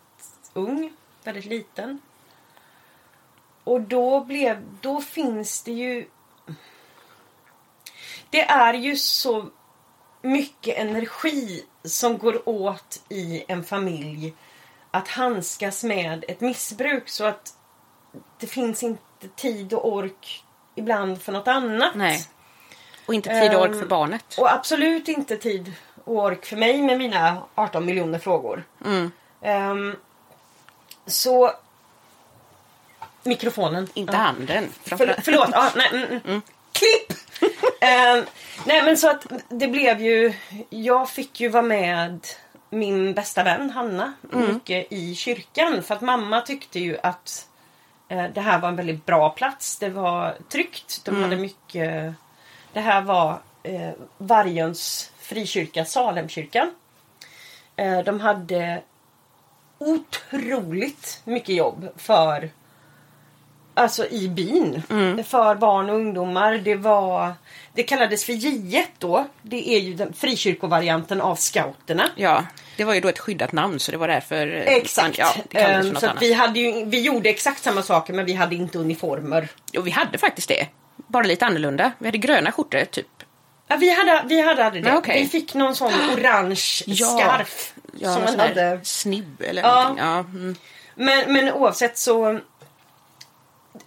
ung. 0.53 0.93
Väldigt 1.23 1.45
liten. 1.45 1.99
Och 3.63 3.81
då 3.81 4.19
blev, 4.19 4.63
då 4.81 5.01
finns 5.01 5.63
det 5.63 5.71
ju 5.71 6.05
det 8.33 8.41
är 8.41 8.73
ju 8.73 8.95
så 8.95 9.49
mycket 10.21 10.77
energi 10.77 11.65
som 11.85 12.17
går 12.17 12.49
åt 12.49 13.01
i 13.09 13.43
en 13.47 13.63
familj 13.63 14.33
att 14.91 15.07
handskas 15.07 15.83
med 15.83 16.25
ett 16.27 16.41
missbruk 16.41 17.09
så 17.09 17.25
att 17.25 17.53
det 18.39 18.47
finns 18.47 18.83
inte 18.83 19.27
tid 19.35 19.73
och 19.73 19.93
ork 19.93 20.43
ibland 20.75 21.21
för 21.21 21.31
något 21.31 21.47
annat. 21.47 21.95
Nej. 21.95 22.27
Och 23.05 23.13
inte 23.13 23.41
tid 23.41 23.55
och 23.55 23.61
ork 23.61 23.71
Ehm, 23.71 23.79
för 23.79 23.85
barnet. 23.85 24.37
Och 24.37 24.53
absolut 24.53 25.07
inte 25.07 25.37
tid 25.37 25.73
och 26.03 26.15
ork 26.15 26.45
för 26.45 26.55
mig 26.57 26.81
med 26.81 26.97
mina 26.97 27.43
18 27.55 27.85
miljoner 27.85 28.19
frågor. 28.19 28.63
Mm. 28.85 29.11
Ehm, 29.41 29.95
så 31.05 31.51
mikrofonen. 33.23 33.89
Inte 33.93 34.17
handen. 34.17 34.69
För, 34.83 34.97
förlåt. 34.97 35.49
Ja, 35.51 35.71
nej, 35.75 35.89
mm, 35.93 36.21
mm. 36.25 36.41
Klipp! 36.71 37.22
Ehm, 37.83 38.25
nej 38.65 38.83
men 38.83 38.97
så 38.97 39.09
att 39.09 39.25
det 39.49 39.67
blev 39.67 40.01
ju... 40.01 40.33
Jag 40.69 41.09
fick 41.09 41.39
ju 41.39 41.49
vara 41.49 41.63
med 41.63 42.27
min 42.69 43.13
bästa 43.13 43.43
vän 43.43 43.69
Hanna 43.69 44.13
mycket 44.21 44.91
i 44.91 45.15
kyrkan. 45.15 45.83
För 45.83 45.95
att 45.95 46.01
mamma 46.01 46.41
tyckte 46.41 46.79
ju 46.79 46.97
att 47.03 47.47
eh, 48.07 48.25
det 48.33 48.41
här 48.41 48.59
var 48.59 48.69
en 48.69 48.75
väldigt 48.75 49.05
bra 49.05 49.29
plats. 49.29 49.79
Det 49.79 49.89
var 49.89 50.35
tryggt. 50.49 51.01
De 51.05 51.23
hade 51.23 51.35
mycket... 51.35 52.13
Det 52.73 52.79
här 52.79 53.01
var 53.01 53.41
eh, 53.63 53.91
Vargöns 54.17 55.11
frikyrka, 55.19 55.85
Salemkyrkan. 55.85 56.71
Eh, 57.75 57.99
de 57.99 58.19
hade 58.19 58.81
otroligt 59.77 61.21
mycket 61.25 61.55
jobb 61.55 61.89
för 61.97 62.49
Alltså 63.73 64.07
i 64.07 64.27
byn. 64.29 64.83
För 65.27 65.55
barn 65.55 65.89
och 65.89 65.95
ungdomar. 65.95 66.53
Det 66.53 66.75
var 66.75 67.33
Det 67.73 67.83
kallades 67.83 68.25
för 68.25 68.33
J1 68.33 68.83
då. 68.99 69.27
Det 69.41 69.69
är 69.75 69.79
ju 69.79 69.93
den 69.93 70.13
frikyrkovarianten 70.13 71.21
av 71.21 71.35
scouterna. 71.35 72.09
Ja, 72.15 72.43
det 72.77 72.83
var 72.83 72.93
ju 72.93 72.99
då 73.01 73.07
ett 73.07 73.19
skyddat 73.19 73.51
namn 73.51 73.79
så 73.79 73.91
det 73.91 73.97
var 73.97 74.07
därför... 74.07 74.47
eh, 74.47 74.61
Exakt. 74.73 75.19
Man, 75.19 75.33
ja, 75.51 75.81
något 75.83 75.99
så 75.99 76.09
vi, 76.19 76.33
hade 76.33 76.59
ju, 76.59 76.85
vi 76.85 77.01
gjorde 77.01 77.29
exakt 77.29 77.63
samma 77.63 77.81
saker 77.81 78.13
men 78.13 78.25
vi 78.25 78.33
hade 78.33 78.55
inte 78.55 78.77
uniformer. 78.79 79.47
Jo, 79.71 79.81
vi 79.81 79.91
hade 79.91 80.17
faktiskt 80.17 80.47
det. 80.47 80.67
Bara 81.07 81.23
lite 81.23 81.45
annorlunda. 81.45 81.91
Vi 81.99 82.05
hade 82.07 82.17
gröna 82.17 82.51
skjortor, 82.51 82.85
typ. 82.85 83.07
Ja, 83.67 83.75
vi, 83.75 83.89
hade, 83.95 84.23
vi 84.27 84.41
hade 84.41 84.65
aldrig 84.65 84.83
det. 84.83 84.97
Okej. 84.97 85.21
Vi 85.23 85.29
fick 85.29 85.53
någon 85.53 85.75
sån 85.75 85.91
orange 86.13 86.83
Ja. 86.85 87.05
scarf. 87.07 87.73
Ja, 87.99 88.13
som 88.13 88.23
man 88.23 88.39
hade. 88.39 88.79
Snibb 88.83 89.41
eller 89.41 89.61
Ja. 89.61 89.81
någonting. 89.81 90.05
Ja, 90.05 90.19
mm. 90.19 90.55
Men, 90.95 91.33
men 91.33 91.53
oavsett 91.53 91.97
så 91.97 92.39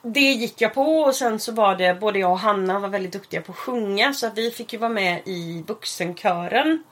det 0.02 0.20
gick 0.20 0.60
jag 0.60 0.74
på 0.74 1.00
och 1.00 1.14
sen 1.14 1.40
så 1.40 1.52
var 1.52 1.76
det 1.76 1.94
både 1.94 2.18
jag 2.18 2.30
och 2.30 2.38
Hanna 2.38 2.78
var 2.78 2.88
väldigt 2.88 3.12
duktiga 3.12 3.40
på 3.40 3.52
att 3.52 3.58
sjunga 3.58 4.12
så 4.12 4.26
att 4.26 4.38
vi 4.38 4.50
fick 4.50 4.72
ju 4.72 4.78
vara 4.78 4.90
med 4.90 5.22
i 5.24 5.64
vuxenkören 5.66 6.84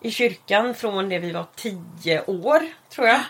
i 0.00 0.10
kyrkan 0.10 0.74
från 0.74 1.08
det 1.08 1.18
vi 1.18 1.32
var 1.32 1.46
tio 1.56 2.24
år 2.26 2.62
tror 2.90 3.06
jag. 3.06 3.20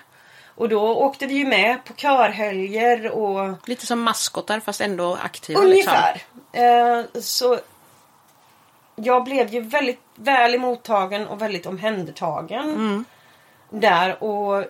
Och 0.57 0.69
då 0.69 0.95
åkte 0.95 1.27
vi 1.27 1.35
ju 1.35 1.47
med 1.47 1.85
på 1.85 1.93
körhelger 1.95 3.11
och 3.11 3.69
Lite 3.69 3.87
som 3.87 4.03
maskotar 4.03 4.61
fast 4.61 4.81
ändå 4.81 5.19
aktiva. 5.23 5.63
Liksom. 5.63 5.93
ungefär. 5.93 6.23
Eh, 6.53 7.21
så 7.21 7.59
jag 8.97 9.25
blev 9.25 9.55
ju 9.55 9.61
väldigt 9.61 10.01
väl 10.15 10.55
emottagen 10.55 11.27
och 11.27 11.43
väldigt 11.43 11.67
omhändertagen 11.67 13.05
där 13.71 14.25
och 14.25 14.65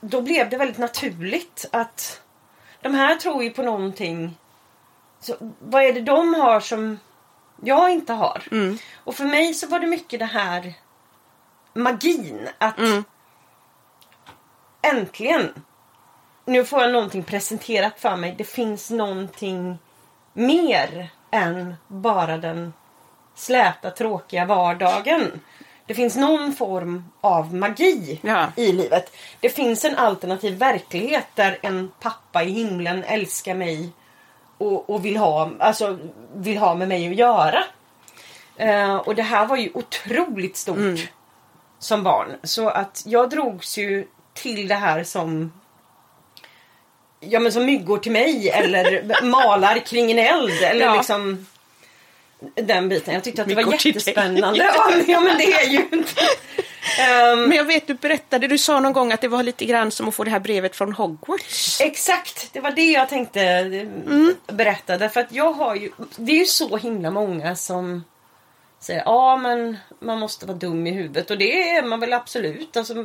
då 0.00 0.20
blev 0.20 0.50
det 0.50 0.56
väldigt 0.56 0.78
naturligt 0.78 1.66
att 1.72 2.20
de 2.84 2.94
här 2.94 3.16
tror 3.16 3.44
ju 3.44 3.50
på 3.50 3.62
någonting. 3.62 4.38
Så, 5.20 5.34
vad 5.60 5.82
är 5.82 5.92
det 5.92 6.00
de 6.00 6.34
har 6.34 6.60
som 6.60 7.00
jag 7.62 7.90
inte 7.90 8.12
har? 8.12 8.42
Och 9.04 9.14
för 9.14 9.24
mig 9.24 9.54
så 9.54 9.66
var 9.66 9.80
det 9.80 9.86
mycket 9.86 10.18
det 10.18 10.24
här 10.24 10.74
magin. 11.74 12.48
Att 12.58 12.78
äntligen 14.82 15.64
nu 16.44 16.64
får 16.64 16.82
jag 16.82 16.92
någonting 16.92 17.22
presenterat 17.22 18.00
för 18.00 18.16
mig. 18.16 18.34
Det 18.38 18.44
finns 18.44 18.90
någonting 18.90 19.78
mer 20.32 21.10
än 21.30 21.74
bara 21.86 22.36
den 22.36 22.72
släta 23.34 23.90
tråkiga 23.90 24.44
vardagen. 24.44 25.40
Det 25.86 25.94
finns 25.94 26.16
någon 26.16 26.52
form 26.52 27.04
av 27.20 27.54
magi 27.54 28.20
Ja. 28.22 28.46
i 28.56 28.72
livet. 28.72 29.12
Det 29.40 29.48
finns 29.48 29.84
en 29.84 29.94
alternativ 29.96 30.58
verklighet 30.58 31.26
där 31.34 31.58
en 31.62 31.90
pappa 32.00 32.42
i 32.42 32.50
himlen 32.52 33.04
älskar 33.04 33.54
mig 33.54 33.88
och, 34.58 34.90
och 34.90 35.04
vill, 35.04 35.16
ha, 35.16 35.50
alltså, 35.58 35.98
vill 36.34 36.58
ha 36.58 36.74
med 36.74 36.88
mig 36.88 37.08
att 37.08 37.14
göra. 37.16 37.64
Eh, 38.56 38.96
och 38.96 39.14
det 39.14 39.22
här 39.22 39.46
var 39.46 39.56
ju 39.56 39.70
otroligt 39.74 40.56
stort 40.56 41.08
som 41.78 42.02
barn. 42.02 42.28
Så 42.42 42.68
att 42.68 43.02
jag 43.06 43.30
drogs 43.30 43.78
ju 43.78 44.06
till 44.34 44.68
det 44.68 44.74
här 44.74 45.04
som 45.04 45.52
Ja 47.20 47.40
men 47.40 47.52
som 47.52 47.64
myggor 47.64 47.98
till 47.98 48.12
mig 48.12 48.50
eller 48.50 49.22
malar 49.22 49.78
kring 49.78 50.10
en 50.10 50.18
eld 50.18 50.62
eller 50.62 50.84
Ja. 50.86 50.94
liksom 50.94 51.46
den 52.54 52.88
biten. 52.88 53.14
Jag 53.14 53.24
tyckte 53.24 53.42
att 53.42 53.48
det 53.48 53.54
var 53.54 53.86
jättespännande. 53.86 54.58
Ja 55.06 55.20
men, 55.20 55.38
det 55.38 55.52
är 55.52 55.68
ju 55.68 56.04
Ehm, 56.98 57.48
Men 57.48 57.56
jag 57.56 57.64
vet, 57.64 57.86
du 57.86 57.94
berättade, 57.94 58.48
du 58.48 58.58
sa 58.58 58.80
någon 58.80 58.92
gång 58.92 59.12
att 59.12 59.20
det 59.20 59.28
var 59.28 59.42
lite 59.42 59.64
grann 59.64 59.90
som 59.90 60.08
att 60.08 60.14
få 60.14 60.24
det 60.24 60.30
här 60.30 60.40
brevet 60.40 60.76
från 60.76 60.92
Hogwarts. 60.92 61.80
Exakt, 61.80 62.52
det 62.52 62.60
var 62.60 62.70
det 62.70 62.90
jag 62.90 63.08
tänkte 63.08 63.42
eh, 63.42 64.54
berätta. 64.54 64.98
Därför 64.98 65.20
att 65.20 65.32
jag 65.32 65.52
har 65.52 65.74
ju, 65.74 65.90
det 66.16 66.32
är 66.32 66.38
ju 66.38 66.46
så 66.46 66.76
himla 66.76 67.10
många 67.10 67.56
som 67.56 68.04
säger 68.80 69.02
ja 69.04 69.36
men 69.36 69.76
man 69.98 70.18
måste 70.18 70.46
vara 70.46 70.56
dum 70.56 70.86
i 70.86 70.90
huvudet 70.90 71.30
och 71.30 71.38
det 71.38 71.70
är 71.70 71.82
man 71.82 72.00
väl 72.00 72.12
absolut. 72.12 72.76
Alltså, 72.76 73.04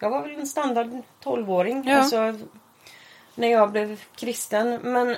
jag 0.00 0.10
var 0.10 0.22
väl 0.22 0.34
en 0.34 0.46
standard 0.46 0.86
12-åring 1.24 1.84
Ja. 1.86 1.96
alltså, 1.96 2.38
när 3.34 3.48
jag 3.48 3.70
blev 3.72 4.00
kristen. 4.16 4.78
Men 4.82 5.16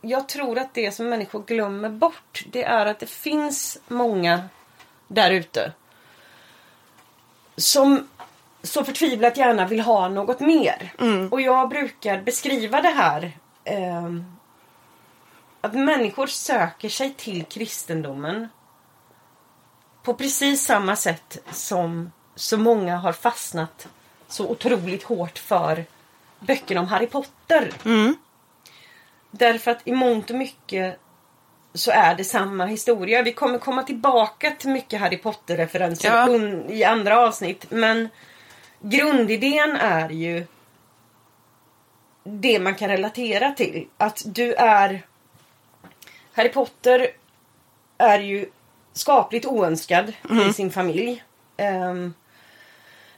jag 0.00 0.28
tror 0.28 0.58
att 0.58 0.74
det 0.74 0.92
som 0.92 1.08
människor 1.08 1.42
glömmer 1.42 1.88
bort 1.88 2.44
det 2.52 2.64
är 2.64 2.86
att 2.86 2.98
det 2.98 3.10
finns 3.10 3.78
många 3.88 4.48
där 5.08 5.30
ute 5.30 5.72
som 7.56 8.08
så 8.62 8.84
förtvivlat 8.84 9.36
gärna 9.36 9.66
vill 9.66 9.80
ha 9.80 10.08
något 10.08 10.40
mer. 10.40 10.92
Och 11.30 11.40
jag 11.40 11.68
brukar 11.68 12.22
beskriva 12.22 12.80
det 12.80 12.88
här 12.88 13.32
ehm, 13.64 14.24
att 15.60 15.74
människor 15.74 16.26
söker 16.26 16.88
sig 16.88 17.14
till 17.14 17.44
kristendomen 17.44 18.48
på 20.02 20.14
precis 20.14 20.64
samma 20.64 20.96
sätt 20.96 21.38
som 21.50 22.12
så 22.34 22.58
många 22.58 22.96
har 22.96 23.12
fastnat 23.12 23.88
så 24.28 24.48
otroligt 24.48 25.02
hårt 25.02 25.38
för 25.38 25.84
böckerna 26.40 26.80
om 26.80 26.86
Harry 26.86 27.06
Potter. 27.06 27.72
Därför 29.30 29.70
att 29.70 29.80
i 29.84 29.92
mångt 29.92 30.30
och 30.30 30.36
mycket 30.36 30.98
så 31.74 31.90
är 31.90 32.14
det 32.14 32.24
samma 32.24 32.66
historia. 32.66 33.22
Vi 33.22 33.32
kommer 33.32 33.58
komma 33.58 33.82
tillbaka 33.82 34.50
till 34.50 34.70
mycket 34.70 35.00
Harry 35.00 35.18
Potter-referenser 35.18 36.08
Ja. 36.08 36.28
i 36.68 36.84
andra 36.84 37.20
avsnitt. 37.20 37.66
Men 37.70 38.08
grundidén 38.80 39.76
är 39.76 40.08
ju 40.08 40.46
det 42.24 42.60
man 42.60 42.74
kan 42.74 42.88
relatera 42.88 43.50
till. 43.52 43.88
Att 43.96 44.22
du 44.26 44.54
är... 44.54 45.02
Harry 46.32 46.48
Potter 46.48 47.08
är 47.98 48.18
ju 48.18 48.46
skapligt 48.92 49.46
oönskad 49.46 50.12
i 50.48 50.52
sin 50.52 50.70
familj. 50.70 51.24
Ehm, 51.56 52.14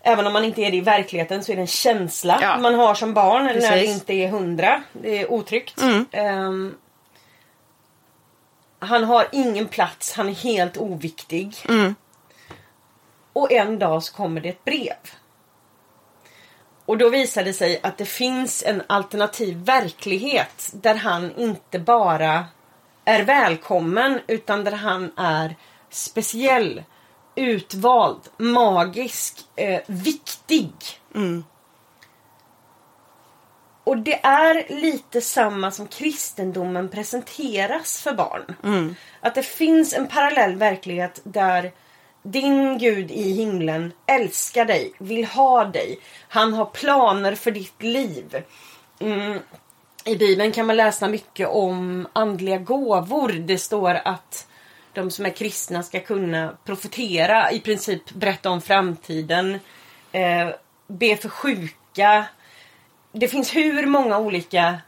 även 0.04 0.26
om 0.26 0.32
man 0.32 0.44
inte 0.44 0.60
är 0.62 0.70
det 0.70 0.76
i 0.76 0.80
verkligheten 0.80 1.44
så 1.44 1.52
är 1.52 1.56
det 1.56 1.62
en 1.62 1.66
känsla 1.66 2.38
Ja. 2.42 2.58
man 2.58 2.74
har 2.74 2.94
som 2.94 3.14
barn 3.14 3.44
när 3.44 3.54
det 3.54 3.60
Precis. 3.60 3.90
inte 3.94 4.12
är 4.14 4.28
hundra. 4.28 4.82
Det 4.92 5.20
är 5.22 5.32
otryggt. 5.32 5.82
Ehm, 6.12 6.74
han 8.78 9.04
har 9.04 9.26
ingen 9.32 9.68
plats, 9.68 10.12
han 10.12 10.28
är 10.28 10.32
helt 10.34 10.76
oviktig. 10.76 11.56
Och 13.32 13.52
en 13.52 13.78
dag 13.78 14.02
så 14.02 14.14
kommer 14.14 14.40
det 14.40 14.48
ett 14.48 14.64
brev. 14.64 14.94
Och 16.84 16.98
då 16.98 17.08
visar 17.08 17.44
det 17.44 17.52
sig 17.52 17.80
att 17.82 17.98
det 17.98 18.04
finns 18.04 18.62
en 18.66 18.82
alternativ 18.86 19.56
verklighet 19.64 20.70
där 20.72 20.94
han 20.94 21.32
inte 21.38 21.78
bara 21.78 22.44
är 23.04 23.22
välkommen 23.22 24.20
utan 24.26 24.64
där 24.64 24.72
han 24.72 25.12
är 25.16 25.56
speciell, 25.90 26.82
utvald, 27.34 28.20
magisk, 28.36 29.38
eh, 29.56 29.80
viktig. 29.86 30.72
Och 33.84 33.98
det 33.98 34.24
är 34.24 34.80
lite 34.80 35.20
samma 35.20 35.70
som 35.70 35.86
kristendomen 35.86 36.88
presenteras 36.88 38.02
för 38.02 38.14
barn. 38.14 38.54
Att 39.20 39.34
det 39.34 39.42
finns 39.42 39.92
en 39.92 40.08
parallell 40.08 40.56
verklighet 40.56 41.20
där 41.24 41.72
din 42.22 42.78
Gud 42.78 43.10
i 43.10 43.32
himlen 43.32 43.92
älskar 44.06 44.64
dig, 44.64 44.92
vill 44.98 45.24
ha 45.24 45.64
dig. 45.64 45.98
Han 46.28 46.52
har 46.52 46.64
planer 46.64 47.34
för 47.34 47.50
ditt 47.50 47.82
liv. 47.82 48.42
Mm. 48.98 49.38
I 50.04 50.16
Bibeln 50.16 50.52
kan 50.52 50.66
man 50.66 50.76
läsa 50.76 51.08
mycket 51.08 51.48
om 51.48 52.08
andliga 52.12 52.58
gåvor. 52.58 53.28
Det 53.28 53.58
står 53.58 53.94
att 54.04 54.46
de 54.94 55.10
som 55.10 55.26
är 55.26 55.30
kristna 55.30 55.82
ska 55.82 56.00
kunna 56.00 56.56
profetera, 56.64 57.52
i 57.52 57.60
princip 57.60 58.10
berätta 58.10 58.50
om 58.50 58.60
framtiden, 58.60 59.58
eh, 60.12 60.48
be 60.88 61.16
för 61.16 61.28
sjuka. 61.28 62.24
Det 63.12 63.28
finns 63.28 63.56
hur 63.56 63.86
många 63.86 64.18
olika 64.18 64.80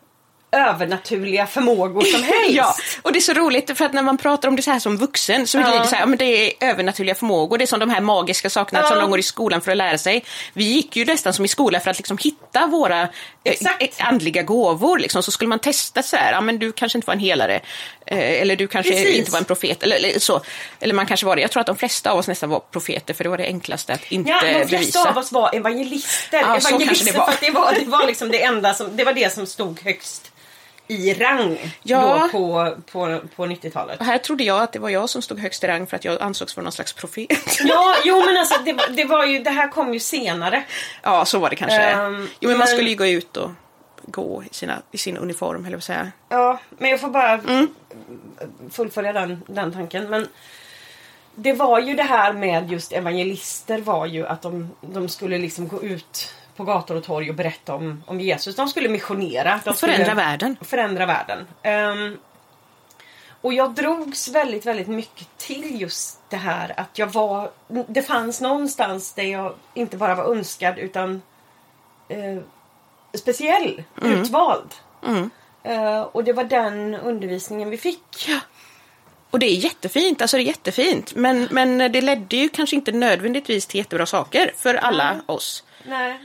övernaturliga 0.55 1.47
förmågor 1.47 2.03
som 2.03 2.23
helst. 2.33 2.51
Ja, 2.57 2.75
och 3.03 3.13
det 3.13 3.19
är 3.19 3.21
så 3.21 3.33
roligt 3.33 3.79
för 3.79 3.85
att 3.85 3.93
när 3.93 4.03
man 4.03 4.19
pratar 4.19 4.49
om 4.49 4.57
det 4.57 4.63
så 4.63 4.71
här 4.71 4.79
som 4.79 4.97
vuxen 4.97 5.47
så 5.47 5.59
blir 5.59 5.67
Ja. 5.69 5.79
det 5.83 5.87
så 5.89 5.95
här, 5.95 6.03
ja, 6.03 6.07
men 6.07 6.19
det 6.19 6.25
är 6.25 6.53
övernaturliga 6.71 7.15
förmågor, 7.15 7.59
det 7.59 7.65
är 7.65 7.67
som 7.67 7.81
de 7.81 7.91
här 7.91 8.01
magiska 8.01 8.51
sakerna 8.51 8.81
Ja. 8.83 8.89
som 8.89 8.99
de 8.99 9.11
går 9.11 9.19
i 9.19 9.23
skolan 9.23 9.61
för 9.61 9.71
att 9.71 9.77
lära 9.77 9.99
sig. 9.99 10.25
Vi 10.53 10.65
gick 10.65 10.97
ju 10.97 11.05
nästan 11.05 11.33
som 11.33 11.45
i 11.45 11.49
skolan 11.49 11.81
för 11.81 11.91
att 11.91 11.99
liksom 11.99 12.19
hitta 12.19 12.67
våra 12.67 13.03
eh, 13.03 13.09
Exakt. 13.45 13.83
eh, 14.01 14.09
andliga 14.09 14.43
gåvor. 14.43 14.99
Liksom. 14.99 15.23
Så 15.23 15.31
skulle 15.31 15.49
man 15.49 15.59
testa 15.59 16.03
så 16.03 16.17
här, 16.17 16.33
ja 16.33 16.41
men 16.41 16.59
du 16.59 16.73
kanske 16.73 16.99
inte 16.99 17.07
var 17.07 17.15
en 17.15 17.21
helare, 17.21 17.61
eh, 18.07 18.19
eller 18.43 18.57
du 18.57 18.67
kanske 18.67 18.93
Precis. 18.93 19.17
inte 19.17 19.31
var 19.31 19.39
en 19.39 19.45
profet, 19.45 19.83
eller, 19.83 19.97
eller 19.97 20.19
så. 20.19 20.41
Eller 20.81 20.95
man 20.95 21.07
kanske 21.07 21.27
var 21.27 21.37
det. 21.37 21.43
Jag 21.43 21.51
tror 21.51 21.61
att 21.61 21.67
de 21.67 21.77
flesta 21.77 22.11
av 22.11 22.19
oss 22.19 22.29
nästan 22.29 22.51
var 22.51 22.61
profeter 22.61 23.15
för 23.15 23.25
det 23.25 23.31
var 23.31 23.39
det 23.39 23.45
enklaste 23.47 23.93
att 23.93 24.13
inte 24.13 24.31
Ja, 24.31 24.41
de 24.41 24.53
flesta 24.55 24.77
bevisa. 24.77 25.09
av 25.11 25.19
oss 25.19 25.33
var 25.33 25.55
evangelister. 25.55 26.39
Ja, 26.41 26.61
så 26.61 26.69
evangelister 26.69 27.13
kanske 27.13 27.13
det 27.13 27.19
var. 27.19 27.33
För 27.33 27.45
det 27.47 27.51
var, 27.51 27.73
det 27.81 27.91
var 27.91 28.07
liksom 28.07 28.31
det 28.31 28.43
enda 28.43 28.75
som, 28.75 28.97
det 28.97 29.05
var 29.05 29.13
det 29.13 29.33
som 29.35 29.47
stod 29.47 29.81
högst 29.85 30.31
i 30.89 31.15
rang 31.15 31.75
Ja. 31.83 32.01
då 32.23 32.29
på, 32.29 32.75
på, 32.93 33.21
på 33.37 33.47
90-talet. 33.47 34.01
Och 34.01 34.07
här 34.07 34.19
trodde 34.19 34.45
jag 34.45 34.63
att 34.63 34.73
det 34.73 34.79
var 34.79 34.89
jag 34.91 35.11
som 35.11 35.23
stod 35.23 35.39
högst 35.39 35.65
i 35.65 35.67
rang 35.67 35.87
för 35.87 35.97
att 35.97 36.05
jag 36.05 36.23
ansågs 36.23 36.57
vara 36.57 36.65
någon 36.65 36.73
slags 36.73 36.93
profet. 36.93 37.27
Ja, 37.65 37.95
jo 38.05 38.23
men 38.27 38.37
alltså 38.37 38.55
det, 38.65 38.77
det 38.97 39.05
var 39.05 39.25
ju, 39.25 39.39
det 39.39 39.51
här 39.51 39.69
kom 39.69 39.95
ju 39.95 40.01
senare. 40.01 40.65
Ja, 41.03 41.25
så 41.25 41.39
var 41.39 41.51
det 41.51 41.57
kanske. 41.57 41.79
Ehm, 41.81 42.29
jo, 42.41 42.49
men 42.49 42.59
man 42.59 42.67
skulle 42.67 42.91
ju 42.91 42.97
gå 42.97 43.07
ut 43.07 43.37
och 43.37 43.51
gå 44.07 44.43
i, 44.51 44.55
sina, 44.55 44.83
i 44.93 44.99
sin 44.99 45.17
uniform, 45.17 45.65
eller 45.67 45.77
vad 45.77 45.83
säga. 45.85 46.13
Ja, 46.29 46.59
men 46.79 46.91
jag 46.91 47.01
får 47.01 47.09
bara 47.11 47.33
Mm. 47.33 47.69
fullfölja 48.71 49.13
den, 49.13 49.43
den 49.47 49.73
tanken. 49.73 50.11
Men 50.11 50.29
det 51.35 51.53
var 51.53 51.81
ju 51.81 51.95
det 51.95 52.03
här 52.03 52.33
med 52.33 52.71
just 52.73 52.93
evangelister 52.93 53.79
var 53.79 54.07
ju 54.07 54.27
att 54.27 54.43
de, 54.43 54.71
de 54.81 55.09
skulle 55.09 55.39
liksom 55.39 55.69
gå 55.69 55.83
ut 55.83 56.35
på 56.57 56.65
gator 56.65 56.97
och 56.97 57.05
torg 57.05 57.31
och 57.31 57.37
berätta 57.37 57.75
om, 57.75 58.05
om 58.07 58.21
Jesus. 58.21 58.57
De 58.57 58.69
skulle 58.69 58.89
missionera. 58.89 59.61
De 59.65 59.75
skulle 59.75 59.93
Förändra 59.93 60.15
världen. 60.15 60.57
Förändra 60.61 61.07
världen. 61.07 61.47
Ehm, 61.63 62.19
och 63.41 63.53
jag 63.53 63.75
drogs 63.75 64.29
väldigt, 64.29 64.67
väldigt 64.67 64.89
mycket 64.89 65.29
till 65.37 65.81
just 65.81 66.21
det 66.31 66.37
här 66.37 66.81
att 66.81 66.99
jag 66.99 67.07
var... 67.07 67.51
Det 67.89 68.03
fanns 68.03 68.41
någonstans 68.41 69.13
där 69.13 69.23
jag 69.23 69.55
inte 69.75 69.97
bara 69.97 70.15
var 70.15 70.25
önskad 70.25 70.79
utan 70.79 71.23
eh, 72.09 72.43
speciell, 73.15 73.83
utvald. 74.03 74.75
Eh, 75.63 76.01
och 76.03 76.25
det 76.25 76.33
var 76.33 76.45
den 76.45 76.95
undervisningen 76.95 77.71
vi 77.71 77.77
fick. 77.77 78.31
Och 79.31 79.39
det 79.39 79.47
är 79.47 79.57
jättefint, 79.57 80.23
alltså 80.23 80.37
det 80.37 80.43
är 80.43 80.47
jättefint. 80.47 81.15
Men, 81.15 81.49
men 81.51 81.79
det 81.79 82.01
ledde 82.01 82.37
ju 82.37 82.49
kanske 82.49 82.77
inte 82.77 82.93
nödvändigtvis 82.93 83.67
till 83.67 83.79
jättebra 83.79 84.07
saker 84.07 84.53
för 84.57 84.75
alla 84.75 85.21
oss. 85.27 85.65
Nej. 85.85 86.19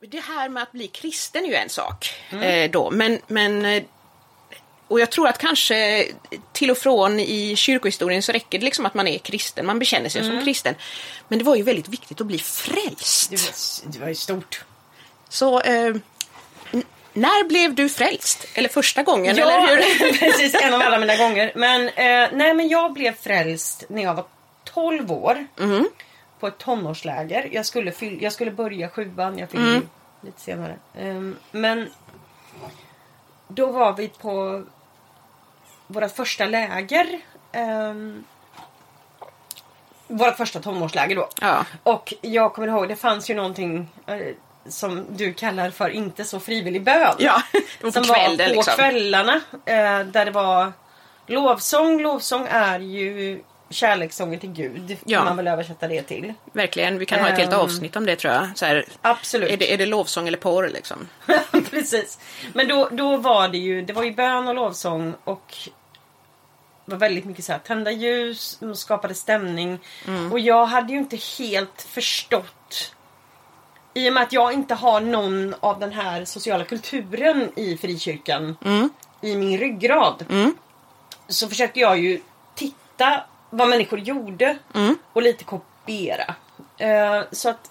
Det 0.00 0.20
här 0.20 0.48
med 0.48 0.62
att 0.62 0.72
bli 0.72 0.88
kristen 0.88 1.44
är 1.44 1.48
ju 1.48 1.54
en 1.54 1.68
sak 1.68 2.14
eh, 2.30 2.70
då, 2.70 2.90
men, 2.90 3.20
men 3.26 3.64
eh, 3.64 3.82
och 4.88 5.00
jag 5.00 5.10
tror 5.10 5.28
att 5.28 5.38
kanske 5.38 6.06
till 6.52 6.70
och 6.70 6.78
från 6.78 7.20
i 7.20 7.56
kyrkohistorien 7.56 8.22
så 8.22 8.32
räcker 8.32 8.58
det 8.58 8.64
liksom 8.64 8.86
att 8.86 8.94
man 8.94 9.08
är 9.08 9.18
kristen, 9.18 9.66
man 9.66 9.78
bekänner 9.78 10.08
sig 10.08 10.24
som 10.24 10.44
kristen. 10.44 10.74
Men 11.28 11.38
det 11.38 11.44
var 11.44 11.56
ju 11.56 11.62
väldigt 11.62 11.88
viktigt 11.88 12.20
att 12.20 12.26
bli 12.26 12.38
frälst. 12.38 13.30
Det 13.30 13.36
var, 13.36 13.92
det 13.92 13.98
var 13.98 14.08
ju 14.08 14.14
stort. 14.14 14.64
Så 15.28 15.60
eh, 15.60 15.94
när 17.12 17.48
blev 17.48 17.74
du 17.74 17.88
frälst? 17.88 18.46
Eller 18.54 18.68
första 18.68 19.02
gången? 19.02 19.36
eller 19.38 19.60
hur? 19.60 20.18
precis. 20.18 20.54
En 20.54 20.74
av 20.74 20.82
alla 20.82 20.98
mina 20.98 21.16
gånger. 21.16 21.52
Men, 21.54 21.88
eh, 21.88 22.28
nej, 22.32 22.54
men 22.54 22.68
jag 22.68 22.92
blev 22.92 23.12
frälst 23.12 23.84
när 23.88 24.02
jag 24.02 24.14
var 24.14 24.24
12 24.64 25.12
år. 25.12 25.46
Mm. 25.60 25.88
På 26.40 26.46
ett 26.46 26.58
tonårsläger. 26.58 27.48
Jag 27.52 27.66
skulle, 27.66 27.92
fyll, 27.92 28.22
jag 28.22 28.32
skulle 28.32 28.50
börja 28.50 28.88
sjuan. 28.88 29.38
Jag 29.38 29.50
fyllde 29.50 29.70
Mm. 29.70 29.88
lite 30.20 30.40
senare. 30.40 30.76
Ehm, 30.98 31.36
men 31.50 31.90
då 33.48 33.66
var 33.66 33.92
vi 33.92 34.08
på 34.08 34.62
våra 35.86 36.08
första 36.08 36.44
läger. 36.46 37.20
Um, 37.54 38.24
vårt 40.08 40.36
första 40.36 40.60
tonårsläger 40.60 41.16
då. 41.16 41.28
Ja. 41.40 41.64
Och 41.82 42.14
jag 42.20 42.52
kommer 42.54 42.68
ihåg, 42.68 42.88
det 42.88 42.96
fanns 42.96 43.30
ju 43.30 43.34
någonting 43.34 43.88
eh, 44.06 44.16
som 44.68 45.04
du 45.16 45.32
kallar 45.32 45.70
för 45.70 45.88
inte 45.88 46.24
så 46.24 46.40
frivillig 46.40 46.82
bön. 46.82 47.14
Ja, 47.18 47.42
var 47.82 47.90
som 47.90 48.04
kvällen 48.04 48.38
var 48.38 48.46
på 48.48 48.52
liksom. 48.54 48.74
kvällarna. 48.74 49.40
Eh, 49.52 50.00
där 50.06 50.24
det 50.24 50.30
var 50.30 50.72
lovsång. 51.26 52.00
Lovsång 52.02 52.46
är 52.50 52.80
ju 52.80 53.42
kärlekssången 53.70 54.40
till 54.40 54.52
Gud. 54.52 54.96
Ja. 55.04 55.24
Man 55.24 55.36
väl 55.36 55.48
översätta 55.48 55.88
det 55.88 56.02
till. 56.02 56.34
Verkligen, 56.52 56.98
vi 56.98 57.06
kan 57.06 57.20
ha 57.20 57.28
ett 57.28 57.38
helt 57.38 57.52
Ehm. 57.52 57.58
avsnitt 57.60 57.96
om 57.96 58.06
det 58.06 58.16
tror 58.16 58.34
jag. 58.34 58.48
Så 58.54 58.66
här, 58.66 58.84
Absolut. 59.02 59.50
är, 59.50 59.56
det, 59.56 59.72
är 59.72 59.78
det 59.78 59.86
lovsång 59.86 60.28
eller 60.28 60.38
porr 60.38 60.68
liksom? 60.68 61.08
Precis. 61.70 62.18
Men 62.54 62.68
då, 62.68 62.88
då 62.92 63.16
var 63.16 63.48
det 63.48 63.58
ju, 63.58 63.82
det 63.82 63.92
var 63.92 64.02
ju 64.02 64.12
bön 64.14 64.48
och 64.48 64.54
lovsång 64.54 65.14
och 65.24 65.54
det 66.84 66.92
var 66.92 66.98
väldigt 66.98 67.24
mycket 67.24 67.44
så 67.44 67.52
här 67.52 67.58
tända 67.58 67.90
ljus, 67.90 68.60
skapade 68.74 69.14
stämning. 69.14 69.78
Och 70.32 70.40
jag 70.40 70.66
hade 70.66 70.92
ju 70.92 70.98
inte 70.98 71.18
helt 71.38 71.82
förstått 71.82 72.92
i 73.94 74.08
och 74.08 74.12
med 74.12 74.22
att 74.22 74.32
jag 74.32 74.52
inte 74.52 74.74
har 74.74 75.00
någon 75.00 75.54
av 75.60 75.80
den 75.80 75.92
här 75.92 76.24
sociala 76.24 76.64
kulturen 76.64 77.50
i 77.56 77.76
frikyrkan 77.76 78.56
i 79.20 79.36
min 79.36 79.58
ryggrad. 79.58 80.24
Så 81.28 81.48
försökte 81.48 81.80
jag 81.80 81.98
ju 81.98 82.20
titta 82.54 83.20
vad 83.56 83.68
människor 83.68 83.98
gjorde 83.98 84.58
och 85.12 85.22
lite 85.22 85.44
kopiera. 85.44 86.34
Eh, 86.78 87.22
så 87.32 87.48
att 87.48 87.70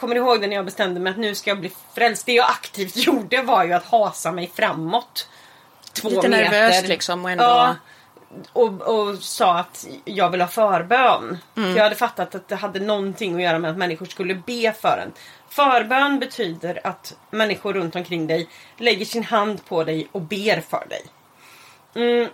kommer 0.00 0.16
ihåg 0.16 0.40
det 0.40 0.46
när 0.46 0.56
jag 0.56 0.64
bestämde 0.64 1.00
mig 1.00 1.10
att 1.10 1.18
nu 1.18 1.34
ska 1.34 1.50
jag 1.50 1.60
bli 1.60 1.72
frälst. 1.94 2.26
Det 2.26 2.32
jag 2.32 2.50
aktivt 2.50 2.96
gjorde 3.06 3.42
var 3.42 3.64
ju 3.64 3.72
att 3.72 3.84
hasa 3.84 4.32
mig 4.32 4.50
framåt. 4.54 5.28
Två 5.92 6.08
Lite 6.08 6.28
meter. 6.28 6.50
nervöst 6.50 6.88
liksom 6.88 7.24
och 7.24 7.30
ändå... 7.30 7.44
Ja, 7.44 7.76
och, 8.52 8.82
och 8.82 9.18
sa 9.18 9.58
att 9.58 9.86
jag 10.04 10.30
vill 10.30 10.40
ha 10.40 10.48
förbön. 10.48 11.38
Mm. 11.56 11.70
För 11.70 11.76
jag 11.76 11.84
hade 11.84 11.96
fattat 11.96 12.34
att 12.34 12.48
det 12.48 12.56
hade 12.56 12.80
någonting 12.80 13.34
att 13.34 13.42
göra 13.42 13.58
med 13.58 13.70
att 13.70 13.76
människor 13.76 14.06
skulle 14.06 14.34
be 14.34 14.72
för 14.80 14.98
en. 14.98 15.12
Förbön 15.48 16.18
betyder 16.18 16.80
att 16.84 17.16
människor 17.30 17.72
runt 17.72 17.96
omkring 17.96 18.26
dig 18.26 18.48
lägger 18.76 19.04
sin 19.04 19.24
hand 19.24 19.64
på 19.64 19.84
dig 19.84 20.08
och 20.12 20.20
ber 20.20 20.60
för 20.60 20.86
dig. 20.88 21.02
Mm. 21.94 22.30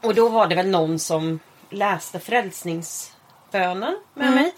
Och 0.00 0.14
då 0.14 0.28
var 0.28 0.46
det 0.46 0.54
väl 0.54 0.68
någon 0.68 0.98
som 0.98 1.40
läste 1.76 2.20
frälsningsbönen 2.20 3.96
med 4.14 4.32
mig. 4.32 4.54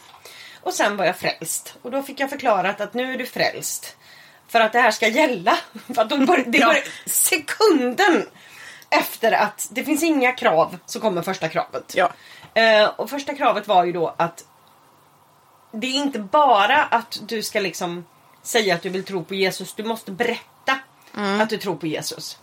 Och 0.63 0.75
sen 0.75 0.97
var 0.97 1.05
jag 1.05 1.17
frälst. 1.19 1.75
Och 1.83 1.91
då 1.91 2.03
fick 2.03 2.21
jag 2.21 2.31
förklarat 2.31 2.81
att 2.81 2.95
nu 2.95 3.13
är 3.13 3.19
du 3.19 3.27
frälst. 3.27 3.97
För 4.49 4.61
att 4.61 4.73
det 4.73 4.81
här 4.81 4.91
ska 4.91 5.09
gälla. 5.09 5.59
För 5.95 6.03
att 6.03 6.11
de 6.11 6.27
bör, 6.27 6.45
det 6.47 6.59
Ja. 6.59 6.67
bör, 6.67 6.83
sekunden 7.11 8.29
efter 8.91 9.33
att 9.33 9.69
det 9.71 9.85
finns 9.85 10.03
inga 10.03 10.33
krav 10.33 10.79
så 10.87 11.01
kommer 11.01 11.23
första 11.23 11.49
kravet. 11.49 11.95
Ja. 11.97 12.11
Eh, 12.55 12.85
och 12.89 13.11
första 13.11 13.35
kravet 13.35 13.69
var 13.69 13.85
ju 13.85 13.93
då 13.93 14.15
att 14.19 14.45
det 15.73 15.87
är 15.87 15.95
inte 15.95 16.19
bara 16.19 16.85
att 16.85 17.21
du 17.23 17.43
ska 17.43 17.61
liksom 17.61 18.07
säga 18.43 18.75
att 18.75 18.83
du 18.83 18.89
vill 18.89 19.05
tro 19.05 19.25
på 19.25 19.35
Jesus. 19.35 19.75
Du 19.75 19.85
måste 19.85 20.11
berätta 20.13 20.79
att 21.41 21.49
du 21.51 21.57
tror 21.59 21.77
på 21.77 21.87
Jesus. 21.87 22.39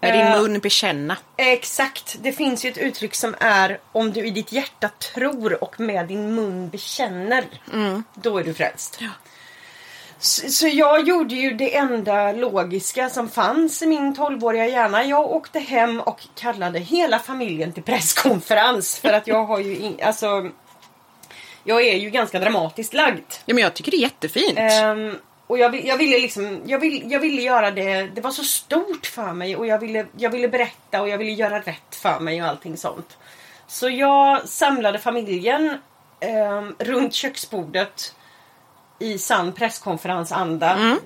Med 0.00 0.14
din 0.14 0.26
Eh, 0.26 0.40
mun 0.40 0.60
bekänna. 0.60 1.16
Exakt. 1.36 2.16
Det 2.22 2.32
finns 2.32 2.64
ju 2.64 2.70
ett 2.70 2.78
uttryck 2.78 3.14
som 3.14 3.34
är 3.40 3.78
om 3.92 4.12
du 4.12 4.26
i 4.26 4.30
ditt 4.30 4.52
hjärta 4.52 4.88
tror 4.88 5.64
och 5.64 5.80
med 5.80 6.06
din 6.06 6.34
mun 6.34 6.68
bekänner. 6.68 7.44
Då 8.14 8.38
är 8.38 8.44
du 8.44 8.54
frälst. 8.54 9.00
Så, 10.18 10.48
så 10.50 10.68
jag 10.68 11.08
gjorde 11.08 11.34
ju 11.34 11.50
det 11.50 11.76
enda 11.76 12.32
logiska 12.32 13.10
som 13.10 13.28
fanns 13.28 13.82
i 13.82 13.86
min 13.86 14.14
12-åriga 14.14 14.66
hjärna. 14.66 15.04
Jag 15.04 15.30
åkte 15.30 15.58
hem 15.58 16.00
och 16.00 16.20
kallade 16.34 16.78
hela 16.78 17.18
familjen 17.18 17.72
till 17.72 17.82
presskonferens. 17.82 18.98
För 18.98 19.12
att 19.12 19.26
jag 19.26 19.44
har 19.44 19.58
ju 19.58 19.76
in, 19.78 19.98
alltså 20.02 20.50
Jag 21.64 21.84
är 21.86 21.96
ju 21.96 22.10
ganska 22.10 22.38
dramatiskt 22.38 22.94
lagd. 22.94 23.24
Ja, 23.44 23.54
men 23.54 23.64
jag 23.64 23.74
tycker 23.74 23.90
det 23.90 23.96
är 23.96 24.00
jättefint. 24.00 24.58
Ehm, 24.58 25.18
och 25.50 25.58
jag, 25.58 25.84
jag 25.86 25.96
ville 25.96 26.18
liksom, 26.18 26.60
jag, 26.66 26.78
vill, 26.78 27.12
jag 27.12 27.20
ville 27.20 27.42
göra 27.42 27.70
det, 27.70 28.02
det 28.02 28.20
var 28.20 28.30
så 28.30 28.44
stort 28.44 29.06
för 29.06 29.32
mig 29.32 29.56
och 29.56 29.66
jag 29.66 29.78
ville, 29.78 30.06
jag 30.16 30.30
ville 30.30 30.48
berätta 30.48 31.00
och 31.02 31.08
jag 31.08 31.18
ville 31.18 31.30
göra 31.30 31.60
rätt 31.60 31.94
för 31.94 32.20
mig 32.20 32.42
och 32.42 32.48
allting 32.48 32.76
sånt. 32.76 33.18
Så 33.66 33.88
jag 33.88 34.48
samlade 34.48 34.98
familjen 34.98 35.78
ehm, 36.20 36.74
runt 36.78 37.14
köksbordet 37.14 38.14
i 38.98 39.18
sann 39.18 39.52
presskonferensanda. 39.52 40.96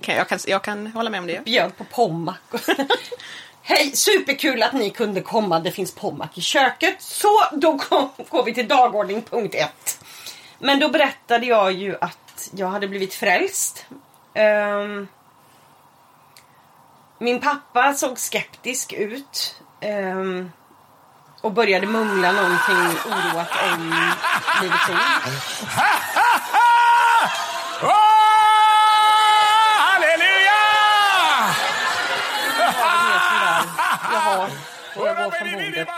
Kan- 0.00 0.14
jag, 0.16 0.28
kan, 0.28 0.38
jag 0.46 0.62
kan 0.62 0.86
hålla 0.86 1.10
med 1.10 1.20
om 1.20 1.26
det. 1.26 1.44
Bjöd 1.44 1.76
på 1.76 1.84
Pommac. 1.84 2.36
Hej, 3.62 3.90
superkul 3.96 4.62
att 4.62 4.72
ni 4.72 4.90
kunde 4.90 5.20
komma. 5.20 5.60
Det 5.60 5.70
finns 5.70 5.94
Pommac 5.94 6.28
i 6.34 6.40
köket. 6.40 7.02
Så 7.02 7.28
då 7.52 7.78
kom, 7.78 8.10
går 8.28 8.44
vi 8.44 8.54
till 8.54 8.68
dagordning 8.68 9.22
punkt 9.22 9.54
ett. 9.54 10.04
Men 10.58 10.80
då 10.80 10.88
berättade 10.88 11.46
jag 11.46 11.72
ju 11.72 11.96
att 12.00 12.29
jag 12.54 12.68
hade 12.68 12.88
blivit 12.88 13.14
frälst. 13.14 13.86
Ehm, 14.34 15.08
min 17.18 17.40
pappa 17.40 17.94
såg 17.94 18.18
skeptisk 18.18 18.92
ut. 18.92 19.60
ehm, 19.80 20.50
och 21.42 21.52
började 21.52 21.86
mumla 21.86 22.32
någonting 22.32 22.98
oroat 23.06 23.48
om 23.72 23.94
Livets 24.62 24.88
Ord. 24.88 24.96
halleluja! 29.78 30.60
Jag 34.12 34.20
har 34.20 34.50
och 34.96 35.06
jag 35.06 35.16
går 35.16 35.30
från 35.30 35.52
bordet. 35.52 35.88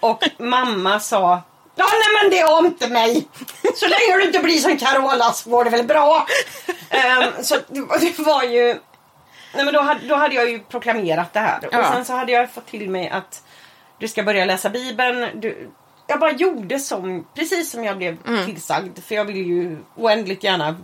Och 0.00 0.22
mamma 0.38 1.00
sa 1.00 1.42
Ja 1.78 1.84
nej 1.92 2.22
men 2.22 2.30
det 2.30 2.38
är 2.40 2.58
inte 2.66 2.88
mig. 2.88 3.28
Så 3.74 3.86
länge 3.86 4.16
du 4.18 4.22
inte 4.24 4.38
blir 4.38 4.58
som 4.58 4.76
Carola 4.78 5.32
så 5.32 5.50
går 5.50 5.64
det 5.64 5.70
väl 5.70 5.86
bra. 5.86 6.26
Ehm, 6.90 7.32
så 7.42 7.56
det 7.68 7.80
var- 7.80 8.24
var 8.24 8.42
ju 8.42 8.78
Nej 9.54 9.64
men 9.64 9.74
då 9.74 9.80
hade, 9.80 10.06
då 10.08 10.14
hade 10.14 10.34
jag 10.34 10.50
ju 10.50 10.58
proklamerat 10.60 11.32
det 11.32 11.40
här. 11.40 11.58
Och 11.66 11.74
Ja. 11.74 11.92
sen 11.92 12.04
så 12.04 12.12
hade 12.12 12.32
jag 12.32 12.50
fått 12.52 12.66
till 12.66 12.90
mig 12.90 13.08
att 13.08 13.42
du 13.98 14.08
ska 14.08 14.22
börja 14.22 14.44
läsa 14.44 14.70
bibeln. 14.70 15.40
Du, 15.40 15.68
jag 16.06 16.20
bara 16.20 16.32
gjorde 16.32 16.78
som, 16.78 17.26
precis 17.34 17.70
som 17.70 17.84
jag 17.84 17.96
blev 17.98 18.16
Mm. 18.26 18.46
tillsagd. 18.46 18.98
För 19.08 19.14
jag 19.14 19.24
ville 19.24 19.38
ju 19.38 19.78
oändligt 19.96 20.44
gärna 20.44 20.76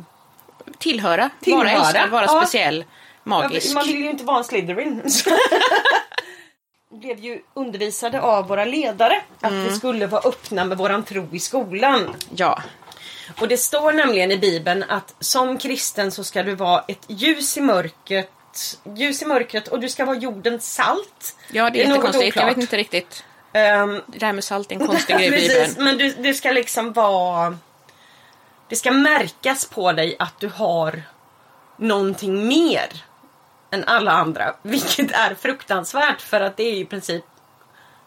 Tillhöra, 0.78 1.30
Tillhöra, 1.40 1.64
vara 1.64 1.70
älskad, 1.86 2.10
vara 2.10 2.24
ja. 2.24 2.40
speciell, 2.40 2.84
magisk. 3.24 3.74
Man 3.74 3.86
vill 3.86 3.96
ju 4.00 4.10
inte 4.10 4.24
vara 4.24 4.38
en 4.38 4.44
Slytherin. 4.44 5.02
Blev 6.92 7.18
ju 7.18 7.40
undervisade 7.54 8.20
av 8.20 8.48
våra 8.48 8.64
ledare 8.64 9.22
att 9.40 9.50
Mm. 9.52 9.64
vi 9.64 9.70
skulle 9.74 10.06
vara 10.06 10.22
öppna 10.28 10.64
med 10.64 10.78
våran 10.78 11.02
tro 11.02 11.28
i 11.32 11.38
skolan. 11.38 12.14
Ja. 12.36 12.62
Och 13.40 13.48
det 13.48 13.56
står 13.56 13.92
nämligen 13.92 14.30
i 14.32 14.36
bibeln 14.38 14.84
att 14.88 15.14
som 15.20 15.58
kristen 15.58 16.10
så 16.12 16.24
ska 16.24 16.42
du 16.42 16.54
vara 16.54 16.84
ett 16.88 17.04
ljus 17.08 17.56
i 17.56 17.60
mörkret 17.60 18.30
Ljus 18.96 19.22
i 19.22 19.24
mörkret 19.26 19.68
och 19.68 19.80
du 19.80 19.88
ska 19.88 20.04
vara 20.04 20.16
jordens 20.16 20.74
salt. 20.74 21.36
ja, 21.52 21.70
det 21.70 21.82
är 21.82 21.88
något 21.88 21.96
jättekonstigt. 21.96 22.36
Jag 22.36 22.42
vet 22.44 22.50
oklart. 22.52 22.62
inte 22.62 22.76
riktigt. 22.76 23.24
Ehm, 23.52 24.00
Det 24.06 24.18
där 24.18 24.32
med 24.32 24.44
salt 24.44 24.72
är 24.72 24.76
en 24.80 24.86
konstig 24.86 25.16
grej 25.16 25.26
i 25.26 25.30
Bibeln. 25.30 25.74
men 25.84 25.98
du, 25.98 26.12
du 26.12 26.34
ska 26.34 26.50
liksom 26.50 26.92
vara... 26.92 27.58
Det 28.68 28.76
ska 28.76 28.90
märkas 28.90 29.64
på 29.64 29.92
dig 29.92 30.16
att 30.18 30.40
du 30.40 30.48
har 30.48 31.02
någonting 31.76 32.46
mer 32.48 33.04
än 33.72 33.84
alla 33.84 34.12
andra. 34.12 34.54
Vilket 34.62 35.10
är 35.12 35.34
fruktansvärt 35.34 36.20
för 36.20 36.40
att 36.40 36.56
det 36.56 36.62
är 36.62 36.74
i 36.74 36.84
princip 36.84 37.24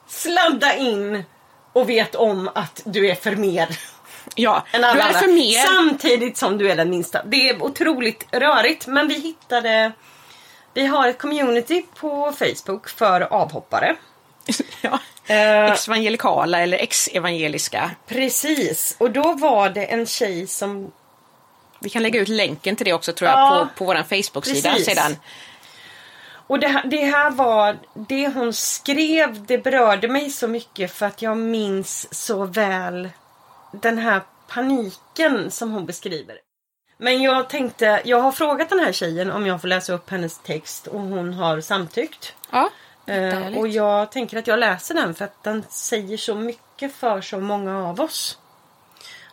sladda 0.08 0.76
in 0.76 1.24
och 1.74 1.90
vet 1.90 2.16
om 2.16 2.50
att 2.56 2.82
du 2.86 3.10
är 3.10 3.16
för 3.16 3.36
mer 3.36 3.68
Ja, 4.36 4.66
än 4.72 4.82
du 4.82 4.88
alla 4.88 5.00
är 5.04 5.08
andra. 5.08 5.20
för 5.20 5.28
mer. 5.28 5.66
Samtidigt 5.66 6.38
som 6.38 6.58
du 6.58 6.72
är 6.72 6.76
den 6.76 6.90
minsta. 6.90 7.24
Det 7.24 7.50
är 7.50 7.64
otroligt 7.64 8.26
rörigt 8.32 8.88
men 8.88 9.08
vi 9.08 9.20
hittade 9.20 9.92
Vi 10.74 10.86
har 10.86 11.08
ett 11.08 11.18
community 11.18 11.86
på 11.96 12.34
Facebook 12.40 12.90
för 12.90 13.22
avhoppare. 13.22 13.96
ja. 14.82 15.00
Eh, 15.28 15.72
Ex-evangelikala 15.72 16.60
eller 16.62 16.78
ex-evangeliska. 16.78 17.92
Precis, 18.08 18.96
och 19.00 19.12
då 19.12 19.34
var 19.34 19.70
det 19.70 19.86
en 19.86 20.06
tjej 20.06 20.48
som... 20.48 20.92
Vi 21.80 21.90
kan 21.90 22.04
lägga 22.04 22.20
ut 22.20 22.28
länken 22.28 22.76
till 22.76 22.86
det 22.86 22.94
också 22.94 23.14
tror 23.14 23.30
jag 23.30 23.40
Ja, 23.40 23.68
på, 23.76 23.86
på 23.86 23.86
vår 23.86 23.96
Facebook-sida 24.04 24.76
sedan. 24.76 25.16
Och 26.48 26.60
det, 26.60 26.68
här- 26.68 26.88
det 26.88 27.06
här 27.06 27.32
var... 27.32 27.78
Det 27.94 28.28
hon 28.28 28.54
skrev, 28.54 29.46
det 29.46 29.58
berörde 29.58 30.08
mig 30.08 30.30
så 30.30 30.48
mycket 30.48 30.92
för 30.92 31.06
att 31.06 31.22
jag 31.22 31.38
minns 31.38 32.14
så 32.26 32.46
väl 32.46 33.10
den 33.72 33.98
här 33.98 34.22
paniken 34.48 35.52
som 35.52 35.72
hon 35.72 35.86
beskriver. 35.86 36.38
Men 36.98 37.22
jag 37.22 37.50
tänkte, 37.50 38.02
jag 38.06 38.20
har 38.22 38.32
frågat 38.32 38.70
den 38.70 38.80
här 38.80 38.92
tjejen 38.92 39.32
om 39.32 39.46
jag 39.48 39.62
får 39.62 39.68
läsa 39.68 39.94
upp 39.94 40.10
hennes 40.10 40.38
text 40.40 40.88
och 40.88 41.00
hon 41.02 41.34
har 41.34 41.62
samtyckt. 41.62 42.34
Ja, 42.52 42.70
Eh, 43.08 43.58
och 43.58 43.68
jag 43.68 44.12
tänker 44.12 44.38
att 44.38 44.48
jag 44.48 44.60
läser 44.60 44.96
den 44.96 45.16
för 45.16 45.26
att 45.26 45.44
den 45.44 45.64
säger 45.70 46.18
så 46.18 46.36
mycket 46.36 46.96
för 46.96 47.22
så 47.22 47.40
många 47.40 47.88
av 47.90 48.02
oss. 48.02 48.38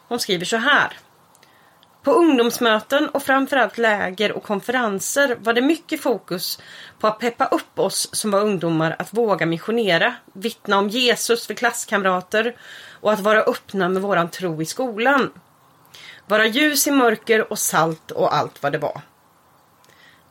Hon 0.09 0.19
skriver 0.19 0.45
så 0.45 0.57
här. 0.57 0.99
På 2.03 2.11
ungdomsmöten 2.11 3.09
och 3.09 3.23
framförallt 3.23 3.79
läger 3.79 4.33
och 4.33 4.43
konferenser 4.43 5.37
var 5.41 5.53
det 5.53 5.61
mycket 5.61 6.03
fokus 6.03 6.59
på 6.99 7.07
att 7.07 7.19
peppa 7.19 7.47
upp 7.47 7.79
oss 7.79 8.09
som 8.13 8.31
var 8.31 8.41
ungdomar 8.41 8.97
att 8.99 9.15
våga 9.15 9.47
missionera, 9.47 10.15
vittna 10.33 10.79
om 10.79 10.89
Jesus 10.89 11.47
för 11.47 11.55
klasskamrater 11.55 12.57
och 13.01 13.13
att 13.13 13.21
vara 13.21 13.43
öppna 13.43 13.89
med 13.89 14.03
våran 14.03 14.31
tro 14.31 14.63
i 14.63 14.67
skolan. 14.67 15.31
Vara 16.27 16.47
ljus 16.47 16.87
i 16.87 16.91
mörker 16.91 17.53
och 17.53 17.59
salt 17.59 18.11
och 18.11 18.35
allt 18.35 18.63
vad 18.63 18.73
det 18.73 18.79
var. 18.79 19.01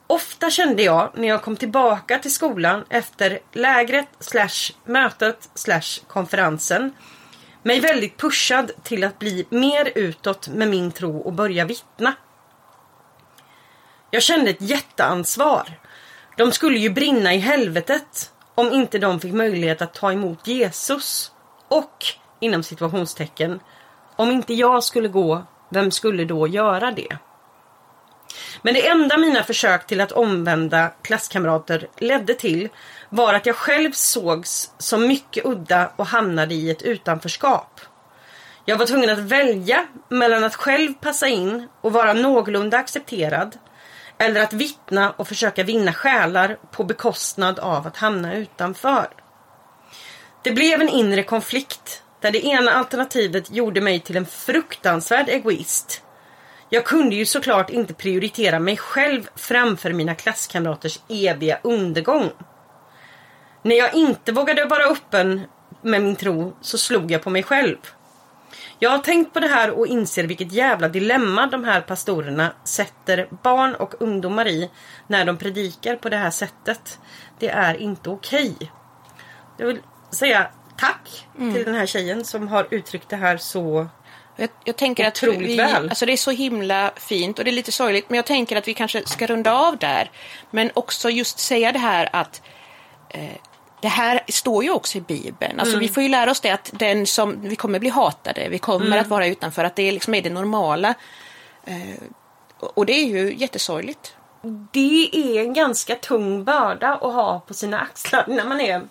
Ofta 0.08 0.50
kände 0.50 0.84
jag 0.84 1.12
när 1.16 1.28
jag 1.28 1.42
kom 1.42 1.56
tillbaka 1.56 2.20
till 2.20 2.34
skolan 2.34 2.84
efter 2.90 3.40
lägret 3.52 4.08
slash 4.20 4.74
mötet 4.86 5.50
slash 5.54 6.06
konferensen 6.08 6.94
mig 7.64 7.80
väldigt 7.80 8.18
pushad 8.18 8.72
till 8.84 9.03
att 9.03 9.20
bli 9.20 9.45
mer 9.49 9.91
utåt 9.95 10.47
med 10.47 10.68
min 10.68 10.91
tro 10.91 11.18
och 11.18 11.34
börja 11.34 11.66
vittna. 11.66 12.14
Jag 14.12 14.24
kände 14.24 14.49
ett 14.49 14.62
jätteansvar. 14.62 15.80
De 16.38 16.51
skulle 16.51 16.80
ju 16.80 16.89
brinna 16.89 17.34
i 17.34 17.38
helvetet 17.38 18.32
om 18.55 18.72
inte 18.72 18.99
de 18.99 19.20
fick 19.20 19.34
möjlighet 19.34 19.82
att 19.82 19.93
ta 19.93 20.12
emot 20.12 20.47
Jesus. 20.47 21.32
Och, 21.68 22.05
inom 22.39 22.64
situationstecken, 22.64 23.59
om 24.16 24.32
inte 24.32 24.53
jag 24.53 24.84
skulle 24.84 25.07
gå, 25.07 25.43
vem 25.70 25.91
skulle 25.91 26.26
då 26.26 26.47
göra 26.47 26.91
det? 26.91 27.18
Men 28.62 28.74
det 28.74 28.88
enda 28.88 29.18
mina 29.18 29.43
försök 29.43 29.88
till 29.88 30.01
att 30.01 30.12
omvända 30.12 30.91
klasskamrater 31.01 31.88
ledde 31.97 32.34
till 32.34 32.70
var 33.09 33.34
att 33.34 33.45
jag 33.45 33.55
själv 33.55 33.91
sågs 33.91 34.72
som 34.78 35.07
mycket 35.07 35.45
udda 35.45 35.91
och 35.95 36.05
hamnade 36.05 36.53
i 36.55 36.70
ett 36.70 36.82
utanförskap. 36.82 37.82
Jag 38.66 38.78
var 38.78 38.86
tvungen 38.86 39.09
att 39.09 39.20
välja 39.20 39.88
mellan 40.09 40.43
att 40.43 40.55
själv 40.55 40.93
passa 40.93 41.28
in 41.28 41.68
och 41.82 41.93
vara 41.93 42.14
någorlunda 42.14 42.78
accepterad 42.78 43.57
eller 44.18 44.41
att 44.41 44.53
vittna 44.53 45.12
och 45.12 45.28
försöka 45.28 45.64
vinna 45.64 45.93
själar 45.93 46.57
på 46.72 46.84
bekostnad 46.84 47.59
av 47.59 47.88
att 47.88 47.97
hamna 47.97 48.36
utanför. 48.36 49.07
Det 50.43 50.51
blev 50.51 50.82
en 50.82 50.89
inre 50.89 51.24
konflikt 51.24 52.03
där 52.22 52.32
det 52.32 52.45
ena 52.45 52.72
alternativet 52.72 53.51
gjorde 53.51 53.82
mig 53.82 53.99
till 53.99 54.18
en 54.18 54.26
fruktansvärd 54.26 55.30
egoist. 55.30 56.03
Jag 56.74 56.86
kunde 56.86 57.16
ju 57.16 57.26
såklart 57.26 57.70
inte 57.70 57.94
prioritera 57.94 58.60
mig 58.60 58.78
själv 58.78 59.30
framför 59.36 59.94
mina 59.94 60.16
klasskamraters 60.16 61.00
eviga 61.10 61.60
undergång. 61.64 62.32
När 63.62 63.76
jag 63.76 63.94
inte 63.94 64.32
vågade 64.32 64.66
vara 64.66 64.84
öppen 64.84 65.42
med 65.82 66.02
min 66.02 66.16
tro 66.16 66.58
så 66.62 66.78
slog 66.78 67.12
jag 67.12 67.24
på 67.24 67.30
mig 67.30 67.44
själv. 67.44 67.78
Jag 68.80 68.90
har 68.90 69.00
tänkt 69.00 69.34
på 69.34 69.40
det 69.40 69.48
här 69.48 69.72
och 69.72 69.88
inser 69.88 70.24
vilket 70.24 70.52
jävla 70.52 70.90
dilemma 70.90 71.48
de 71.48 71.64
här 71.64 71.82
pastorerna 71.82 72.54
sätter 72.64 73.28
barn 73.44 73.76
och 73.76 74.02
ungdomar 74.02 74.48
i 74.48 74.70
när 75.08 75.26
de 75.26 75.38
predikar 75.38 75.96
på 75.96 76.10
det 76.10 76.18
här 76.18 76.32
sättet. 76.32 77.00
Det 77.40 77.50
är 77.50 77.76
inte 77.76 78.10
okej. 78.10 78.56
Jag 79.58 79.68
vill 79.68 79.80
säga 80.12 80.48
tack 80.78 81.28
till 81.38 81.64
den 81.66 81.76
här 81.76 81.86
tjejen 81.86 82.26
som 82.26 82.48
har 82.48 82.68
uttryckt 82.72 83.10
det 83.10 83.16
här 83.16 83.38
så 83.38 83.88
Jag, 84.42 84.50
jag 84.64 84.76
tänker 84.76 85.08
att 85.08 85.24
vi, 85.24 85.58
väl. 85.58 85.89
alltså 85.89 86.06
det 86.06 86.14
är 86.14 86.18
så 86.18 86.32
himla 86.32 86.92
fint 86.96 87.39
och 87.39 87.46
det 87.46 87.52
är 87.52 87.54
lite 87.54 87.72
sorgligt 87.72 88.10
men 88.10 88.16
jag 88.16 88.26
tänker 88.26 88.56
att 88.56 88.68
vi 88.68 88.74
kanske 88.74 89.06
ska 89.08 89.28
runda 89.28 89.54
av 89.54 89.78
där. 89.78 90.12
Men 90.52 90.72
också 90.74 91.10
just 91.10 91.39
säga 91.39 91.72
det 91.72 91.80
här 91.80 92.10
att 92.14 92.42
eh, 93.10 93.24
det 93.82 93.88
här 93.88 94.22
står 94.28 94.64
ju 94.64 94.70
också 94.72 94.98
i 94.98 95.02
Bibeln. 95.02 95.60
Alltså 95.60 95.74
Mm. 95.76 95.88
vi 95.88 95.94
får 95.94 96.04
ju 96.04 96.10
lära 96.10 96.32
oss 96.32 96.39
det 96.42 96.50
att 96.50 96.70
den 96.74 97.06
som, 97.08 97.42
vi 97.42 97.56
kommer 97.56 97.80
bli 97.80 97.89
hatade, 97.89 98.50
vi 98.50 98.60
kommer 98.60 98.86
Mm. 98.86 99.00
att 99.00 99.08
vara 99.08 99.28
utanför, 99.28 99.64
att 99.64 99.76
det 99.76 99.92
liksom 99.92 100.14
är 100.14 100.22
det 100.22 100.30
normala. 100.30 100.94
Eh, 101.66 101.76
och 102.60 102.78
och 102.78 102.86
det 102.86 102.94
är 102.94 103.06
ju 103.06 103.36
jättesorgligt. 103.36 104.16
Det 104.72 105.10
är 105.14 105.42
en 105.42 105.54
ganska 105.54 105.96
tung 105.96 106.44
börda 106.44 106.88
att 106.89 107.14
ha 107.14 107.39
på 107.48 107.54
sina 107.54 107.80
axlar 107.80 108.26
när 108.28 108.46
man 108.46 108.62
är 108.62 108.82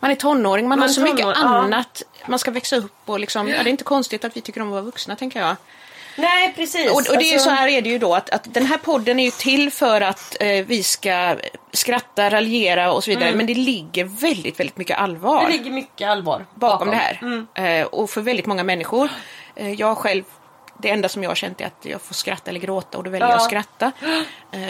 Man 0.00 0.10
är 0.10 0.14
tonåring, 0.14 0.68
man, 0.68 0.78
Man 0.78 0.88
har 0.88 0.94
så 0.94 1.00
är 1.00 1.04
mycket 1.04 1.20
ja. 1.20 1.34
annat. 1.34 2.02
Man 2.26 2.38
ska 2.38 2.50
växa 2.50 2.76
upp 2.76 2.92
och 3.04 3.20
liksom, 3.20 3.48
ja, 3.48 3.62
det 3.62 3.68
är 3.68 3.70
inte 3.70 3.84
konstigt 3.84 4.24
att 4.24 4.36
vi 4.36 4.40
tycker 4.40 4.60
om 4.60 4.68
att 4.68 4.72
vara 4.72 4.82
vuxna 4.82 5.16
tänker 5.16 5.40
jag. 5.40 5.56
Nej 6.16 6.52
precis. 6.56 6.90
Och, 6.90 6.96
och 6.96 7.18
det 7.18 7.24
är 7.30 7.32
Alltså, 7.32 7.48
så 7.48 7.50
här 7.50 7.68
är 7.68 7.82
det 7.82 7.88
ju 7.88 7.98
då 7.98 8.14
att, 8.14 8.30
att 8.30 8.54
den 8.54 8.66
här 8.66 8.78
podden 8.78 9.20
är 9.20 9.24
ju 9.24 9.30
till 9.30 9.70
för 9.70 10.00
att 10.00 10.36
eh, 10.40 10.64
vi 10.66 10.82
ska 10.82 11.36
skratta, 11.72 12.30
raljera 12.30 12.92
och 12.92 13.04
så 13.04 13.10
vidare. 13.10 13.32
Men 13.34 13.46
det 13.46 13.54
ligger 13.54 14.04
väldigt, 14.04 14.60
väldigt 14.60 14.76
mycket 14.76 14.98
allvar 14.98 15.44
Det 15.46 15.52
ligger 15.52 15.70
mycket 15.70 16.08
allvar 16.08 16.46
bakom 16.54 16.90
det 16.90 16.96
här. 16.96 17.44
Eh, 17.54 17.86
och 17.86 18.10
för 18.10 18.20
väldigt 18.20 18.46
många 18.46 18.64
människor. 18.64 19.08
Eh, 19.54 19.72
jag 19.72 19.98
själv, 19.98 20.24
det 20.78 20.90
enda 20.90 21.08
som 21.08 21.22
jag 21.22 21.30
har 21.30 21.34
känt 21.34 21.60
är 21.60 21.66
att 21.66 21.84
jag 21.86 22.00
får 22.02 22.14
skratta 22.14 22.50
eller 22.50 22.60
gråta 22.60 22.98
och 22.98 23.04
då 23.04 23.10
väljer 23.10 23.28
jag 23.28 23.32
Ja. 23.34 23.40
att 23.40 23.44
skratta. 23.44 23.92
Eh, 24.52 24.60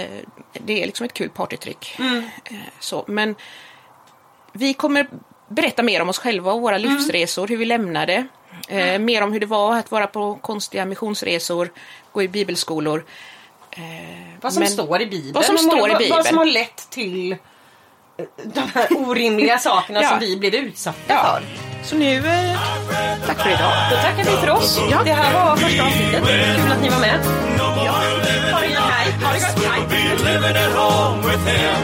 det 0.52 0.82
är 0.82 0.86
liksom 0.86 1.06
ett 1.06 1.14
kul 1.14 1.28
partytrick. 1.30 1.96
Eh, 1.98 2.56
så, 2.80 3.04
men 3.08 3.34
vi 4.52 4.74
kommer 4.74 5.06
berätta 5.48 5.82
mer 5.82 6.02
om 6.02 6.08
oss 6.08 6.18
själva 6.18 6.52
och 6.52 6.60
våra 6.60 6.78
livsresor, 6.78 7.48
hur 7.48 7.56
vi 7.56 7.64
lämnade. 7.64 8.26
Eh, 8.68 8.98
mer 8.98 9.22
om 9.22 9.32
hur 9.32 9.40
det 9.40 9.46
var 9.46 9.76
att 9.78 9.90
vara 9.90 10.06
på 10.06 10.34
konstiga 10.34 10.84
missionsresor, 10.84 11.70
gå 12.12 12.22
i 12.22 12.28
bibelskolor. 12.28 13.04
Eh, 13.70 13.80
Vad 14.40 14.52
som 14.52 14.60
men- 14.62 14.70
står 14.72 15.00
i 15.02 15.06
Bibeln. 15.06 15.32
Vad 15.34 15.44
som 15.44 15.58
står 15.58 15.90
i 15.90 15.94
Bibeln. 15.94 16.10
Vad 16.16 16.26
som 16.26 16.38
har 16.38 16.44
lett 16.44 16.90
till 16.90 17.32
eh, 17.32 17.38
de 18.44 18.60
här 18.74 18.86
orimliga 18.96 19.58
sakerna 19.58 20.02
Ja. 20.02 20.08
som 20.08 20.18
vi 20.18 20.36
blev 20.36 20.54
utsatta 20.54 20.98
Ja. 21.14 21.22
för. 21.24 21.42
Så 21.84 21.96
nu, 21.96 22.16
eh, 22.16 22.58
tack 23.26 23.42
för 23.42 23.50
idag. 23.50 23.72
Då 23.90 23.96
tackar 23.96 24.24
vi 24.24 24.30
för 24.46 24.50
oss. 24.50 24.80
Ja. 24.90 25.00
Det 25.04 25.12
här 25.12 25.34
var 25.34 25.56
första 25.56 25.82
avsnittet. 25.86 26.22
Kul 26.62 26.72
att 26.72 26.82
ni 26.82 26.88
var 26.88 27.00
med. 27.00 27.20
Ha 28.52 28.60
det 28.60 28.66
gött. 28.66 28.82
Hej. 28.92 29.12
Ha 29.24 29.32
det 29.32 29.38
gott. 29.38 29.64
Hej. 31.46 31.74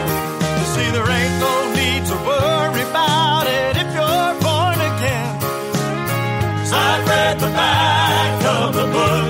at 7.17 7.39
the 7.39 7.47
back 7.47 8.45
of 8.45 8.75
the 8.75 8.85
book. 8.93 9.26